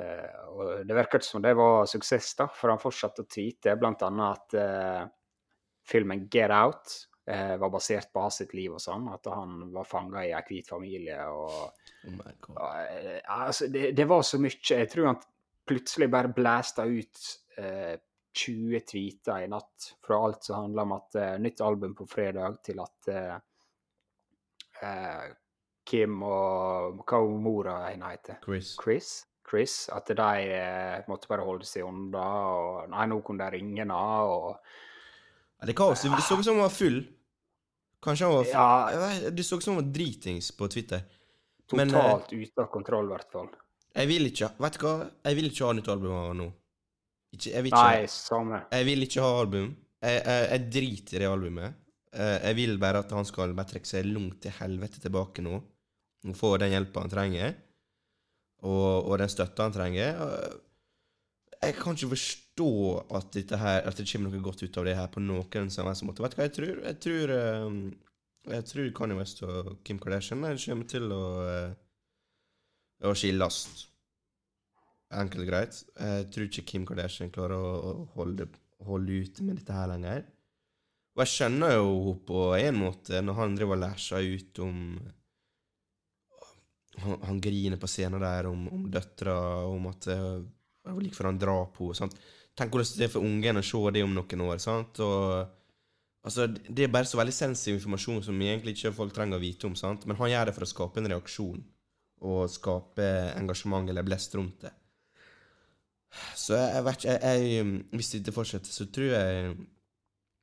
Eh, 0.00 0.40
og 0.48 0.86
det 0.88 0.96
virker 0.96 1.20
ikke 1.20 1.28
som 1.28 1.44
det 1.44 1.52
var 1.58 1.84
suksess, 1.90 2.32
da, 2.40 2.48
for 2.48 2.72
han 2.72 2.80
fortsatte 2.80 3.26
å 3.26 3.28
tweete 3.28 3.76
blant 3.76 4.04
annet 4.08 4.38
at 4.38 4.56
eh, 4.62 5.02
filmen 5.84 6.24
Get 6.32 6.54
Out 6.54 6.94
eh, 7.28 7.58
var 7.60 7.72
basert 7.74 8.08
på 8.12 8.24
hans 8.24 8.40
sitt 8.40 8.56
liv 8.56 8.72
og 8.72 8.80
sånn, 8.80 9.10
at 9.12 9.28
han 9.28 9.66
var 9.74 9.88
fanga 9.88 10.24
i 10.24 10.32
ei 10.32 10.44
hvit 10.48 10.72
familie 10.72 11.20
og 11.28 11.81
Oh 12.06 12.14
my 12.16 12.32
god. 12.40 12.56
Eh, 12.90 13.20
altså, 13.28 13.68
det, 13.70 13.92
det 13.96 14.08
var 14.08 14.22
så 14.26 14.40
mye. 14.42 14.58
Jeg 14.70 14.88
tror 14.90 15.06
han 15.12 15.20
plutselig 15.68 16.08
bare 16.10 16.32
blæsta 16.34 16.84
ut 16.90 17.20
eh, 17.58 17.94
20 18.34 18.80
tweeter 18.88 19.44
i 19.44 19.50
natt. 19.52 19.92
Fra 20.06 20.18
alt 20.26 20.44
som 20.44 20.64
handla 20.64 20.86
om 20.86 20.96
at 20.96 21.18
eh, 21.20 21.36
nytt 21.42 21.60
album 21.62 21.94
på 21.98 22.06
fredag, 22.10 22.58
til 22.66 22.80
at 22.82 23.12
eh, 23.12 23.36
eh, 24.82 25.28
Kim 25.86 26.22
og 26.22 27.02
hva 27.02 27.20
var 27.20 27.42
mora 27.42 27.76
hennes 27.88 28.16
heter? 28.16 28.40
Chris. 28.44 28.74
Chris? 28.82 29.12
Chris, 29.52 29.88
At 29.92 30.06
de 30.08 30.28
eh, 30.54 31.00
måtte 31.10 31.28
bare 31.28 31.44
holde 31.44 31.66
seg 31.68 31.84
unna. 31.84 32.22
og 32.22 32.92
Nei, 32.92 33.06
nå 33.10 33.18
kunne 33.26 33.44
de 33.44 33.58
ringe 33.58 33.82
henne. 33.82 33.96
og 33.98 34.54
Ja, 34.54 35.66
det 35.66 35.74
er 35.74 35.78
kaos. 35.82 36.04
Det 36.06 36.22
så 36.24 36.38
ut 36.38 36.46
som 36.46 36.54
han 36.56 36.64
var 36.64 36.72
full. 36.72 37.02
Kanskje 38.02 38.26
han 38.28 38.36
var 38.38 38.46
full. 38.46 38.54
Ja. 38.54 39.30
Det 39.34 39.44
så 39.44 39.58
ut 39.58 39.66
som 39.66 39.74
han 39.74 39.84
var 39.84 39.90
dritings 39.92 40.52
på 40.56 40.70
Twitter. 40.72 41.02
Men, 41.78 41.88
eh, 41.88 42.00
Totalt 42.00 42.32
ute 42.32 42.62
av 42.64 42.70
kontroll, 42.72 43.06
i 43.10 43.14
hvert 43.16 43.32
fall. 43.32 43.48
Jeg 43.92 44.08
vil 44.08 44.26
ikke 44.30 44.48
Vet 44.64 44.78
du 44.78 44.84
hva? 44.86 44.92
Jeg 45.28 45.36
vil 45.36 45.50
ikke 45.50 45.66
ha 45.68 45.72
nytt 45.76 45.88
album 45.92 46.12
av 46.16 46.34
nå. 46.38 46.46
Ikke, 47.32 47.50
jeg, 47.52 47.62
vil 47.64 47.72
ikke, 47.72 47.82
Nei, 47.82 48.06
samme. 48.12 48.62
jeg 48.72 48.84
vil 48.88 49.02
ikke 49.06 49.22
ha 49.24 49.32
album. 49.40 49.70
Jeg, 50.02 50.22
jeg, 50.26 50.48
jeg 50.52 50.66
driter 50.76 51.16
i 51.16 51.22
det 51.24 51.28
albumet. 51.32 51.74
Eh, 52.12 52.38
Jeg 52.48 52.56
vil 52.58 52.74
bare 52.82 52.98
at 53.04 53.12
han 53.16 53.24
skal 53.28 53.54
bare 53.56 53.70
trekke 53.70 53.88
seg 53.88 54.04
langt 54.10 54.40
til 54.44 54.52
helvete 54.58 55.00
tilbake 55.00 55.44
nå. 55.44 55.60
Og 56.28 56.36
få 56.38 56.56
den 56.60 56.70
hjelpa 56.74 57.00
han 57.06 57.10
trenger. 57.12 57.54
Og, 58.62 59.08
og 59.10 59.16
den 59.18 59.30
støtta 59.32 59.64
han 59.66 59.72
trenger. 59.74 60.20
Jeg 61.62 61.74
kan 61.78 61.94
ikke 61.96 62.10
forstå 62.12 62.68
at, 63.16 63.36
her, 63.58 63.80
at 63.86 63.96
det 63.98 64.06
kommer 64.10 64.30
noe 64.34 64.42
godt 64.44 64.62
ut 64.66 64.76
av 64.78 64.86
det 64.86 64.96
her 64.98 65.08
på 65.14 65.22
noen 65.22 65.70
som 65.70 65.86
helst 65.88 66.04
måte. 66.06 66.22
Vet 66.24 66.34
du 66.34 66.38
hva 66.40 66.46
jeg 66.48 66.54
tror? 66.58 66.80
Jeg 66.88 66.98
tror, 67.06 67.32
eh, 67.36 68.11
jeg 68.50 68.66
tror 68.66 68.90
Kanye 68.96 69.16
West 69.18 69.42
og 69.46 69.78
Kim 69.86 70.00
Kardashian 70.02 70.42
kommer 70.42 70.88
til 70.90 71.14
å, 71.14 71.24
eh, 71.46 71.74
å 73.06 73.14
skilles. 73.14 73.88
Enkelt 75.12 75.44
og 75.44 75.48
greit. 75.50 75.84
Jeg 76.00 76.28
tror 76.32 76.48
ikke 76.48 76.66
Kim 76.66 76.86
Kardashian 76.86 77.30
klarer 77.30 77.58
å, 77.60 78.08
holde, 78.16 78.48
holde 78.82 79.22
ut 79.22 79.40
med 79.44 79.60
dette 79.60 79.76
her 79.76 79.90
lenger. 79.92 80.24
Og 81.12 81.22
jeg 81.22 81.32
skjønner 81.34 81.74
jo 81.76 81.90
henne 81.92 82.26
på 82.26 82.44
en 82.56 82.78
måte, 82.80 83.20
når 83.20 83.34
han 83.36 83.56
driver 83.58 83.76
og 83.76 83.82
læsjer 83.82 84.30
ut 84.32 84.62
om 84.64 84.78
han, 87.02 87.18
han 87.28 87.40
griner 87.40 87.80
på 87.80 87.88
scenen 87.88 88.20
der 88.20 88.48
om, 88.48 88.66
om 88.72 88.86
døtra, 88.90 89.36
om 89.68 89.86
at 89.92 90.08
var 90.08 91.02
like 91.02 91.16
før 91.16 91.30
han 91.30 91.40
drar 91.40 91.66
henne. 91.76 91.94
sant? 91.94 92.16
Tenk 92.56 92.72
hvordan 92.74 92.98
det 92.98 93.06
er 93.06 93.12
for 93.12 93.24
ungen 93.24 93.60
å 93.60 93.64
se 93.64 93.82
det 93.94 94.02
om 94.04 94.16
noen 94.16 94.46
år. 94.48 94.58
sant? 94.60 94.98
Og 95.04 95.61
Altså, 96.22 96.46
Det 96.46 96.84
er 96.84 96.92
bare 96.92 97.08
så 97.08 97.18
veldig 97.18 97.34
sensitiv 97.34 97.78
informasjon 97.80 98.22
som 98.22 98.42
egentlig 98.42 98.76
ikke 98.76 98.94
folk 98.94 99.14
trenger 99.14 99.38
å 99.40 99.42
vite 99.42 99.66
om. 99.66 99.74
sant? 99.74 100.06
Men 100.06 100.16
han 100.16 100.30
gjør 100.30 100.46
det 100.46 100.54
for 100.54 100.66
å 100.66 100.70
skape 100.70 101.02
en 101.02 101.10
reaksjon 101.14 101.64
og 102.22 102.50
skape 102.50 103.08
engasjement 103.34 103.88
eller 103.90 104.06
blest 104.06 104.34
rundt 104.38 104.62
det. 104.62 104.70
Så 106.36 106.54
jeg, 106.54 106.84
vet 106.84 107.04
ikke 107.06 107.96
Hvis 107.96 108.10
dette 108.12 108.34
fortsetter, 108.36 108.70
så 108.70 108.84
tror 108.92 109.14
jeg 109.14 109.54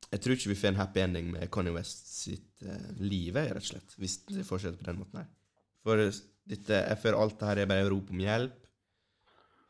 Jeg 0.09 0.21
tror 0.23 0.33
ikke 0.35 0.49
vi 0.49 0.57
får 0.57 0.71
en 0.71 0.79
happy 0.81 1.01
ending 1.03 1.27
med 1.31 1.51
Kanye 1.53 1.71
West 1.75 2.07
sitt 2.09 2.63
uh, 2.65 2.89
liv, 2.97 3.35
rett 3.35 3.61
og 3.61 3.67
slett. 3.67 3.93
Hvis 3.95 4.23
det 4.25 4.47
fortsetter 4.47 4.79
på 4.79 4.87
den 4.89 4.97
måten 5.03 5.21
her. 5.21 5.27
For 5.85 6.01
dette, 6.49 6.79
jeg 6.81 6.97
føler 6.97 7.19
alt 7.21 7.37
det 7.39 7.47
her 7.47 7.61
er 7.61 7.69
bare 7.69 7.91
rop 7.93 8.09
om 8.09 8.23
hjelp. 8.23 8.57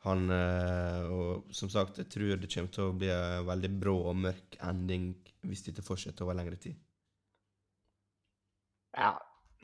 Han 0.07 0.32
uh, 0.32 1.12
Og 1.12 1.51
som 1.51 1.70
sagt, 1.70 1.99
jeg 1.99 2.07
tror 2.07 2.39
det 2.39 2.49
kommer 2.53 2.72
til 2.72 2.88
å 2.88 2.95
bli 2.95 3.12
en 3.12 3.49
veldig 3.51 3.72
brå 3.84 3.97
og 4.14 4.16
mørk 4.24 4.55
ending 4.64 5.12
hvis 5.47 5.63
dette 5.67 5.85
fortsetter 5.85 6.25
over 6.25 6.37
lengre 6.37 6.59
tid. 6.59 6.77
Ja, 8.97 9.13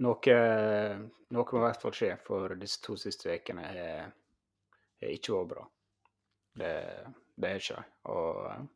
noe, 0.06 0.36
noe 1.34 1.52
må 1.52 1.60
i 1.60 1.66
hvert 1.66 1.82
fall 1.82 1.96
skje, 1.96 2.14
for 2.24 2.56
disse 2.60 2.82
to 2.86 2.96
siste 3.00 3.34
ukene 3.34 3.66
har 3.66 5.12
ikke 5.12 5.36
vært 5.36 5.52
bra. 5.52 5.66
Det, 6.56 6.74
det 7.36 7.50
er 7.50 7.60
ikke. 7.60 7.84
Og 8.14 8.68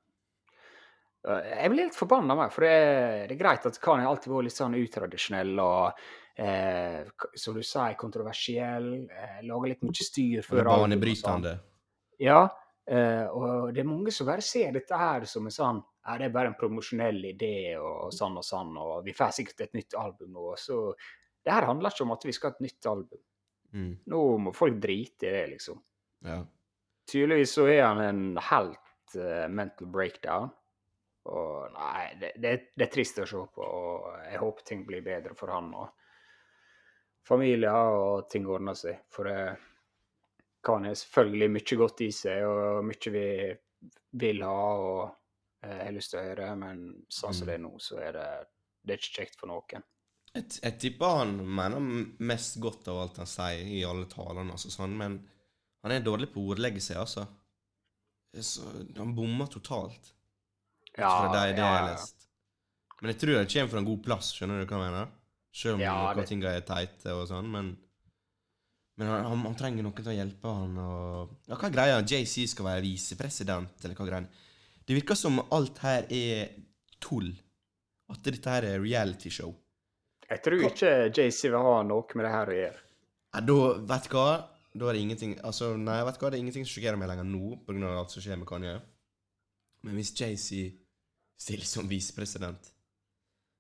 jeg 1.20 1.72
blir 1.72 1.84
litt 1.84 1.98
forbanna 2.00 2.36
meg, 2.40 2.52
for 2.56 2.64
det 2.64 2.72
er, 2.72 3.28
det 3.28 3.36
er 3.36 3.42
greit 3.42 3.66
at 3.68 3.80
Kanye 3.84 4.08
alltid 4.08 4.32
vært 4.32 4.48
litt 4.48 4.56
sånn 4.56 4.78
utradisjonell 4.80 5.54
og 5.60 6.02
eh, 6.40 7.02
som 7.36 7.58
du 7.58 7.64
sier, 7.64 7.98
kontroversiell. 8.00 8.90
Eh, 9.04 9.42
lager 9.48 9.74
litt 9.74 9.84
mye 9.84 10.08
styr 10.08 10.46
før 10.46 10.62
og 10.64 10.72
sånn. 10.72 10.86
banebrytende. 10.86 11.54
Ja, 12.24 12.42
eh, 12.88 13.26
og 13.28 13.74
det 13.76 13.84
er 13.84 13.90
mange 13.90 14.16
som 14.16 14.30
bare 14.32 14.46
ser 14.46 14.72
dette 14.76 15.00
her 15.00 15.28
som 15.30 15.48
en 15.48 15.56
sånn 15.56 15.84
ja, 16.10 16.18
det 16.18 16.26
er 16.26 16.34
bare 16.34 16.50
en 16.50 16.58
promosjonell 16.58 17.20
idé 17.30 17.78
og 17.78 18.14
sånn 18.16 18.40
og 18.40 18.46
sånn, 18.46 18.72
og 18.82 19.04
vi 19.06 19.14
får 19.14 19.36
sikkert 19.38 19.68
et 19.68 19.76
nytt 19.78 19.98
album 20.00 20.32
nå. 20.34 20.46
Så 20.58 20.80
det 21.46 21.54
her 21.54 21.68
handler 21.70 21.94
ikke 21.94 22.08
om 22.08 22.16
at 22.16 22.26
vi 22.26 22.34
skal 22.34 22.50
ha 22.50 22.58
et 22.58 22.66
nytt 22.66 22.88
album. 22.90 23.22
Mm, 23.70 23.92
Nå 24.10 24.22
må 24.42 24.54
folk 24.58 24.80
drite 24.82 25.30
i 25.30 25.34
det, 25.36 25.44
liksom. 25.52 25.84
ja. 26.26 26.40
Tydeligvis 27.10 27.54
så 27.58 27.68
er 27.70 27.84
han 27.84 28.02
en 28.02 28.24
helt 28.50 29.16
uh, 29.18 29.46
mental 29.50 29.90
breakdown. 29.90 30.50
Og 31.30 31.70
nei, 31.74 32.04
det, 32.22 32.34
det, 32.42 32.52
det 32.78 32.86
er 32.86 32.92
trist 32.94 33.22
å 33.22 33.26
se 33.30 33.46
på, 33.54 33.66
og 33.66 34.10
jeg 34.26 34.42
håper 34.42 34.66
ting 34.66 34.84
blir 34.86 35.06
bedre 35.06 35.34
for 35.38 35.54
han 35.54 35.72
og 35.78 35.90
familien, 37.26 37.74
og 37.74 38.30
ting 38.30 38.46
ordner 38.50 38.78
seg. 38.78 39.04
For 39.14 39.30
det 39.30 39.42
kan 40.66 40.86
selvfølgelig 40.90 41.54
mye 41.54 41.80
godt 41.82 42.06
i 42.06 42.12
seg, 42.14 42.46
og 42.50 42.86
mye 42.90 43.14
vi 43.14 43.26
vil 44.22 44.46
ha 44.46 44.62
og 44.82 45.19
eh, 45.64 45.80
har 45.86 45.96
lyst 45.96 46.14
til 46.14 46.20
å 46.22 46.26
høre, 46.28 46.50
men 46.60 46.84
sånn 47.10 47.34
som 47.34 47.48
Mm. 47.48 47.50
det 47.52 47.56
er 47.56 47.64
nå, 47.66 47.72
så 47.80 48.00
er 48.04 48.14
det, 48.14 48.28
det 48.84 48.94
er 48.96 49.02
ikke 49.02 49.16
kjekt 49.22 49.40
for 49.40 49.48
noen. 49.52 49.84
Jeg, 50.36 50.46
jeg 50.62 50.78
tipper 50.80 51.18
han 51.24 51.36
mener 51.42 51.80
mest 52.22 52.60
godt 52.62 52.88
av 52.92 53.00
alt 53.02 53.18
han 53.18 53.30
sier 53.30 53.66
i 53.66 53.84
alle 53.88 54.06
talene, 54.12 54.52
altså, 54.54 54.70
sånn, 54.70 54.96
men 54.98 55.20
han 55.84 55.92
er 55.96 56.04
dårlig 56.06 56.30
på 56.34 56.44
å 56.44 56.54
ordlegge 56.54 56.82
seg, 56.84 56.98
altså. 57.02 57.26
Så, 58.38 58.62
han 58.98 59.16
bommer 59.18 59.48
totalt. 59.50 60.12
Ja, 60.98 61.10
fra 61.10 61.30
de 61.34 61.54
det 61.56 61.64
jeg 61.64 61.66
har 61.66 61.88
lest. 61.88 62.28
Men 63.02 63.14
jeg 63.14 63.20
tror 63.22 63.38
det 63.40 63.48
kommer 63.54 63.72
fra 63.72 63.80
en 63.80 63.88
god 63.88 64.02
plass, 64.06 64.34
skjønner 64.36 64.60
du 64.60 64.66
hva 64.70 64.80
jeg 64.84 64.92
mener? 64.92 65.12
Selv 65.56 65.78
om 65.78 65.82
Ja, 65.82 65.94
noen 66.14 66.28
ting 66.30 66.44
er 66.46 66.60
teite 66.68 67.14
og 67.16 67.28
sånn, 67.32 67.48
men 67.50 67.78
men 69.00 69.08
han, 69.08 69.24
han, 69.32 69.44
han 69.48 69.56
trenger 69.56 69.86
noen 69.86 69.96
til 69.96 70.10
å 70.12 70.14
hjelpe 70.18 70.52
han 70.52 70.74
og 70.84 71.30
Ja, 71.48 71.56
hva 71.56 71.70
greia? 71.72 72.02
JC 72.04 72.44
skal 72.52 72.68
være 72.68 72.84
visepresident, 72.84 73.78
eller 73.86 73.96
hva 73.96 74.08
greia? 74.10 74.28
Det 74.90 74.96
virker 74.98 75.14
som 75.14 75.36
alt 75.54 75.78
her 75.86 76.08
er 76.10 76.48
tull. 76.98 77.28
At 78.10 78.24
dette 78.26 78.50
her 78.50 78.66
er 78.66 78.80
realityshow. 78.82 79.52
Jeg 80.26 80.42
tror 80.42 80.64
ikke 80.66 80.94
JC 81.14 81.44
vil 81.52 81.62
ha 81.62 81.76
noe 81.86 82.18
med 82.18 82.26
det 82.26 82.32
her 82.34 82.50
å 82.50 82.56
gjøre. 82.56 82.82
Ja, 83.36 83.44
da, 83.46 83.58
vet 83.92 84.08
du 84.10 84.16
hva? 84.18 84.32
Da 84.74 84.90
er 84.90 84.98
det 84.98 85.04
ingenting 85.04 85.36
Altså, 85.46 85.76
nei, 85.78 86.00
vet 86.08 86.18
du 86.18 86.24
hva? 86.24 86.32
Det 86.34 86.40
er 86.40 86.42
ingenting 86.42 86.66
som 86.66 86.74
sjokkerer 86.74 86.98
meg 86.98 87.12
lenger 87.12 87.30
nå, 87.30 87.54
av 87.70 88.00
alt 88.00 88.16
som 88.16 88.26
skjer 88.26 88.42
med 88.42 88.50
Kanye. 88.50 88.74
Men 89.86 90.02
hvis 90.02 90.12
JC 90.18 90.64
stiller 91.40 91.70
som 91.70 91.86
visepresident, 91.90 92.74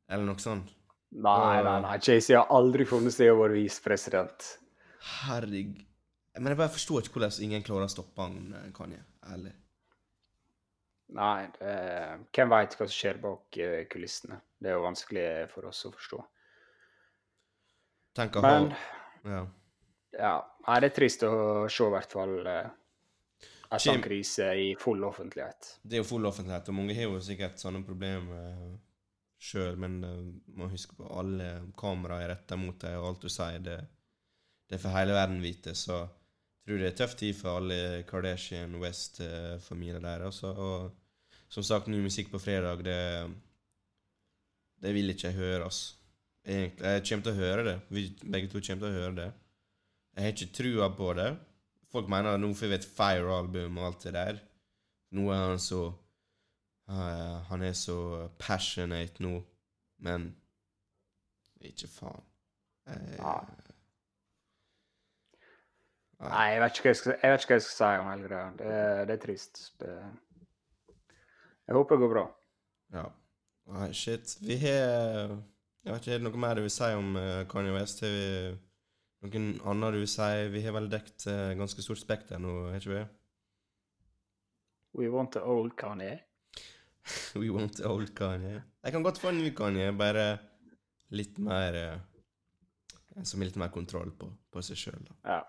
eller 0.09 0.25
noe 0.25 0.41
sånt 0.41 0.73
Nei, 1.09 1.61
nei, 1.65 1.77
nei. 1.85 1.95
JC 2.01 2.35
har 2.37 2.49
aldri 2.53 2.89
funnet 2.89 3.13
sted 3.13 3.29
å 3.33 3.37
være 3.39 3.55
visepresident. 3.57 4.49
Herregud. 5.21 5.79
Men 6.37 6.53
jeg 6.53 6.59
bare 6.59 6.73
forstår 6.73 7.05
ikke 7.05 7.19
hvordan 7.19 7.37
ingen 7.45 7.65
klarer 7.65 7.85
å 7.85 7.93
stoppe 7.93 8.25
han, 8.25 8.53
eh, 8.57 8.69
Kanye. 8.73 9.05
Ærlig. 9.29 9.53
Nei, 11.17 11.47
det, 11.57 11.75
hvem 12.35 12.51
veit 12.51 12.75
hva 12.77 12.85
som 12.85 12.93
skjer 12.93 13.21
bak 13.21 13.57
eh, 13.57 13.85
kulissene. 13.89 14.37
Det 14.59 14.69
er 14.69 14.77
jo 14.77 14.83
vanskelig 14.85 15.29
for 15.53 15.69
oss 15.69 15.85
å 15.87 15.93
forstå. 15.95 16.19
Tenk 18.19 18.37
å 18.37 18.43
Men 18.43 18.69
Ja. 19.25 19.39
ja, 20.17 20.35
nei, 20.67 20.79
det 20.83 20.91
er 20.91 20.95
trist 20.95 21.23
å 21.25 21.31
se 21.69 21.87
i 21.87 21.93
hvert 21.95 22.13
fall 22.13 22.35
eh, 22.47 22.69
en 23.69 23.81
sånn 23.81 24.03
krise 24.03 24.51
i 24.57 24.69
full 24.79 25.03
offentlighet. 25.07 25.75
Det 25.81 25.97
er 25.97 26.03
jo 26.03 26.09
full 26.11 26.29
offentlighet, 26.29 26.69
og 26.69 26.77
mange 26.77 26.95
har 26.97 27.09
jo 27.09 27.19
sikkert 27.23 27.61
sånne 27.61 27.81
problemer 27.85 28.77
sjøl, 29.39 29.77
men 29.79 29.99
uh, 30.03 30.23
må 30.59 30.69
huske 30.71 30.97
på 30.97 31.07
alle 31.15 31.49
kameraer 31.79 32.27
er 32.27 32.33
retta 32.33 32.57
mot 32.59 32.77
deg, 32.81 32.97
og 32.99 33.11
alt 33.11 33.25
du 33.25 33.31
sier, 33.31 33.61
det, 33.63 33.77
det 34.69 34.81
for 34.81 34.93
hele 34.93 35.15
verden 35.15 35.39
vite, 35.43 35.75
så 35.77 36.01
jeg 36.03 36.73
tror 36.73 36.81
det 36.83 36.89
er 36.89 36.97
tøff 36.99 37.13
tid 37.17 37.37
for 37.37 37.57
alle 37.57 37.77
Kardashian 38.05 38.75
West-familier 38.77 40.03
der. 40.03 40.27
Også. 40.27 40.51
Og 40.53 40.98
som 41.49 41.65
sagt, 41.65 41.87
ny 41.89 42.01
musikk 42.03 42.31
på 42.31 42.41
fredag, 42.41 42.83
det, 42.85 42.99
det 44.83 44.93
vil 44.95 45.13
ikke 45.13 45.31
jeg 45.31 45.39
høre, 45.39 45.65
ass. 45.65 45.81
Egentlig, 46.45 46.85
jeg 46.85 47.05
kommer 47.09 47.25
til 47.25 47.33
å 47.33 47.39
høre 47.39 47.63
det. 47.67 47.75
Vi 47.93 48.05
begge 48.23 48.49
to 48.49 48.61
kommer 48.61 48.85
til 48.85 48.89
å 48.89 48.97
høre 48.97 49.15
det. 49.17 49.29
Jeg 50.15 50.25
har 50.25 50.35
ikke 50.35 50.55
trua 50.55 50.89
på 50.95 51.13
det. 51.17 51.29
Folk 51.89 52.09
mener 52.11 52.35
at 52.35 52.41
nå 52.41 52.51
får 52.53 52.71
vi 52.71 52.77
et 52.77 52.87
Fire-album 52.97 53.79
og 53.81 53.87
alt 53.89 54.05
det 54.05 54.13
der. 54.15 54.41
Nå 55.17 55.29
er 55.33 55.45
han 55.47 55.61
så 55.61 55.87
uh, 55.89 57.37
Han 57.49 57.63
er 57.65 57.73
så 57.73 58.27
passionate 58.37 59.23
nå, 59.25 59.39
men 60.05 60.29
ikke 61.65 61.89
faen. 61.91 62.29
Jeg, 62.89 63.17
Ja. 63.19 63.39
Nei. 66.19 66.47
Jeg 66.51 66.61
vet 66.61 66.73
ikke 66.75 66.83
hva 66.83 66.91
jeg 66.91 66.99
skal, 66.99 67.13
jeg 67.15 67.29
hva 67.31 67.35
jeg 67.35 67.43
skal 67.45 67.61
si 67.63 67.89
om 68.01 68.07
hele 68.09 68.27
greia. 68.27 68.47
Det, 68.59 68.71
det 69.07 69.13
er 69.13 69.21
trist. 69.23 69.61
Det, 69.79 69.93
jeg 71.69 71.77
håper 71.77 71.95
det 71.95 72.03
går 72.03 72.11
bra. 72.15 72.25
Ja. 72.97 73.05
Nei, 73.69 73.91
shit. 73.93 74.33
Vi 74.41 74.57
har 74.63 75.37
Jeg 75.85 75.93
vet 75.93 76.01
ikke, 76.01 76.15
er 76.15 76.19
det 76.19 76.25
noe 76.25 76.41
mer 76.41 76.57
du 76.57 76.65
vil 76.65 76.73
si 76.73 76.89
om 76.97 77.13
uh, 77.15 77.45
Kanye 77.49 77.71
West? 77.77 78.01
Har 78.03 78.11
vi 78.11 79.29
noen 79.29 79.61
annet 79.69 79.95
du 79.95 79.99
vil 80.01 80.09
si? 80.11 80.31
Vi 80.51 80.63
har 80.65 80.75
vel 80.75 80.89
dekt 80.91 81.23
uh, 81.29 81.53
ganske 81.57 81.85
stort 81.85 82.01
spekter 82.01 82.41
nå, 82.41 82.55
har 82.73 82.81
ikke 82.81 82.97
vi? 82.97 83.05
We 84.99 85.07
want 85.13 85.31
the 85.37 85.41
old 85.45 85.77
Kanye. 85.77 86.19
We 87.39 87.49
want 87.49 87.77
the 87.77 87.87
old 87.87 88.15
Kanye. 88.17 88.61
Jeg 88.83 88.91
kan 88.91 89.03
godt 89.03 89.21
få 89.21 89.29
en 89.29 89.37
ny 89.37 89.53
Kanye, 89.55 89.91
bare 89.97 90.37
litt 91.09 91.37
mer 91.37 91.73
eh, 91.75 91.97
Som 93.23 93.41
har 93.41 93.49
litt 93.49 93.59
mer 93.59 93.71
kontroll 93.73 94.11
på, 94.17 94.29
på 94.51 94.61
seg 94.63 94.77
sjøl, 94.79 95.01
da. 95.07 95.15
Ja. 95.23 95.39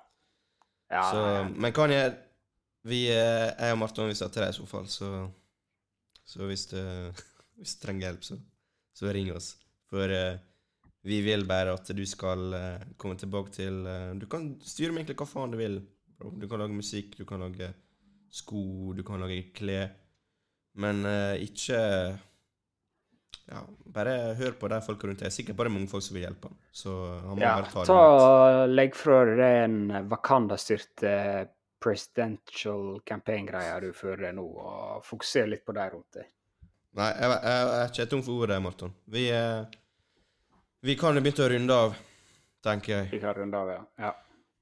ja 0.91 1.03
Så, 1.11 1.21
men 1.55 1.75
Kanye, 1.77 2.05
vi, 2.89 3.05
eh, 3.12 3.49
jeg 3.51 3.77
og 3.77 3.81
Marton 3.83 4.11
vi 4.11 4.16
satt 4.18 4.37
deg 4.37 4.51
i 4.51 4.57
så 4.57 4.66
fall, 4.68 4.89
så, 4.91 5.11
så 6.31 6.47
hvis, 6.47 6.68
du, 6.70 6.78
hvis 7.59 7.74
du 7.74 7.83
trenger 7.85 8.09
hjelp, 8.09 8.26
så, 8.26 8.39
så 8.97 9.11
ring 9.14 9.33
oss. 9.35 9.53
For 9.91 10.14
uh, 10.14 10.39
vi 11.07 11.20
vil 11.24 11.47
bare 11.49 11.74
at 11.74 11.91
du 11.97 12.05
skal 12.07 12.55
uh, 12.55 12.89
komme 13.01 13.18
tilbake 13.18 13.55
til 13.57 13.83
uh, 13.89 14.12
Du 14.20 14.28
kan 14.31 14.53
styre 14.62 14.95
med 14.95 15.03
egentlig 15.03 15.18
hva 15.18 15.28
faen 15.31 15.55
du 15.55 15.59
vil. 15.61 15.81
bro. 16.18 16.35
Du 16.37 16.47
kan 16.49 16.62
lage 16.62 16.76
musikk, 16.76 17.16
du 17.18 17.26
kan 17.26 17.43
lage 17.43 17.72
sko, 18.31 18.93
du 18.95 19.03
kan 19.07 19.22
lage 19.22 19.49
klær. 19.57 19.91
Men 20.81 21.03
ikke 21.43 21.78
Ja, 23.51 23.64
bare 23.91 24.37
hør 24.39 24.53
på 24.55 24.68
de 24.70 24.76
folka 24.87 25.09
rundt 25.09 25.18
deg. 25.18 25.26
Jeg 25.26 25.33
er 25.33 25.35
sikkert 25.35 25.57
bare 25.59 25.72
mange 25.74 25.91
folk 25.91 26.05
som 26.07 26.14
vil 26.14 26.22
hjelpe 26.22 26.47
han. 26.47 26.61
Så 26.70 26.93
han 27.24 27.35
må 27.35 27.43
ja, 27.43 27.57
bare 27.59 27.72
ta 27.72 27.81
det 27.83 27.89
ta 27.91 28.68
Legg 28.70 28.95
fra 28.95 29.16
deg 29.26 29.41
den 29.41 30.07
Wakanda-styrte 30.12 31.16
presidential 31.81 33.01
campaign-greia 33.07 33.78
du 33.83 33.91
fører 33.97 34.35
nå, 34.37 34.45
og 34.45 35.05
fokusere 35.07 35.51
litt 35.55 35.64
på 35.66 35.74
de 35.76 35.87
rundt 35.95 36.20
deg. 36.20 36.28
Nei, 36.99 37.11
jeg, 37.14 37.31
jeg, 37.31 37.66
jeg 37.70 37.83
er 37.83 37.93
ikke 37.93 38.09
tom 38.11 38.24
for 38.26 38.45
ordet, 38.45 38.59
Morten. 38.62 38.95
Vi, 39.14 39.28
eh, 39.35 39.62
vi 40.87 40.97
kan 40.99 41.16
jo 41.16 41.22
begynne 41.24 41.47
å 41.47 41.53
runde 41.55 41.78
av, 41.87 41.95
tenker 42.66 42.97
jeg. 42.97 43.11
Vi 43.14 43.22
kan 43.22 43.37
runde 43.39 43.61
av, 43.61 43.72
ja. 43.72 43.83
ja. 44.09 44.12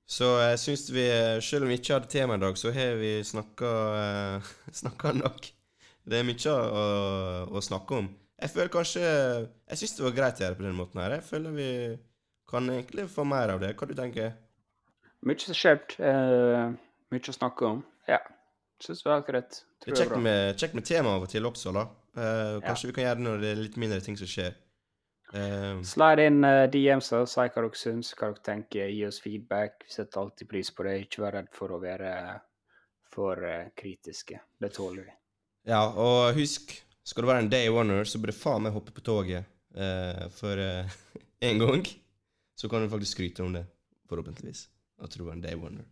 Så 0.09 0.29
jeg 0.41 0.61
syns 0.63 0.87
vi, 0.93 1.05
selv 1.45 1.67
om 1.67 1.73
vi 1.73 1.77
ikke 1.81 1.99
hadde 1.99 2.13
tema 2.13 2.39
i 2.39 2.43
dag, 2.43 2.57
så 2.61 2.73
har 2.73 2.95
vi 3.01 3.13
snakka, 3.25 3.73
eh, 4.03 5.15
nok. 5.23 5.53
Det 6.09 6.21
er 6.21 6.25
mye 6.25 6.53
å, 6.57 6.85
å 7.53 7.65
snakke 7.65 8.03
om. 8.03 8.09
Jeg 8.39 8.53
føler 8.55 8.71
kanskje 8.71 9.03
Jeg 9.03 9.79
syns 9.81 9.97
det 9.97 10.05
var 10.05 10.13
greit 10.15 10.39
å 10.39 10.45
gjøre 10.45 10.55
det 10.55 10.61
på 10.61 10.65
den 10.69 10.79
måten 10.79 11.01
her. 11.03 11.17
Jeg 11.19 11.27
føler 11.27 11.57
vi 11.57 11.71
kan 12.49 12.71
egentlig 12.73 13.09
få 13.13 13.27
mer 13.29 13.53
av 13.53 13.61
det. 13.61 13.75
Hva 13.77 13.89
du 13.89 13.97
tenker 13.99 14.37
Mye 15.27 15.43
som 15.43 15.51
har 15.51 15.59
skjedd. 15.59 15.97
Eh, 15.99 16.69
mye 17.15 17.33
å 17.33 17.37
snakke 17.37 17.67
om. 17.69 17.83
Ja. 18.09 18.21
Syns 18.83 19.03
det 19.03 19.11
var 19.11 19.23
akkurat. 19.23 19.51
greit. 19.51 19.65
Det 19.85 19.93
er 19.93 20.01
kjekt 20.05 20.23
med, 20.23 20.59
kjekt 20.61 20.79
med 20.79 20.87
tema 20.87 21.17
av 21.17 21.27
og 21.27 21.31
til 21.33 21.47
også, 21.49 21.75
da. 21.75 21.85
Uh, 22.19 22.59
kanskje 22.65 22.91
vi 22.91 22.97
kan 22.97 23.05
gjøre 23.05 23.19
det 23.19 23.27
når 23.27 23.43
det 23.43 23.51
er 23.51 23.63
litt 23.63 23.79
mindre 23.81 24.01
ting 24.05 24.19
som 24.19 24.31
skjer. 24.31 24.57
Uh, 25.35 25.83
Slide 25.85 26.25
inn 26.31 26.41
uh, 26.47 26.65
DMs 26.73 27.11
og 27.19 27.27
si 27.29 27.43
hva 27.43 27.49
dere 27.53 27.79
syns, 27.79 28.13
hva 28.15 28.31
dere 28.31 28.45
tenker. 28.47 28.93
Gi 28.95 29.05
oss 29.09 29.21
feedback. 29.25 29.83
Vi 29.87 29.95
setter 29.97 30.23
alltid 30.23 30.51
pris 30.51 30.71
på 30.75 30.87
det. 30.87 30.97
Ikke 31.05 31.25
vær 31.27 31.39
redd 31.41 31.51
for 31.55 31.75
å 31.75 31.81
være 31.83 32.13
for 33.13 33.43
uh, 33.45 33.71
kritiske. 33.79 34.41
Det 34.61 34.73
tåler 34.77 35.09
vi. 35.09 35.15
Ja, 35.69 35.83
og 35.91 36.39
husk, 36.39 36.73
skal 37.05 37.25
du 37.25 37.29
være 37.29 37.45
en 37.45 37.53
day 37.53 37.69
oner, 37.69 38.07
så 38.09 38.21
bør 38.23 38.33
du 38.33 38.39
faen 38.39 38.65
meg 38.65 38.77
hoppe 38.77 38.95
på 38.95 39.05
toget. 39.05 39.49
Eh, 39.79 40.29
for 40.33 40.57
én 40.59 40.89
en 41.51 41.59
gang 41.59 41.85
så 42.57 42.69
kan 42.69 42.83
du 42.83 42.91
faktisk 42.91 43.13
skryte 43.13 43.43
om 43.43 43.53
det, 43.53 43.67
forhåpentligvis. 44.09 44.69
At 45.03 45.15
du 45.15 45.25
var 45.25 45.33
en 45.33 45.43
day 45.45 45.55
oner. 45.55 45.85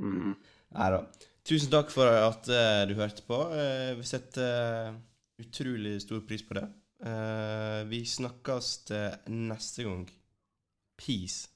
Mhm. 0.00 0.34
Nei 0.72 0.90
da. 0.94 1.02
Tusen 1.44 1.72
takk 1.72 1.90
for 1.90 2.06
at 2.06 2.46
uh, 2.48 2.82
du 2.86 2.94
hørte 2.94 3.24
på. 3.26 3.38
Uh, 3.50 3.92
vi 3.98 4.06
setter 4.06 4.92
uh, 4.92 5.00
utrolig 5.42 5.96
stor 6.04 6.22
pris 6.28 6.44
på 6.46 6.58
det. 6.58 6.68
Vi 7.90 7.98
snakkes 8.06 8.66
neste 9.26 9.82
gang. 9.82 10.04
Peace. 10.94 11.48